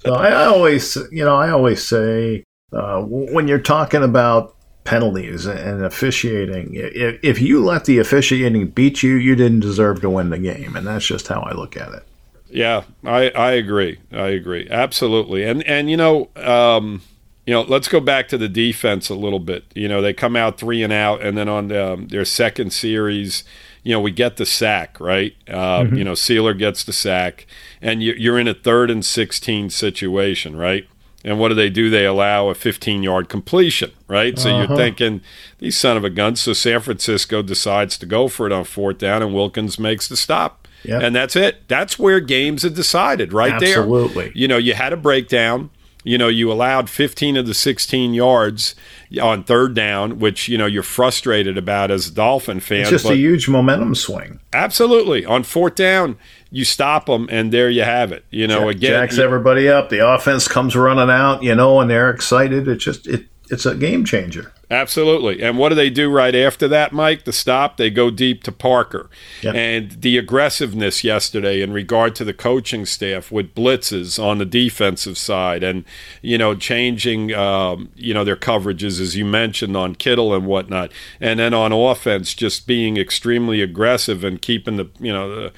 So 0.00 0.12
I, 0.12 0.28
I 0.28 0.44
always, 0.46 0.96
you 1.10 1.24
know, 1.24 1.34
I 1.36 1.48
always 1.50 1.86
say 1.86 2.44
uh, 2.72 3.00
when 3.00 3.48
you're 3.48 3.58
talking 3.58 4.02
about 4.02 4.53
penalties 4.84 5.46
and 5.46 5.82
officiating, 5.84 6.70
if, 6.74 7.18
if 7.22 7.40
you 7.40 7.64
let 7.64 7.86
the 7.86 7.98
officiating 7.98 8.68
beat 8.68 9.02
you, 9.02 9.14
you 9.14 9.34
didn't 9.34 9.60
deserve 9.60 10.00
to 10.02 10.10
win 10.10 10.30
the 10.30 10.38
game, 10.38 10.76
and 10.76 10.86
that's 10.86 11.06
just 11.06 11.28
how 11.28 11.40
I 11.40 11.52
look 11.52 11.76
at 11.76 11.92
it. 11.92 12.06
Yeah, 12.50 12.84
I, 13.04 13.30
I 13.30 13.52
agree. 13.52 13.98
I 14.12 14.28
agree. 14.28 14.68
Absolutely. 14.70 15.42
And 15.44 15.62
and 15.64 15.90
you 15.90 15.96
know, 15.96 16.28
um, 16.36 17.02
you 17.46 17.52
know, 17.52 17.62
let's 17.62 17.88
go 17.88 17.98
back 17.98 18.28
to 18.28 18.38
the 18.38 18.48
defense 18.48 19.08
a 19.08 19.14
little 19.14 19.40
bit. 19.40 19.64
You 19.74 19.88
know, 19.88 20.00
they 20.00 20.12
come 20.12 20.36
out 20.36 20.58
three 20.58 20.82
and 20.82 20.92
out, 20.92 21.20
and 21.20 21.36
then 21.36 21.48
on 21.48 21.72
um, 21.72 22.08
their 22.08 22.24
second 22.24 22.72
series, 22.72 23.42
you 23.82 23.92
know, 23.92 24.00
we 24.00 24.12
get 24.12 24.36
the 24.36 24.46
sack, 24.46 25.00
right? 25.00 25.34
Uh, 25.48 25.86
You 25.92 26.04
know, 26.04 26.12
Sieler 26.12 26.56
gets 26.56 26.84
the 26.84 26.92
sack, 26.92 27.46
and 27.82 28.02
you, 28.02 28.14
you're 28.16 28.38
in 28.38 28.48
a 28.48 28.54
third 28.54 28.90
and 28.90 29.04
sixteen 29.04 29.68
situation, 29.68 30.56
right? 30.56 30.86
And 31.24 31.38
what 31.38 31.48
do 31.48 31.54
they 31.54 31.70
do? 31.70 31.88
They 31.88 32.04
allow 32.04 32.48
a 32.48 32.54
15 32.54 33.02
yard 33.02 33.30
completion, 33.30 33.92
right? 34.08 34.38
So 34.38 34.50
you're 34.50 34.64
uh-huh. 34.64 34.76
thinking, 34.76 35.22
these 35.58 35.76
son 35.76 35.96
of 35.96 36.04
a 36.04 36.10
guns. 36.10 36.42
So 36.42 36.52
San 36.52 36.80
Francisco 36.80 37.40
decides 37.40 37.96
to 37.98 38.06
go 38.06 38.28
for 38.28 38.46
it 38.46 38.52
on 38.52 38.64
fourth 38.64 38.98
down, 38.98 39.22
and 39.22 39.34
Wilkins 39.34 39.78
makes 39.78 40.06
the 40.06 40.16
stop. 40.16 40.68
Yep. 40.84 41.02
And 41.02 41.16
that's 41.16 41.34
it. 41.34 41.66
That's 41.66 41.98
where 41.98 42.20
games 42.20 42.62
are 42.64 42.70
decided, 42.70 43.32
right 43.32 43.58
there. 43.58 43.78
Absolutely. 43.78 44.32
You 44.34 44.46
know, 44.46 44.58
you 44.58 44.74
had 44.74 44.92
a 44.92 44.98
breakdown. 44.98 45.70
You 46.06 46.18
know, 46.18 46.28
you 46.28 46.52
allowed 46.52 46.90
15 46.90 47.38
of 47.38 47.46
the 47.46 47.54
16 47.54 48.12
yards 48.12 48.74
on 49.18 49.44
third 49.44 49.74
down, 49.74 50.18
which, 50.18 50.48
you 50.48 50.58
know, 50.58 50.66
you're 50.66 50.82
frustrated 50.82 51.56
about 51.58 51.90
as 51.90 52.08
a 52.08 52.14
Dolphin 52.14 52.60
fan. 52.60 52.82
It's 52.82 52.90
just 52.90 53.10
a 53.10 53.16
huge 53.16 53.48
momentum 53.48 53.94
swing. 53.94 54.40
absolutely. 54.52 55.24
On 55.24 55.42
fourth 55.42 55.74
down, 55.74 56.16
you 56.50 56.64
stop 56.64 57.06
them, 57.06 57.28
and 57.30 57.52
there 57.52 57.68
you 57.68 57.82
have 57.82 58.12
it. 58.12 58.24
You 58.30 58.46
know, 58.46 58.60
Jack- 58.70 58.76
again, 58.76 58.90
jacks 58.90 59.18
everybody 59.18 59.68
up. 59.68 59.88
The 59.90 60.06
offense 60.06 60.46
comes 60.48 60.76
running 60.76 61.10
out, 61.10 61.42
you 61.42 61.54
know, 61.54 61.80
and 61.80 61.90
they're 61.90 62.10
excited. 62.10 62.68
It 62.68 62.76
just 62.76 63.06
it. 63.06 63.26
It's 63.54 63.66
a 63.66 63.76
game 63.76 64.04
changer. 64.04 64.52
Absolutely. 64.68 65.40
And 65.40 65.58
what 65.58 65.68
do 65.68 65.76
they 65.76 65.88
do 65.88 66.10
right 66.10 66.34
after 66.34 66.66
that, 66.66 66.92
Mike? 66.92 67.24
The 67.24 67.32
stop, 67.32 67.76
they 67.76 67.88
go 67.88 68.10
deep 68.10 68.42
to 68.42 68.50
Parker. 68.50 69.08
Yep. 69.42 69.54
And 69.54 69.90
the 69.92 70.18
aggressiveness 70.18 71.04
yesterday 71.04 71.62
in 71.62 71.72
regard 71.72 72.16
to 72.16 72.24
the 72.24 72.34
coaching 72.34 72.84
staff 72.84 73.30
with 73.30 73.54
blitzes 73.54 74.20
on 74.20 74.38
the 74.38 74.44
defensive 74.44 75.16
side 75.16 75.62
and, 75.62 75.84
you 76.20 76.36
know, 76.36 76.56
changing, 76.56 77.32
um, 77.32 77.90
you 77.94 78.12
know, 78.12 78.24
their 78.24 78.34
coverages, 78.34 79.00
as 79.00 79.14
you 79.14 79.24
mentioned, 79.24 79.76
on 79.76 79.94
Kittle 79.94 80.34
and 80.34 80.46
whatnot. 80.46 80.90
And 81.20 81.38
then 81.38 81.54
on 81.54 81.70
offense, 81.70 82.34
just 82.34 82.66
being 82.66 82.96
extremely 82.96 83.62
aggressive 83.62 84.24
and 84.24 84.42
keeping 84.42 84.78
the, 84.78 84.90
you 84.98 85.12
know, 85.12 85.32
the, 85.32 85.52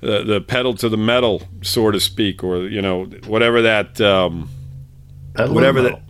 the, 0.00 0.24
the 0.24 0.40
pedal 0.42 0.74
to 0.74 0.90
the 0.90 0.98
metal, 0.98 1.44
so 1.62 1.90
to 1.90 1.98
speak, 1.98 2.44
or, 2.44 2.68
you 2.68 2.82
know, 2.82 3.06
whatever 3.26 3.62
that. 3.62 3.98
Um, 4.02 4.50
whatever 5.36 5.80
that 5.80 6.02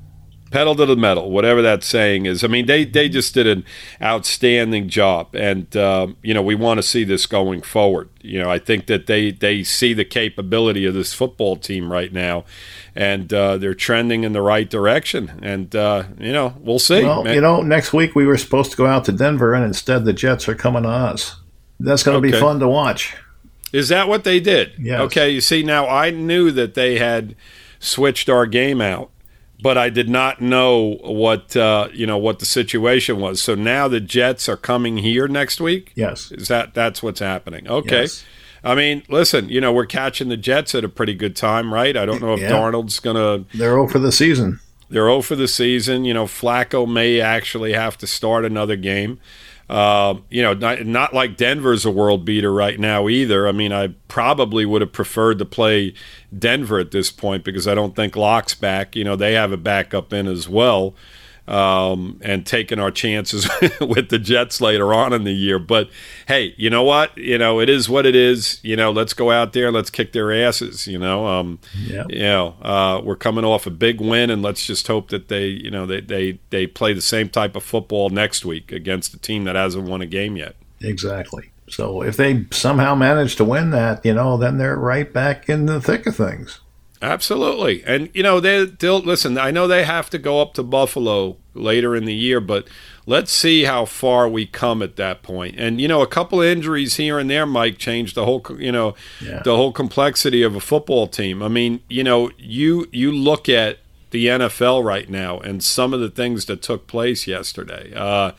pedal 0.51 0.75
to 0.75 0.87
the 0.87 0.97
metal 0.97 1.31
whatever 1.31 1.61
that 1.63 1.83
saying 1.85 2.27
is 2.27 2.43
i 2.43 2.47
mean 2.47 2.67
they 2.67 2.85
they 2.85 3.09
just 3.09 3.35
did 3.35 3.47
an 3.47 3.65
outstanding 4.03 4.89
job 4.89 5.35
and 5.35 5.77
um, 5.77 6.17
you 6.23 6.33
know 6.33 6.43
we 6.43 6.55
want 6.55 6.79
to 6.79 6.83
see 6.83 7.05
this 7.05 7.27
going 7.27 7.61
forward 7.63 8.09
you 8.23 8.41
know 8.41 8.51
i 8.51 8.59
think 8.59 8.87
that 8.87 9.07
they 9.07 9.31
they 9.31 9.63
see 9.63 9.93
the 9.93 10.05
capability 10.05 10.85
of 10.85 10.95
this 10.95 11.13
football 11.15 11.57
team 11.57 11.93
right 11.93 12.13
now 12.13 12.45
and 12.97 13.33
uh, 13.33 13.57
they're 13.59 13.75
trending 13.75 14.25
in 14.25 14.33
the 14.33 14.43
right 14.43 14.71
direction 14.71 15.39
and 15.43 15.77
uh, 15.77 16.05
you 16.19 16.33
know 16.33 16.55
we'll 16.61 16.79
see 16.79 17.05
Well, 17.05 17.23
man. 17.25 17.35
you 17.35 17.41
know, 17.41 17.61
next 17.63 17.93
week 17.93 18.15
we 18.15 18.27
were 18.27 18.37
supposed 18.39 18.71
to 18.73 18.77
go 18.77 18.87
out 18.87 19.05
to 19.05 19.13
Denver, 19.13 19.55
and 19.55 19.65
instead 19.65 20.05
the 20.05 20.13
Jets 20.13 20.49
are 20.49 20.55
coming 20.57 20.83
to 20.83 20.89
us. 20.89 21.37
That's 21.79 22.03
going 22.03 22.21
to 22.21 22.27
Okay. 22.27 22.37
be 22.37 22.41
fun 22.41 22.59
to 22.59 22.67
watch. 22.67 23.15
Is 23.73 23.89
that 23.91 24.09
what 24.09 24.25
they 24.25 24.41
did? 24.41 24.73
Yes. 24.79 25.01
Okay, 25.03 25.31
you 25.31 25.41
see, 25.41 25.63
now 25.63 25.87
I 25.87 26.11
knew 26.11 26.51
that 26.51 26.75
they 26.75 26.99
had 26.99 27.37
switched 27.79 28.29
our 28.29 28.47
game 28.47 28.81
out, 28.81 29.11
but 29.61 29.77
I 29.79 29.91
did 29.91 30.09
not 30.09 30.41
know 30.41 30.99
what 31.03 31.57
uh, 31.57 31.89
you 31.93 32.07
know 32.07 32.19
what 32.19 32.39
the 32.39 32.47
situation 32.47 33.19
was. 33.21 33.41
So 33.43 33.55
now 33.55 33.89
the 33.89 34.01
Jets 34.01 34.49
are 34.49 34.57
coming 34.57 34.99
here 34.99 35.29
next 35.29 35.61
week. 35.61 35.93
Yes. 35.95 36.31
Is 36.33 36.49
that 36.49 36.75
that's 36.75 37.03
what's 37.03 37.21
happening? 37.21 37.69
Okay. 37.69 38.03
Yes. 38.03 38.25
I 38.65 38.75
mean, 38.75 39.05
listen, 39.09 39.49
you 39.49 39.61
know, 39.61 39.73
we're 39.73 39.87
catching 39.87 40.29
the 40.29 40.37
Jets 40.37 40.75
at 40.75 40.83
a 40.85 40.89
pretty 40.89 41.15
good 41.15 41.37
time, 41.37 41.73
right? 41.73 41.97
I 41.97 42.05
don't 42.05 42.21
know 42.21 42.35
if 42.35 42.41
Yeah. 42.41 42.51
Darnold's 42.51 42.99
gonna 43.01 43.45
They're 43.55 43.79
over 43.79 43.93
for 43.93 43.99
the 44.01 44.13
season. 44.13 44.61
they're 44.91 45.07
0 45.07 45.23
for 45.23 45.37
the 45.37 45.47
season. 45.49 46.05
You 46.05 46.15
know, 46.15 46.25
Flacco 46.25 46.87
may 46.91 47.21
actually 47.21 47.73
have 47.75 47.97
to 47.99 48.07
start 48.07 48.45
another 48.45 48.75
game. 48.77 49.21
Um, 49.69 50.25
you 50.31 50.43
know, 50.43 50.55
not, 50.55 50.87
not 50.87 51.13
like 51.13 51.37
Denver's 51.37 51.85
a 51.85 51.91
world 51.91 52.25
beater 52.25 52.53
right 52.53 52.81
now 52.81 53.09
either. 53.09 53.47
I 53.47 53.53
mean, 53.53 53.73
I 53.73 53.89
probably 54.09 54.65
would 54.65 54.81
have 54.81 54.93
preferred 54.93 55.39
to 55.41 55.45
play 55.45 55.93
Denver 56.37 56.79
at 56.79 56.91
this 56.91 57.11
point 57.11 57.45
because 57.45 57.69
I 57.69 57.75
don't 57.75 57.95
think 57.95 58.17
Lock's 58.17 58.55
back. 58.55 58.97
You 58.97 59.05
know, 59.05 59.15
they 59.15 59.35
have 59.35 59.53
a 59.53 59.59
backup 59.59 60.13
in 60.13 60.27
as 60.27 60.49
well. 60.49 60.95
Um, 61.49 62.21
and 62.23 62.45
taking 62.45 62.79
our 62.79 62.91
chances 62.91 63.49
with 63.81 64.11
the 64.11 64.19
Jets 64.19 64.61
later 64.61 64.93
on 64.93 65.15
in 65.15 65.25
the 65.25 65.33
year. 65.33 65.59
But 65.59 65.89
hey, 66.27 66.53
you 66.59 66.69
know 66.69 66.83
what? 66.83 67.17
You 67.17 67.39
know, 67.39 67.59
it 67.59 67.71
is 67.71 67.89
what 67.89 68.05
it 68.05 68.15
is. 68.15 68.61
You 68.63 68.77
know, 68.77 68.91
let's 68.91 69.15
go 69.15 69.31
out 69.31 69.55
there, 69.55 69.73
let's 69.73 69.89
kick 69.89 70.13
their 70.13 70.31
asses. 70.31 70.87
You 70.87 70.99
know, 70.99 71.27
um, 71.27 71.59
Yeah. 71.75 72.05
you 72.11 72.19
know, 72.21 72.55
uh, 72.61 73.01
we're 73.03 73.17
coming 73.17 73.45
off 73.45 73.67
a 73.67 73.71
big 73.71 74.01
win, 74.01 74.29
and 74.29 74.43
let's 74.43 74.67
just 74.67 74.87
hope 74.89 75.09
that 75.09 75.29
they, 75.29 75.47
you 75.47 75.71
know, 75.71 75.87
they, 75.87 76.03
they 76.03 76.39
they 76.51 76.67
play 76.67 76.93
the 76.93 77.01
same 77.01 77.29
type 77.31 77.57
of 77.57 77.63
football 77.63 78.11
next 78.11 78.45
week 78.45 78.71
against 78.71 79.15
a 79.15 79.19
team 79.19 79.45
that 79.45 79.57
hasn't 79.57 79.89
won 79.89 80.03
a 80.03 80.07
game 80.07 80.37
yet. 80.37 80.55
Exactly. 80.83 81.51
So 81.71 82.03
if 82.03 82.17
they 82.17 82.47
somehow 82.51 82.95
manage 82.95 83.37
to 83.37 83.45
win 83.45 83.71
that, 83.71 84.05
you 84.05 84.15
know, 84.15 84.37
then 84.37 84.59
they're 84.59 84.77
right 84.77 85.11
back 85.13 85.49
in 85.49 85.67
the 85.67 85.81
thick 85.81 86.07
of 86.07 86.17
things. 86.17 86.61
Absolutely, 87.01 87.85
and 87.85 88.11
you 88.13 88.23
know 88.23 88.41
they 88.41 88.65
they'll 88.65 89.01
listen. 89.01 89.39
I 89.39 89.51
know 89.51 89.67
they 89.67 89.85
have 89.85 90.11
to 90.11 90.19
go 90.19 90.41
up 90.41 90.55
to 90.55 90.63
Buffalo 90.63 91.37
later 91.55 91.95
in 91.95 92.05
the 92.07 92.15
year, 92.15 92.41
but 92.41 92.67
let's 93.07 93.31
see 93.33 93.65
how 93.65 93.85
far 93.85 94.29
we 94.29 94.47
come 94.47 94.83
at 94.83 94.97
that 94.97 95.23
point. 95.23 95.55
And 95.59 95.81
you 95.81 95.87
know, 95.89 96.03
a 96.03 96.07
couple 96.07 96.41
of 96.43 96.47
injuries 96.49 96.97
here 96.97 97.19
and 97.19 97.31
there, 97.31 97.47
might 97.47 97.79
change 97.79 98.15
the 98.15 98.25
whole 98.25 98.45
you 98.59 98.73
know 98.73 98.95
Yeah. 99.21 99.43
the 99.45 99.57
whole 99.57 99.73
complexity 99.73 100.43
of 100.43 100.57
a 100.57 100.61
football 100.61 101.07
team. 101.07 101.43
I 101.43 101.49
mean, 101.49 101.81
you 101.89 102.03
know, 102.03 102.31
you 102.37 102.89
you 102.93 103.13
look 103.13 103.49
at 103.49 103.79
the 104.11 104.27
NFL 104.27 104.83
right 104.85 105.09
now 105.09 105.39
and 105.39 105.63
some 105.63 105.93
of 105.95 106.01
the 106.01 106.11
things 106.11 106.47
that 106.47 106.63
took 106.63 106.87
place 106.87 107.27
yesterday. 107.27 107.93
Uh, 107.95 108.33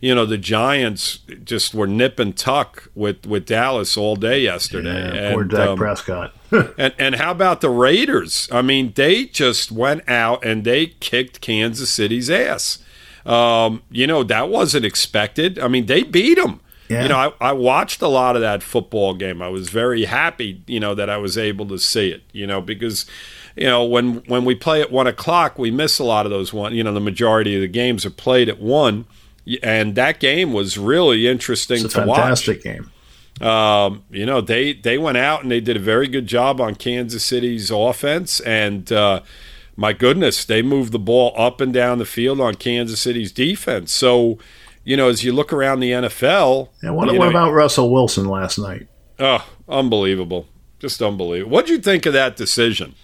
you 0.00 0.14
know, 0.14 0.24
the 0.24 0.38
Giants 0.38 1.18
just 1.44 1.74
were 1.74 1.88
nip 1.88 2.20
and 2.20 2.36
tuck 2.36 2.88
with, 2.94 3.26
with 3.26 3.44
Dallas 3.46 3.96
all 3.96 4.14
day 4.14 4.38
yesterday. 4.40 5.12
Yeah, 5.12 5.32
poor 5.32 5.42
And, 5.42 5.50
Dak 5.50 5.68
um, 5.70 5.76
Prescott. 5.76 6.34
and 6.78 6.94
and 6.98 7.14
how 7.16 7.30
about 7.30 7.60
the 7.60 7.70
Raiders? 7.70 8.48
I 8.50 8.62
mean, 8.62 8.92
they 8.94 9.26
just 9.26 9.70
went 9.70 10.08
out 10.08 10.44
and 10.44 10.64
they 10.64 10.86
kicked 10.86 11.40
Kansas 11.40 11.90
City's 11.90 12.30
ass. 12.30 12.78
Um, 13.26 13.82
you 13.90 14.06
know, 14.06 14.22
that 14.24 14.48
wasn't 14.48 14.84
expected. 14.84 15.58
I 15.58 15.68
mean, 15.68 15.86
they 15.86 16.02
beat 16.02 16.36
them. 16.36 16.60
Yeah. 16.88 17.02
You 17.02 17.08
know, 17.10 17.16
I, 17.40 17.48
I 17.50 17.52
watched 17.52 18.00
a 18.00 18.08
lot 18.08 18.34
of 18.34 18.40
that 18.40 18.62
football 18.62 19.12
game. 19.12 19.42
I 19.42 19.48
was 19.48 19.68
very 19.68 20.06
happy, 20.06 20.62
you 20.66 20.80
know, 20.80 20.94
that 20.94 21.10
I 21.10 21.18
was 21.18 21.36
able 21.36 21.66
to 21.66 21.78
see 21.78 22.08
it. 22.08 22.22
You 22.32 22.46
know, 22.46 22.62
because 22.62 23.04
you 23.56 23.66
know 23.66 23.84
when 23.84 24.22
when 24.26 24.44
we 24.44 24.54
play 24.54 24.80
at 24.80 24.90
one 24.90 25.06
o'clock, 25.06 25.58
we 25.58 25.70
miss 25.70 25.98
a 25.98 26.04
lot 26.04 26.24
of 26.24 26.30
those 26.30 26.52
one. 26.52 26.74
You 26.74 26.82
know, 26.82 26.94
the 26.94 27.00
majority 27.00 27.54
of 27.56 27.60
the 27.60 27.68
games 27.68 28.06
are 28.06 28.10
played 28.10 28.48
at 28.48 28.58
one, 28.58 29.04
and 29.62 29.94
that 29.96 30.18
game 30.18 30.54
was 30.54 30.78
really 30.78 31.26
interesting 31.26 31.84
It's 31.84 31.94
a 31.94 32.00
to 32.00 32.06
watch 32.06 32.18
fantastic 32.18 32.62
game. 32.62 32.90
Um, 33.42 34.04
you 34.10 34.26
know 34.26 34.40
they 34.40 34.72
they 34.72 34.98
went 34.98 35.16
out 35.16 35.42
and 35.42 35.50
they 35.50 35.60
did 35.60 35.76
a 35.76 35.80
very 35.80 36.08
good 36.08 36.26
job 36.26 36.60
on 36.60 36.74
Kansas 36.74 37.24
City's 37.24 37.70
offense 37.70 38.40
and 38.40 38.90
uh, 38.92 39.20
my 39.76 39.92
goodness 39.92 40.44
they 40.44 40.62
moved 40.62 40.92
the 40.92 40.98
ball 40.98 41.32
up 41.36 41.60
and 41.60 41.72
down 41.72 41.98
the 41.98 42.04
field 42.04 42.40
on 42.40 42.54
Kansas 42.54 43.00
City's 43.00 43.30
defense 43.32 43.92
so 43.92 44.38
you 44.84 44.96
know 44.96 45.08
as 45.08 45.22
you 45.24 45.32
look 45.32 45.52
around 45.52 45.80
the 45.80 45.92
NFL 45.92 46.68
And 46.82 46.96
what, 46.96 47.06
what 47.08 47.14
know, 47.14 47.28
about 47.28 47.52
Russell 47.52 47.90
Wilson 47.90 48.26
last 48.26 48.58
night? 48.58 48.88
oh 49.18 49.46
unbelievable 49.68 50.46
just 50.78 51.00
unbelievable 51.02 51.52
what'd 51.52 51.68
you 51.70 51.78
think 51.78 52.06
of 52.06 52.12
that 52.12 52.36
decision 52.36 52.94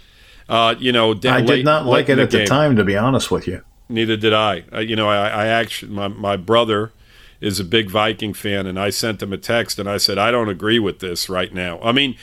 uh, 0.49 0.75
you 0.79 0.93
know 0.93 1.11
I 1.25 1.39
late- 1.41 1.47
did 1.47 1.65
not 1.65 1.87
like 1.87 2.09
it 2.09 2.19
at 2.19 2.31
the 2.31 2.45
time, 2.45 2.77
to 2.77 2.85
be 2.85 2.97
honest 2.97 3.31
with 3.31 3.47
you. 3.47 3.63
Neither 3.89 4.17
did 4.17 4.33
I. 4.33 4.65
Uh, 4.73 4.79
you 4.81 4.97
know, 4.97 5.09
I, 5.09 5.29
I 5.29 5.47
actually, 5.47 5.93
my, 5.93 6.09
my 6.09 6.37
brother 6.37 6.93
is 7.41 7.61
a 7.61 7.65
big 7.65 7.91
Viking 7.91 8.33
fan, 8.33 8.67
and 8.67 8.79
I 8.79 8.91
sent 8.91 9.23
him 9.23 9.33
a 9.33 9.37
text 9.37 9.79
and 9.79 9.89
I 9.89 9.97
said, 9.99 10.19
I 10.19 10.31
don't 10.31 10.49
agree 10.49 10.79
with 10.79 11.01
this 11.01 11.29
right 11.29 11.53
now. 11.53 11.79
I 11.83 11.93
mean, 11.93 12.17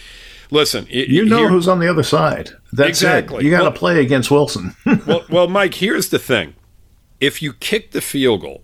listen, 0.49 0.87
it- 0.89 1.09
You 1.09 1.25
know 1.25 1.37
here- 1.39 1.49
who's 1.49 1.67
on 1.67 1.79
the 1.79 1.89
other 1.89 2.03
side. 2.03 2.51
That's 2.73 2.89
Exactly. 2.89 3.37
it. 3.39 3.43
You 3.45 3.51
got 3.51 3.59
to 3.59 3.63
Well- 3.65 3.71
play 3.73 4.01
against 4.01 4.31
Wilson. 4.31 4.75
well, 5.05 5.23
well, 5.29 5.47
Mike, 5.47 5.75
here's 5.75 6.09
the 6.09 6.19
thing. 6.19 6.55
If 7.19 7.41
you 7.41 7.53
kick 7.53 7.91
the 7.91 8.01
field 8.01 8.41
goal, 8.41 8.63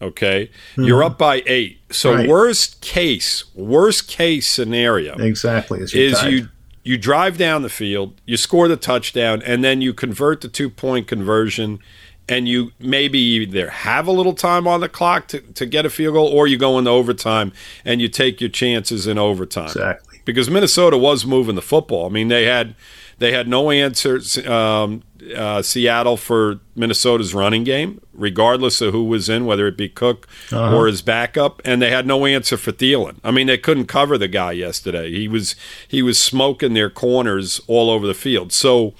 okay, 0.00 0.50
hmm. 0.76 0.84
you're 0.84 1.02
up 1.04 1.18
by 1.18 1.42
eight. 1.46 1.80
So 1.90 2.14
Right. 2.14 2.28
worst 2.28 2.80
case, 2.80 3.44
worst 3.54 4.08
case 4.08 4.46
scenario 4.46 5.14
exactly. 5.18 5.80
Is 5.80 5.92
tied. 6.18 6.32
you 6.32 6.48
you 6.84 6.96
drive 6.96 7.36
down 7.36 7.60
the 7.60 7.68
field, 7.68 8.18
you 8.24 8.38
score 8.38 8.66
the 8.66 8.76
touchdown, 8.76 9.42
and 9.44 9.62
then 9.62 9.82
you 9.82 9.92
convert 9.92 10.40
the 10.40 10.48
two 10.48 10.70
point 10.70 11.06
conversion, 11.06 11.80
and 12.28 12.48
you 12.48 12.72
maybe 12.78 13.18
either 13.18 13.70
have 13.70 14.06
a 14.06 14.12
little 14.12 14.34
time 14.34 14.66
on 14.66 14.80
the 14.80 14.88
clock 14.88 15.28
to, 15.28 15.40
to 15.40 15.66
get 15.66 15.86
a 15.86 15.90
field 15.90 16.14
goal, 16.14 16.28
or 16.28 16.46
you 16.46 16.58
go 16.58 16.78
into 16.78 16.90
overtime 16.90 17.52
and 17.84 18.00
you 18.00 18.08
take 18.08 18.40
your 18.40 18.50
chances 18.50 19.06
in 19.06 19.18
overtime. 19.18 19.66
Exactly. 19.66 20.20
Because 20.24 20.50
Minnesota 20.50 20.98
was 20.98 21.24
moving 21.24 21.54
the 21.54 21.62
football. 21.62 22.06
I 22.06 22.10
mean, 22.10 22.28
they 22.28 22.44
had 22.44 22.74
they 23.18 23.32
had 23.32 23.48
no 23.48 23.70
answers. 23.70 24.38
Um, 24.46 25.02
uh, 25.36 25.62
Seattle 25.62 26.16
for 26.16 26.60
Minnesota's 26.76 27.34
running 27.34 27.64
game, 27.64 28.00
regardless 28.12 28.80
of 28.80 28.92
who 28.92 29.04
was 29.04 29.28
in, 29.28 29.46
whether 29.46 29.66
it 29.66 29.76
be 29.76 29.88
Cook 29.88 30.28
or 30.52 30.86
his 30.86 31.02
backup, 31.02 31.60
and 31.64 31.82
they 31.82 31.90
had 31.90 32.06
no 32.06 32.24
answer 32.24 32.56
for 32.56 32.72
Thielen. 32.72 33.18
I 33.24 33.30
mean, 33.30 33.46
they 33.46 33.58
couldn't 33.58 33.86
cover 33.86 34.16
the 34.16 34.28
guy 34.28 34.52
yesterday. 34.52 35.10
He 35.10 35.28
was 35.28 35.56
he 35.86 36.02
was 36.02 36.22
smoking 36.22 36.74
their 36.74 36.90
corners 36.90 37.60
all 37.66 37.90
over 37.90 38.06
the 38.06 38.14
field. 38.14 38.52
So, 38.52 38.94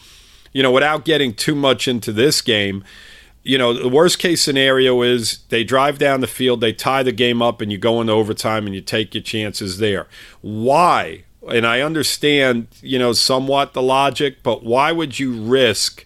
you 0.52 0.62
know, 0.62 0.72
without 0.72 1.04
getting 1.04 1.34
too 1.34 1.54
much 1.54 1.86
into 1.86 2.12
this 2.12 2.40
game, 2.40 2.84
you 3.48 3.56
know, 3.56 3.72
the 3.72 3.88
worst 3.88 4.18
case 4.18 4.42
scenario 4.42 5.00
is 5.00 5.38
they 5.48 5.64
drive 5.64 5.98
down 5.98 6.20
the 6.20 6.26
field, 6.26 6.60
they 6.60 6.74
tie 6.74 7.02
the 7.02 7.12
game 7.12 7.40
up, 7.40 7.62
and 7.62 7.72
you 7.72 7.78
go 7.78 7.98
into 7.98 8.12
overtime 8.12 8.66
and 8.66 8.74
you 8.74 8.82
take 8.82 9.14
your 9.14 9.22
chances 9.22 9.78
there. 9.78 10.06
Why? 10.42 11.24
And 11.50 11.66
I 11.66 11.80
understand, 11.80 12.66
you 12.82 12.98
know, 12.98 13.14
somewhat 13.14 13.72
the 13.72 13.80
logic, 13.80 14.42
but 14.42 14.64
why 14.64 14.92
would 14.92 15.18
you 15.18 15.32
risk, 15.32 16.04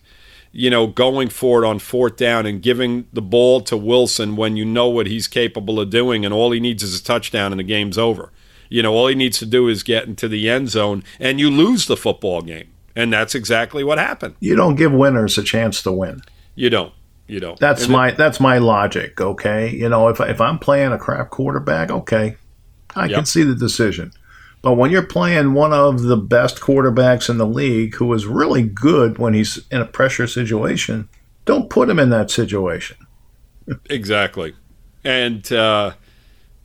you 0.52 0.70
know, 0.70 0.86
going 0.86 1.30
for 1.30 1.64
it 1.64 1.66
on 1.66 1.80
fourth 1.80 2.16
down 2.16 2.46
and 2.46 2.62
giving 2.62 3.08
the 3.12 3.20
ball 3.20 3.60
to 3.62 3.76
Wilson 3.76 4.36
when 4.36 4.54
you 4.54 4.64
know 4.64 4.88
what 4.88 5.08
he's 5.08 5.26
capable 5.26 5.80
of 5.80 5.90
doing 5.90 6.24
and 6.24 6.32
all 6.32 6.52
he 6.52 6.60
needs 6.60 6.84
is 6.84 7.00
a 7.00 7.02
touchdown 7.02 7.52
and 7.52 7.58
the 7.58 7.64
game's 7.64 7.98
over? 7.98 8.30
You 8.68 8.84
know, 8.84 8.94
all 8.94 9.08
he 9.08 9.16
needs 9.16 9.40
to 9.40 9.46
do 9.46 9.66
is 9.66 9.82
get 9.82 10.06
into 10.06 10.28
the 10.28 10.48
end 10.48 10.68
zone 10.68 11.02
and 11.18 11.40
you 11.40 11.50
lose 11.50 11.86
the 11.86 11.96
football 11.96 12.42
game. 12.42 12.68
And 12.94 13.12
that's 13.12 13.34
exactly 13.34 13.82
what 13.82 13.98
happened. 13.98 14.36
You 14.38 14.54
don't 14.54 14.76
give 14.76 14.92
winners 14.92 15.36
a 15.38 15.42
chance 15.42 15.82
to 15.82 15.90
win. 15.90 16.22
You 16.54 16.70
don't. 16.70 16.92
You 17.26 17.40
don't. 17.40 17.58
That's 17.58 17.88
my 17.88 18.10
that's 18.10 18.40
my 18.40 18.58
logic. 18.58 19.20
Okay, 19.20 19.70
you 19.70 19.88
know 19.88 20.08
if 20.08 20.20
if 20.20 20.40
I'm 20.40 20.58
playing 20.58 20.92
a 20.92 20.98
crap 20.98 21.30
quarterback, 21.30 21.90
okay, 21.90 22.36
I 22.94 23.06
Yep. 23.06 23.14
can 23.14 23.24
see 23.26 23.42
the 23.42 23.54
decision. 23.54 24.12
But 24.60 24.74
when 24.74 24.90
you're 24.92 25.02
playing 25.06 25.54
one 25.54 25.72
of 25.72 26.02
the 26.02 26.16
best 26.16 26.60
quarterbacks 26.60 27.28
in 27.28 27.36
the 27.38 27.46
league, 27.46 27.96
who 27.96 28.12
is 28.12 28.26
really 28.26 28.62
good 28.62 29.18
when 29.18 29.34
he's 29.34 29.58
in 29.72 29.80
a 29.80 29.84
pressure 29.84 30.28
situation, 30.28 31.08
don't 31.46 31.68
put 31.68 31.90
him 31.90 31.98
in 31.98 32.10
that 32.10 32.30
situation. 32.30 32.96
Exactly. 33.90 34.54
And, 35.02 35.50
uh, 35.52 35.94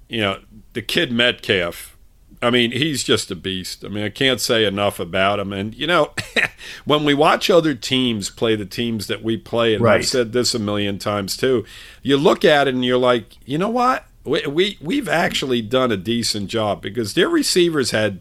you 0.09 0.21
know, 0.21 0.39
the 0.73 0.83
kid 0.83 1.11
Metcalf, 1.11 1.96
I 2.41 2.51
mean, 2.51 2.71
he's 2.71 3.03
just 3.03 3.31
a 3.31 3.35
beast. 3.35 3.83
I 3.83 3.87
mean, 3.87 4.03
I 4.03 4.09
can't 4.09 4.39
say 4.39 4.65
enough 4.65 4.99
about 4.99 5.39
him. 5.39 5.51
And, 5.53 5.73
you 5.73 5.87
know, 5.87 6.13
when 6.85 7.03
we 7.03 7.13
watch 7.15 7.49
other 7.49 7.73
teams 7.73 8.29
play 8.29 8.55
the 8.55 8.65
teams 8.65 9.07
that 9.07 9.23
we 9.23 9.37
play, 9.37 9.73
and 9.73 9.83
Right. 9.83 10.01
I've 10.01 10.07
said 10.07 10.33
this 10.33 10.53
a 10.53 10.59
million 10.59 10.99
times 10.99 11.35
too, 11.35 11.65
you 12.03 12.15
look 12.17 12.45
at 12.45 12.67
it 12.67 12.75
and 12.75 12.85
you're 12.85 12.97
like, 12.97 13.37
you 13.45 13.57
know 13.57 13.69
what? 13.69 14.05
We, 14.23 14.45
we, 14.45 14.77
we've 14.81 15.09
actually 15.09 15.61
done 15.63 15.91
a 15.91 15.97
decent 15.97 16.49
job 16.49 16.81
because 16.81 17.13
their 17.15 17.29
receivers 17.29 17.91
had. 17.91 18.19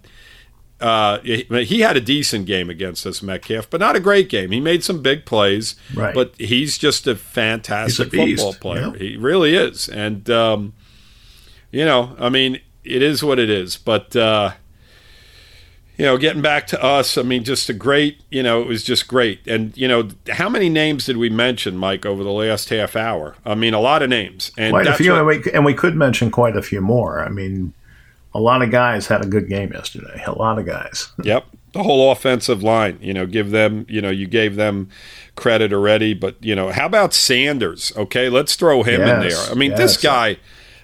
Uh, 0.78 1.20
he 1.20 1.80
had 1.80 1.96
a 1.96 2.02
decent 2.02 2.44
game 2.44 2.68
against 2.68 3.06
us, 3.06 3.22
Metcalf, 3.22 3.70
but 3.70 3.80
not 3.80 3.96
a 3.96 4.00
great 4.00 4.28
game. 4.28 4.50
He 4.50 4.60
made 4.60 4.84
some 4.84 5.00
big 5.00 5.24
plays, 5.24 5.74
Right. 5.94 6.14
but 6.14 6.34
he's 6.38 6.76
just 6.76 7.06
a 7.06 7.16
fantastic 7.16 8.12
a 8.12 8.36
football 8.36 8.52
player. 8.52 8.92
yeah. 8.92 8.98
He 8.98 9.16
really 9.16 9.56
is. 9.56 9.88
And, 9.88 10.28
um, 10.28 10.74
you 11.72 11.86
know, 11.86 12.14
I 12.18 12.28
mean, 12.28 12.60
it 12.86 13.02
is 13.02 13.22
what 13.22 13.38
it 13.38 13.50
is. 13.50 13.76
But, 13.76 14.14
uh, 14.16 14.52
you 15.96 16.04
know, 16.04 16.18
getting 16.18 16.42
back 16.42 16.66
to 16.68 16.82
us, 16.82 17.16
I 17.16 17.22
mean, 17.22 17.42
just 17.42 17.68
a 17.68 17.72
great, 17.72 18.20
you 18.30 18.42
know, 18.42 18.60
it 18.60 18.68
was 18.68 18.82
just 18.82 19.08
great. 19.08 19.46
And, 19.46 19.76
you 19.76 19.88
know, 19.88 20.08
how 20.32 20.48
many 20.48 20.68
names 20.68 21.06
did 21.06 21.16
we 21.16 21.30
mention, 21.30 21.76
Mike, 21.76 22.04
over 22.04 22.22
the 22.22 22.32
last 22.32 22.68
half 22.68 22.96
hour? 22.96 23.36
I 23.44 23.54
mean, 23.54 23.74
a 23.74 23.80
lot 23.80 24.02
of 24.02 24.10
names. 24.10 24.52
And 24.58 24.72
Quite 24.72 24.86
a 24.86 24.94
few, 24.94 25.12
what- 25.12 25.18
and 25.18 25.26
we, 25.26 25.52
and 25.52 25.64
we 25.64 25.74
could 25.74 25.96
mention 25.96 26.30
quite 26.30 26.56
a 26.56 26.62
few 26.62 26.80
more. 26.80 27.20
I 27.20 27.28
mean, 27.28 27.72
a 28.34 28.40
lot 28.40 28.60
of 28.62 28.70
guys 28.70 29.06
had 29.06 29.24
a 29.24 29.28
good 29.28 29.48
game 29.48 29.72
yesterday. 29.72 30.22
A 30.26 30.32
lot 30.32 30.58
of 30.58 30.66
guys. 30.66 31.08
Yep. 31.22 31.46
The 31.72 31.82
whole 31.82 32.10
offensive 32.10 32.62
line, 32.62 32.98
you 33.02 33.12
know, 33.12 33.26
give 33.26 33.50
them, 33.50 33.84
you 33.86 34.00
know, 34.00 34.08
you 34.08 34.26
gave 34.26 34.56
them 34.56 34.88
credit 35.34 35.74
already, 35.74 36.14
but 36.14 36.36
you 36.42 36.54
know, 36.54 36.70
how 36.70 36.86
about 36.86 37.12
Sanders? 37.12 37.92
Okay, 37.94 38.30
let's 38.30 38.56
throw 38.56 38.82
him 38.82 39.02
in 39.02 39.20
there. 39.20 39.36
I 39.50 39.52
mean, 39.52 39.72
yes. 39.72 39.78
this 39.78 39.96
guy 39.98 40.38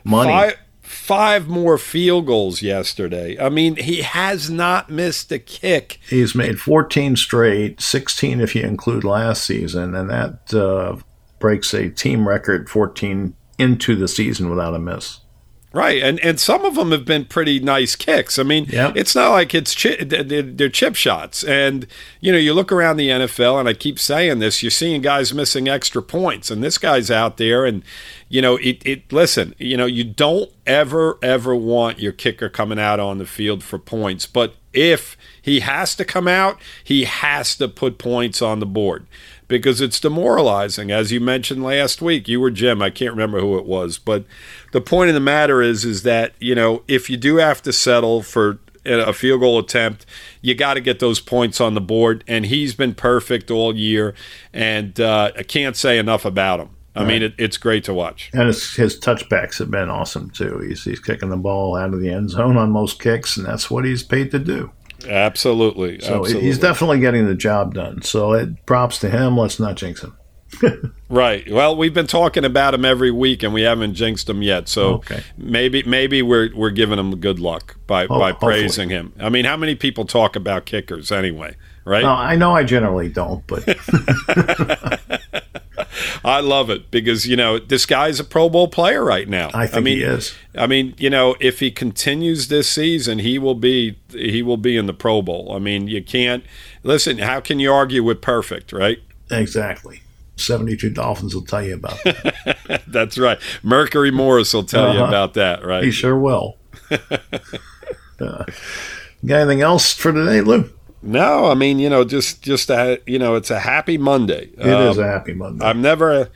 Money. 0.05 0.31
Five, 0.31 0.59
five 1.03 1.49
more 1.49 1.79
field 1.79 2.27
goals 2.27 2.63
yesterday. 2.63 3.37
I 3.37 3.49
mean, 3.49 3.75
he 3.75 4.03
has 4.03 4.49
not 4.49 4.89
missed 4.89 5.33
a 5.33 5.39
kick. 5.41 5.99
He's 6.09 6.33
made 6.33 6.61
14 6.61 7.17
straight, 7.17 7.81
16 7.81 8.41
if 8.41 8.55
you 8.55 8.63
include 8.63 9.03
last 9.03 9.45
season, 9.45 9.97
and 9.97 10.09
that 10.09 10.55
uh, 10.55 10.99
breaks 11.41 11.75
a 11.75 11.91
team 11.91 12.29
record 12.29 12.71
14 12.71 13.35
into 13.59 13.97
the 13.97 14.07
season 14.07 14.49
without 14.49 14.75
a 14.75 14.79
miss. 14.79 15.19
Right, 15.75 16.03
and 16.03 16.21
and 16.21 16.39
some 16.39 16.67
of 16.67 16.75
them 16.75 16.91
have 16.93 17.07
been 17.07 17.25
pretty 17.25 17.59
nice 17.59 17.97
kicks. 17.97 18.39
I 18.39 18.43
mean, 18.43 18.67
Yep. 18.67 18.95
it's 18.95 19.15
not 19.15 19.31
like 19.31 19.55
it's 19.55 19.75
chi- 19.75 19.97
they're, 20.05 20.43
they're 20.43 20.69
chip 20.69 20.95
shots. 20.95 21.43
And 21.43 21.87
you 22.21 22.31
know, 22.31 22.37
you 22.37 22.53
look 22.53 22.71
around 22.71 22.99
the 22.99 23.09
NFL, 23.09 23.59
and 23.59 23.67
I 23.69 23.73
keep 23.73 23.99
saying 23.99 24.39
this: 24.41 24.63
you're 24.63 24.71
seeing 24.71 25.01
guys 25.01 25.33
missing 25.33 25.69
extra 25.69 26.03
points, 26.03 26.51
and 26.51 26.63
this 26.63 26.77
guy's 26.77 27.11
out 27.11 27.39
there, 27.39 27.65
and 27.65 27.83
you 28.29 28.43
know, 28.43 28.57
it. 28.57 28.83
it 28.87 29.11
listen, 29.13 29.55
you 29.59 29.77
know, 29.79 29.87
you 29.87 30.05
don't 30.05 30.51
ever 30.67 31.19
ever 31.23 31.55
want 31.57 31.99
your 32.01 32.13
kicker 32.13 32.51
coming 32.51 32.79
out 32.79 33.01
on 33.01 33.17
the 33.17 33.27
field 33.27 33.65
for 33.65 33.79
points, 33.79 34.27
but 34.27 34.55
if 34.75 35.17
he 35.41 35.61
has 35.61 35.95
to 35.97 36.05
come 36.05 36.29
out, 36.29 36.59
he 36.85 37.05
has 37.05 37.57
to 37.57 37.67
put 37.69 37.97
points 37.99 38.41
on 38.43 38.59
the 38.61 38.67
board 38.67 39.07
because 39.53 39.81
it's 39.81 40.01
demoralizing. 40.01 40.91
As 40.91 41.13
you 41.13 41.21
mentioned 41.21 41.63
last 41.63 42.03
week, 42.03 42.29
you 42.29 42.41
were 42.41 42.51
Jim. 42.51 42.83
I 42.83 42.91
can't 42.91 43.13
remember 43.13 43.41
who 43.41 43.59
it 43.59 43.67
was, 43.67 43.99
but 43.99 44.25
the 44.73 44.81
point 44.81 45.09
of 45.09 45.15
the 45.15 45.21
matter 45.21 45.63
is, 45.63 45.85
is 45.85 46.03
that 46.03 46.33
you 46.39 46.55
know 46.55 46.83
if 46.89 47.09
you 47.09 47.17
do 47.17 47.37
have 47.37 47.63
to 47.63 47.73
settle 47.73 48.23
for 48.23 48.59
a 48.85 49.13
field 49.13 49.41
goal 49.41 49.59
attempt, 49.59 50.07
you 50.41 50.55
got 50.55 50.75
to 50.75 50.81
get 50.81 50.99
those 50.99 51.21
points 51.21 51.61
on 51.61 51.75
the 51.75 51.81
board. 51.81 52.25
And 52.27 52.47
he's 52.47 52.75
been 52.75 52.95
perfect 52.95 53.51
all 53.51 53.77
year, 53.77 54.15
and 54.53 54.99
uh, 55.01 55.33
I 55.37 55.43
can't 55.43 55.77
say 55.77 55.99
enough 55.99 56.25
about 56.25 56.61
him. 56.61 56.71
I 56.95 57.05
mean, 57.05 57.23
it, 57.23 57.35
it's 57.39 57.57
great 57.57 57.85
to 57.85 57.95
watch. 57.95 58.31
And 58.35 58.49
his, 58.49 58.75
his 58.75 59.01
touchbacks 59.01 59.59
have 59.61 59.71
been 59.71 59.89
awesome, 59.89 60.29
too. 60.29 60.59
He's, 60.59 60.85
he's 60.85 61.01
kicking 61.01 61.31
the 61.31 61.39
ball 61.39 61.75
out 61.75 61.95
of 61.95 62.01
the 62.01 62.11
end 62.11 62.29
zone 62.29 62.59
on 62.59 62.71
most 62.71 63.01
kicks, 63.01 63.39
and 63.39 63.47
that's 63.47 63.71
what 63.71 63.87
he's 63.87 64.03
paid 64.03 64.31
to 64.33 64.39
do. 64.39 64.71
Absolutely. 65.07 66.01
So 66.01 66.21
absolutely. 66.21 66.43
he's 66.43 66.59
definitely 66.59 67.01
getting 67.01 67.27
the 67.27 67.35
job 67.35 67.75
done. 67.75 68.03
So 68.03 68.33
it, 68.33 68.65
props 68.67 68.99
to 69.01 69.11
him. 69.11 69.37
Let's 69.39 69.59
not 69.61 69.77
jinx 69.77 70.03
him. 70.03 70.17
Right. 71.09 71.45
Well, 71.53 71.77
we've 71.77 71.93
been 71.93 72.07
talking 72.07 72.43
about 72.43 72.73
him 72.73 72.87
every 72.87 73.11
week, 73.11 73.43
and 73.43 73.53
we 73.53 73.61
haven't 73.61 73.93
jinxed 73.93 74.31
him 74.31 74.41
yet. 74.41 74.67
So 74.67 74.95
Okay. 74.95 75.23
maybe 75.37 75.83
maybe 75.83 76.23
we're 76.23 76.49
we're 76.57 76.71
giving 76.71 76.99
him 76.99 77.15
good 77.21 77.39
luck 77.39 77.77
by 77.87 78.07
Ho- 78.07 78.19
by 78.19 78.31
hopefully. 78.31 78.53
praising 78.63 78.89
him. 78.89 79.13
I 79.21 79.29
mean, 79.29 79.45
how 79.45 79.59
many 79.59 79.75
people 79.75 80.07
talk 80.07 80.37
about 80.37 80.65
kickers 80.65 81.13
anyway? 81.13 81.55
Right. 81.85 82.01
No, 82.03 82.09
I 82.13 82.37
know 82.37 82.55
I 82.55 82.65
generally 82.65 83.11
don't, 83.11 83.47
but 83.47 83.63
I 86.25 86.41
love 86.41 86.71
it 86.71 86.91
because 86.91 87.27
you 87.27 87.37
know 87.37 87.59
this 87.59 87.85
guy's 87.87 88.21
a 88.21 88.25
Pro 88.25 88.49
Bowl 88.49 88.69
player 88.69 89.05
right 89.05 89.29
now. 89.29 89.51
I 89.55 89.67
think 89.67 89.85
mean, 89.85 89.97
he 89.99 90.03
is. 90.05 90.35
I 90.57 90.67
mean, 90.67 90.95
you 90.99 91.11
know, 91.11 91.35
if 91.41 91.59
he 91.61 91.71
continues 91.71 92.49
this 92.49 92.69
season, 92.69 93.19
he 93.19 93.39
will 93.39 93.55
be 93.57 93.99
he 94.11 94.43
will 94.43 94.57
be 94.57 94.77
in 94.77 94.87
the 94.87 94.95
Pro 94.95 95.23
Bowl. 95.23 95.53
I 95.55 95.59
mean, 95.59 95.89
you 95.89 96.03
can't 96.03 96.45
listen. 96.85 97.19
How 97.19 97.41
can 97.41 97.59
you 97.59 97.73
argue 97.73 98.03
with 98.05 98.21
perfect? 98.21 98.73
Right. 98.73 98.99
Exactly. 99.31 100.03
72 100.37 100.91
Dolphins 100.91 101.35
will 101.35 101.43
tell 101.45 101.63
you 101.63 101.75
about 101.75 102.03
that. 102.05 102.83
That's 102.89 103.19
right. 103.19 103.39
Mercury 103.63 104.11
Morris 104.11 104.53
will 104.55 104.65
tell 104.65 104.93
you 104.95 105.01
Uh-huh. 105.01 105.09
about 105.09 105.35
that. 105.35 105.65
Right. 105.65 105.85
he 105.85 105.91
sure 105.91 106.19
will. 106.19 106.57
uh, 106.91 108.45
got 109.25 109.41
anything 109.41 109.61
else 109.61 109.93
for 109.95 110.13
today, 110.13 110.41
Lou? 110.41 110.71
No, 111.03 111.47
I 111.47 111.55
mean, 111.55 111.79
you 111.79 111.91
know, 111.91 112.05
just 112.05 112.43
just 112.43 112.71
a, 112.71 113.01
you 113.07 113.19
know, 113.19 113.35
it's 113.35 113.51
a 113.51 113.61
happy 113.61 113.99
Monday. 113.99 114.51
It 114.57 114.67
is 114.67 114.99
Um, 114.99 115.05
a 115.05 115.07
happy 115.09 115.35
Monday. 115.35 115.65
I'm 115.65 115.83
never 115.83 116.31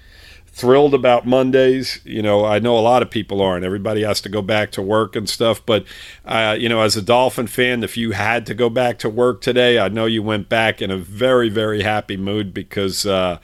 thrilled 0.49 0.95
about 0.95 1.27
Mondays. 1.27 2.01
You 2.05 2.23
know, 2.23 2.45
I 2.45 2.59
know 2.59 2.79
a 2.79 2.81
lot 2.81 3.03
of 3.03 3.11
people 3.11 3.43
aren't. 3.43 3.65
Everybody 3.65 4.03
has 4.03 4.23
to 4.23 4.31
go 4.31 4.41
back 4.41 4.73
to 4.73 4.83
work 4.83 5.15
and 5.15 5.29
stuff. 5.29 5.65
But, 5.65 5.85
uh, 6.25 6.57
you 6.59 6.69
know, 6.69 6.81
as 6.81 6.97
a 6.97 7.03
Dolphin 7.03 7.47
fan, 7.47 7.85
if 7.85 7.97
you 7.99 8.13
had 8.13 8.47
to 8.47 8.55
go 8.55 8.71
back 8.71 8.99
to 9.01 9.11
work 9.11 9.43
today, 9.43 9.79
I 9.79 9.89
know 9.89 10.07
you 10.07 10.23
went 10.23 10.49
back 10.49 10.81
in 10.81 10.91
a 10.91 10.97
very, 10.97 11.51
very 11.51 11.83
happy 11.83 12.17
mood 12.17 12.55
because, 12.55 13.05
uh, 13.05 13.39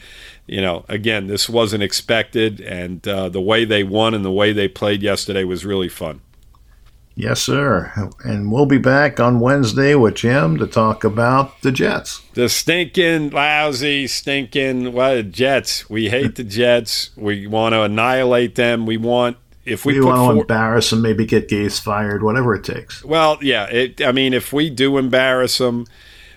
you 0.47 0.63
know, 0.63 0.87
again, 0.89 1.27
this 1.27 1.51
wasn't 1.51 1.83
expected. 1.83 2.63
And 2.63 3.07
uh, 3.07 3.29
the 3.29 3.43
way 3.43 3.67
they 3.67 3.85
won 3.85 4.15
and 4.15 4.25
the 4.25 4.33
way 4.33 4.55
they 4.55 4.67
played 4.67 5.03
yesterday 5.03 5.45
was 5.45 5.67
really 5.67 5.91
fun. 5.91 6.23
Yes, 7.15 7.41
sir. 7.43 7.93
And 8.25 8.51
we'll 8.53 8.67
be 8.67 8.79
back 8.79 9.21
on 9.21 9.41
Wednesday 9.41 9.95
with 9.95 10.15
Jim 10.17 10.59
to 10.59 10.67
talk 10.67 11.05
about 11.05 11.61
the 11.63 11.73
Jets. 11.73 12.23
The 12.35 12.49
stinking, 12.49 13.31
lousy, 13.31 14.07
stinking 14.07 14.93
what 14.93 15.31
Jets. 15.33 15.89
We 15.91 16.09
hate 16.09 16.37
the 16.37 16.45
Jets. 16.45 17.11
We 17.17 17.47
want 17.47 17.73
to 17.75 17.83
annihilate 17.83 18.55
them. 18.55 18.87
We 18.87 18.97
want 18.97 19.37
if 19.65 19.85
we, 19.85 20.01
We, 20.01 20.05
want 20.07 20.35
to 20.35 20.41
embarrass 20.41 20.91
them, 20.91 21.03
maybe 21.03 21.25
get 21.25 21.49
Gase 21.49 21.81
fired, 21.81 22.23
whatever 22.25 22.55
it 22.55 22.65
takes. 22.65 23.05
well, 23.05 23.39
yeah. 23.41 23.67
It, 23.67 24.03
I 24.03 24.11
mean, 24.11 24.35
if 24.35 24.53
we 24.53 24.71
do 24.71 24.99
embarrass 24.99 25.59
them, 25.59 25.87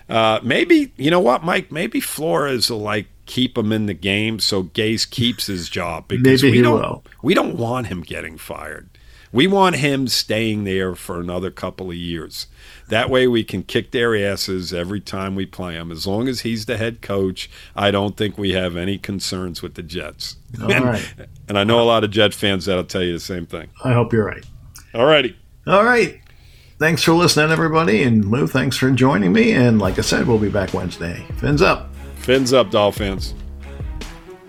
uh, 0.08 0.38
maybe 0.44 0.92
you 0.96 1.10
know 1.10 1.18
what, 1.20 1.42
Mike? 1.42 1.72
Maybe 1.72 2.00
Flores 2.00 2.70
will 2.70 2.78
like 2.78 3.06
keep 3.26 3.58
him 3.58 3.72
in 3.72 3.86
the 3.86 3.94
game 3.94 4.38
so 4.38 4.62
Gase 4.62 5.10
keeps 5.10 5.46
his 5.46 5.68
job 5.68 6.06
because 6.06 6.44
Maybe 6.44 6.52
we 6.52 6.58
he 6.58 6.62
don't 6.62 6.78
will. 6.80 7.04
we 7.22 7.34
don't 7.34 7.56
want 7.56 7.88
him 7.88 8.02
getting 8.02 8.38
fired. 8.38 8.88
We 9.32 9.46
want 9.46 9.76
him 9.76 10.08
staying 10.08 10.64
there 10.64 10.94
for 10.94 11.20
another 11.20 11.50
couple 11.50 11.90
of 11.90 11.96
years. 11.96 12.46
That 12.88 13.10
way 13.10 13.26
we 13.26 13.42
can 13.44 13.62
kick 13.62 13.90
their 13.90 14.14
asses 14.16 14.72
every 14.72 15.00
time 15.00 15.34
we 15.34 15.46
play 15.46 15.74
them. 15.74 15.90
As 15.90 16.06
long 16.06 16.28
as 16.28 16.40
he's 16.40 16.66
the 16.66 16.76
head 16.76 17.02
coach, 17.02 17.50
I 17.74 17.90
don't 17.90 18.16
think 18.16 18.38
we 18.38 18.52
have 18.52 18.76
any 18.76 18.98
concerns 18.98 19.62
with 19.62 19.74
the 19.74 19.82
Jets. 19.82 20.36
All 20.62 20.70
and, 20.72 20.84
right. 20.84 21.14
and 21.48 21.58
I 21.58 21.64
know 21.64 21.80
a 21.80 21.84
lot 21.84 22.04
of 22.04 22.10
Jet 22.10 22.32
fans 22.32 22.66
that'll 22.66 22.84
tell 22.84 23.02
you 23.02 23.12
the 23.12 23.20
same 23.20 23.46
thing. 23.46 23.68
I 23.82 23.92
hope 23.92 24.12
you're 24.12 24.24
right. 24.24 24.44
All 24.94 25.06
righty. 25.06 25.36
All 25.66 25.84
right. 25.84 26.20
Thanks 26.78 27.02
for 27.02 27.12
listening, 27.12 27.50
everybody. 27.50 28.02
And 28.02 28.30
Lou, 28.30 28.46
thanks 28.46 28.76
for 28.76 28.90
joining 28.90 29.32
me. 29.32 29.52
And 29.52 29.78
like 29.80 29.98
I 29.98 30.02
said, 30.02 30.26
we'll 30.26 30.38
be 30.38 30.50
back 30.50 30.74
Wednesday. 30.74 31.24
Fins 31.38 31.62
up. 31.62 31.94
Fins 32.16 32.52
up, 32.52 32.70
Dolphins. 32.70 33.34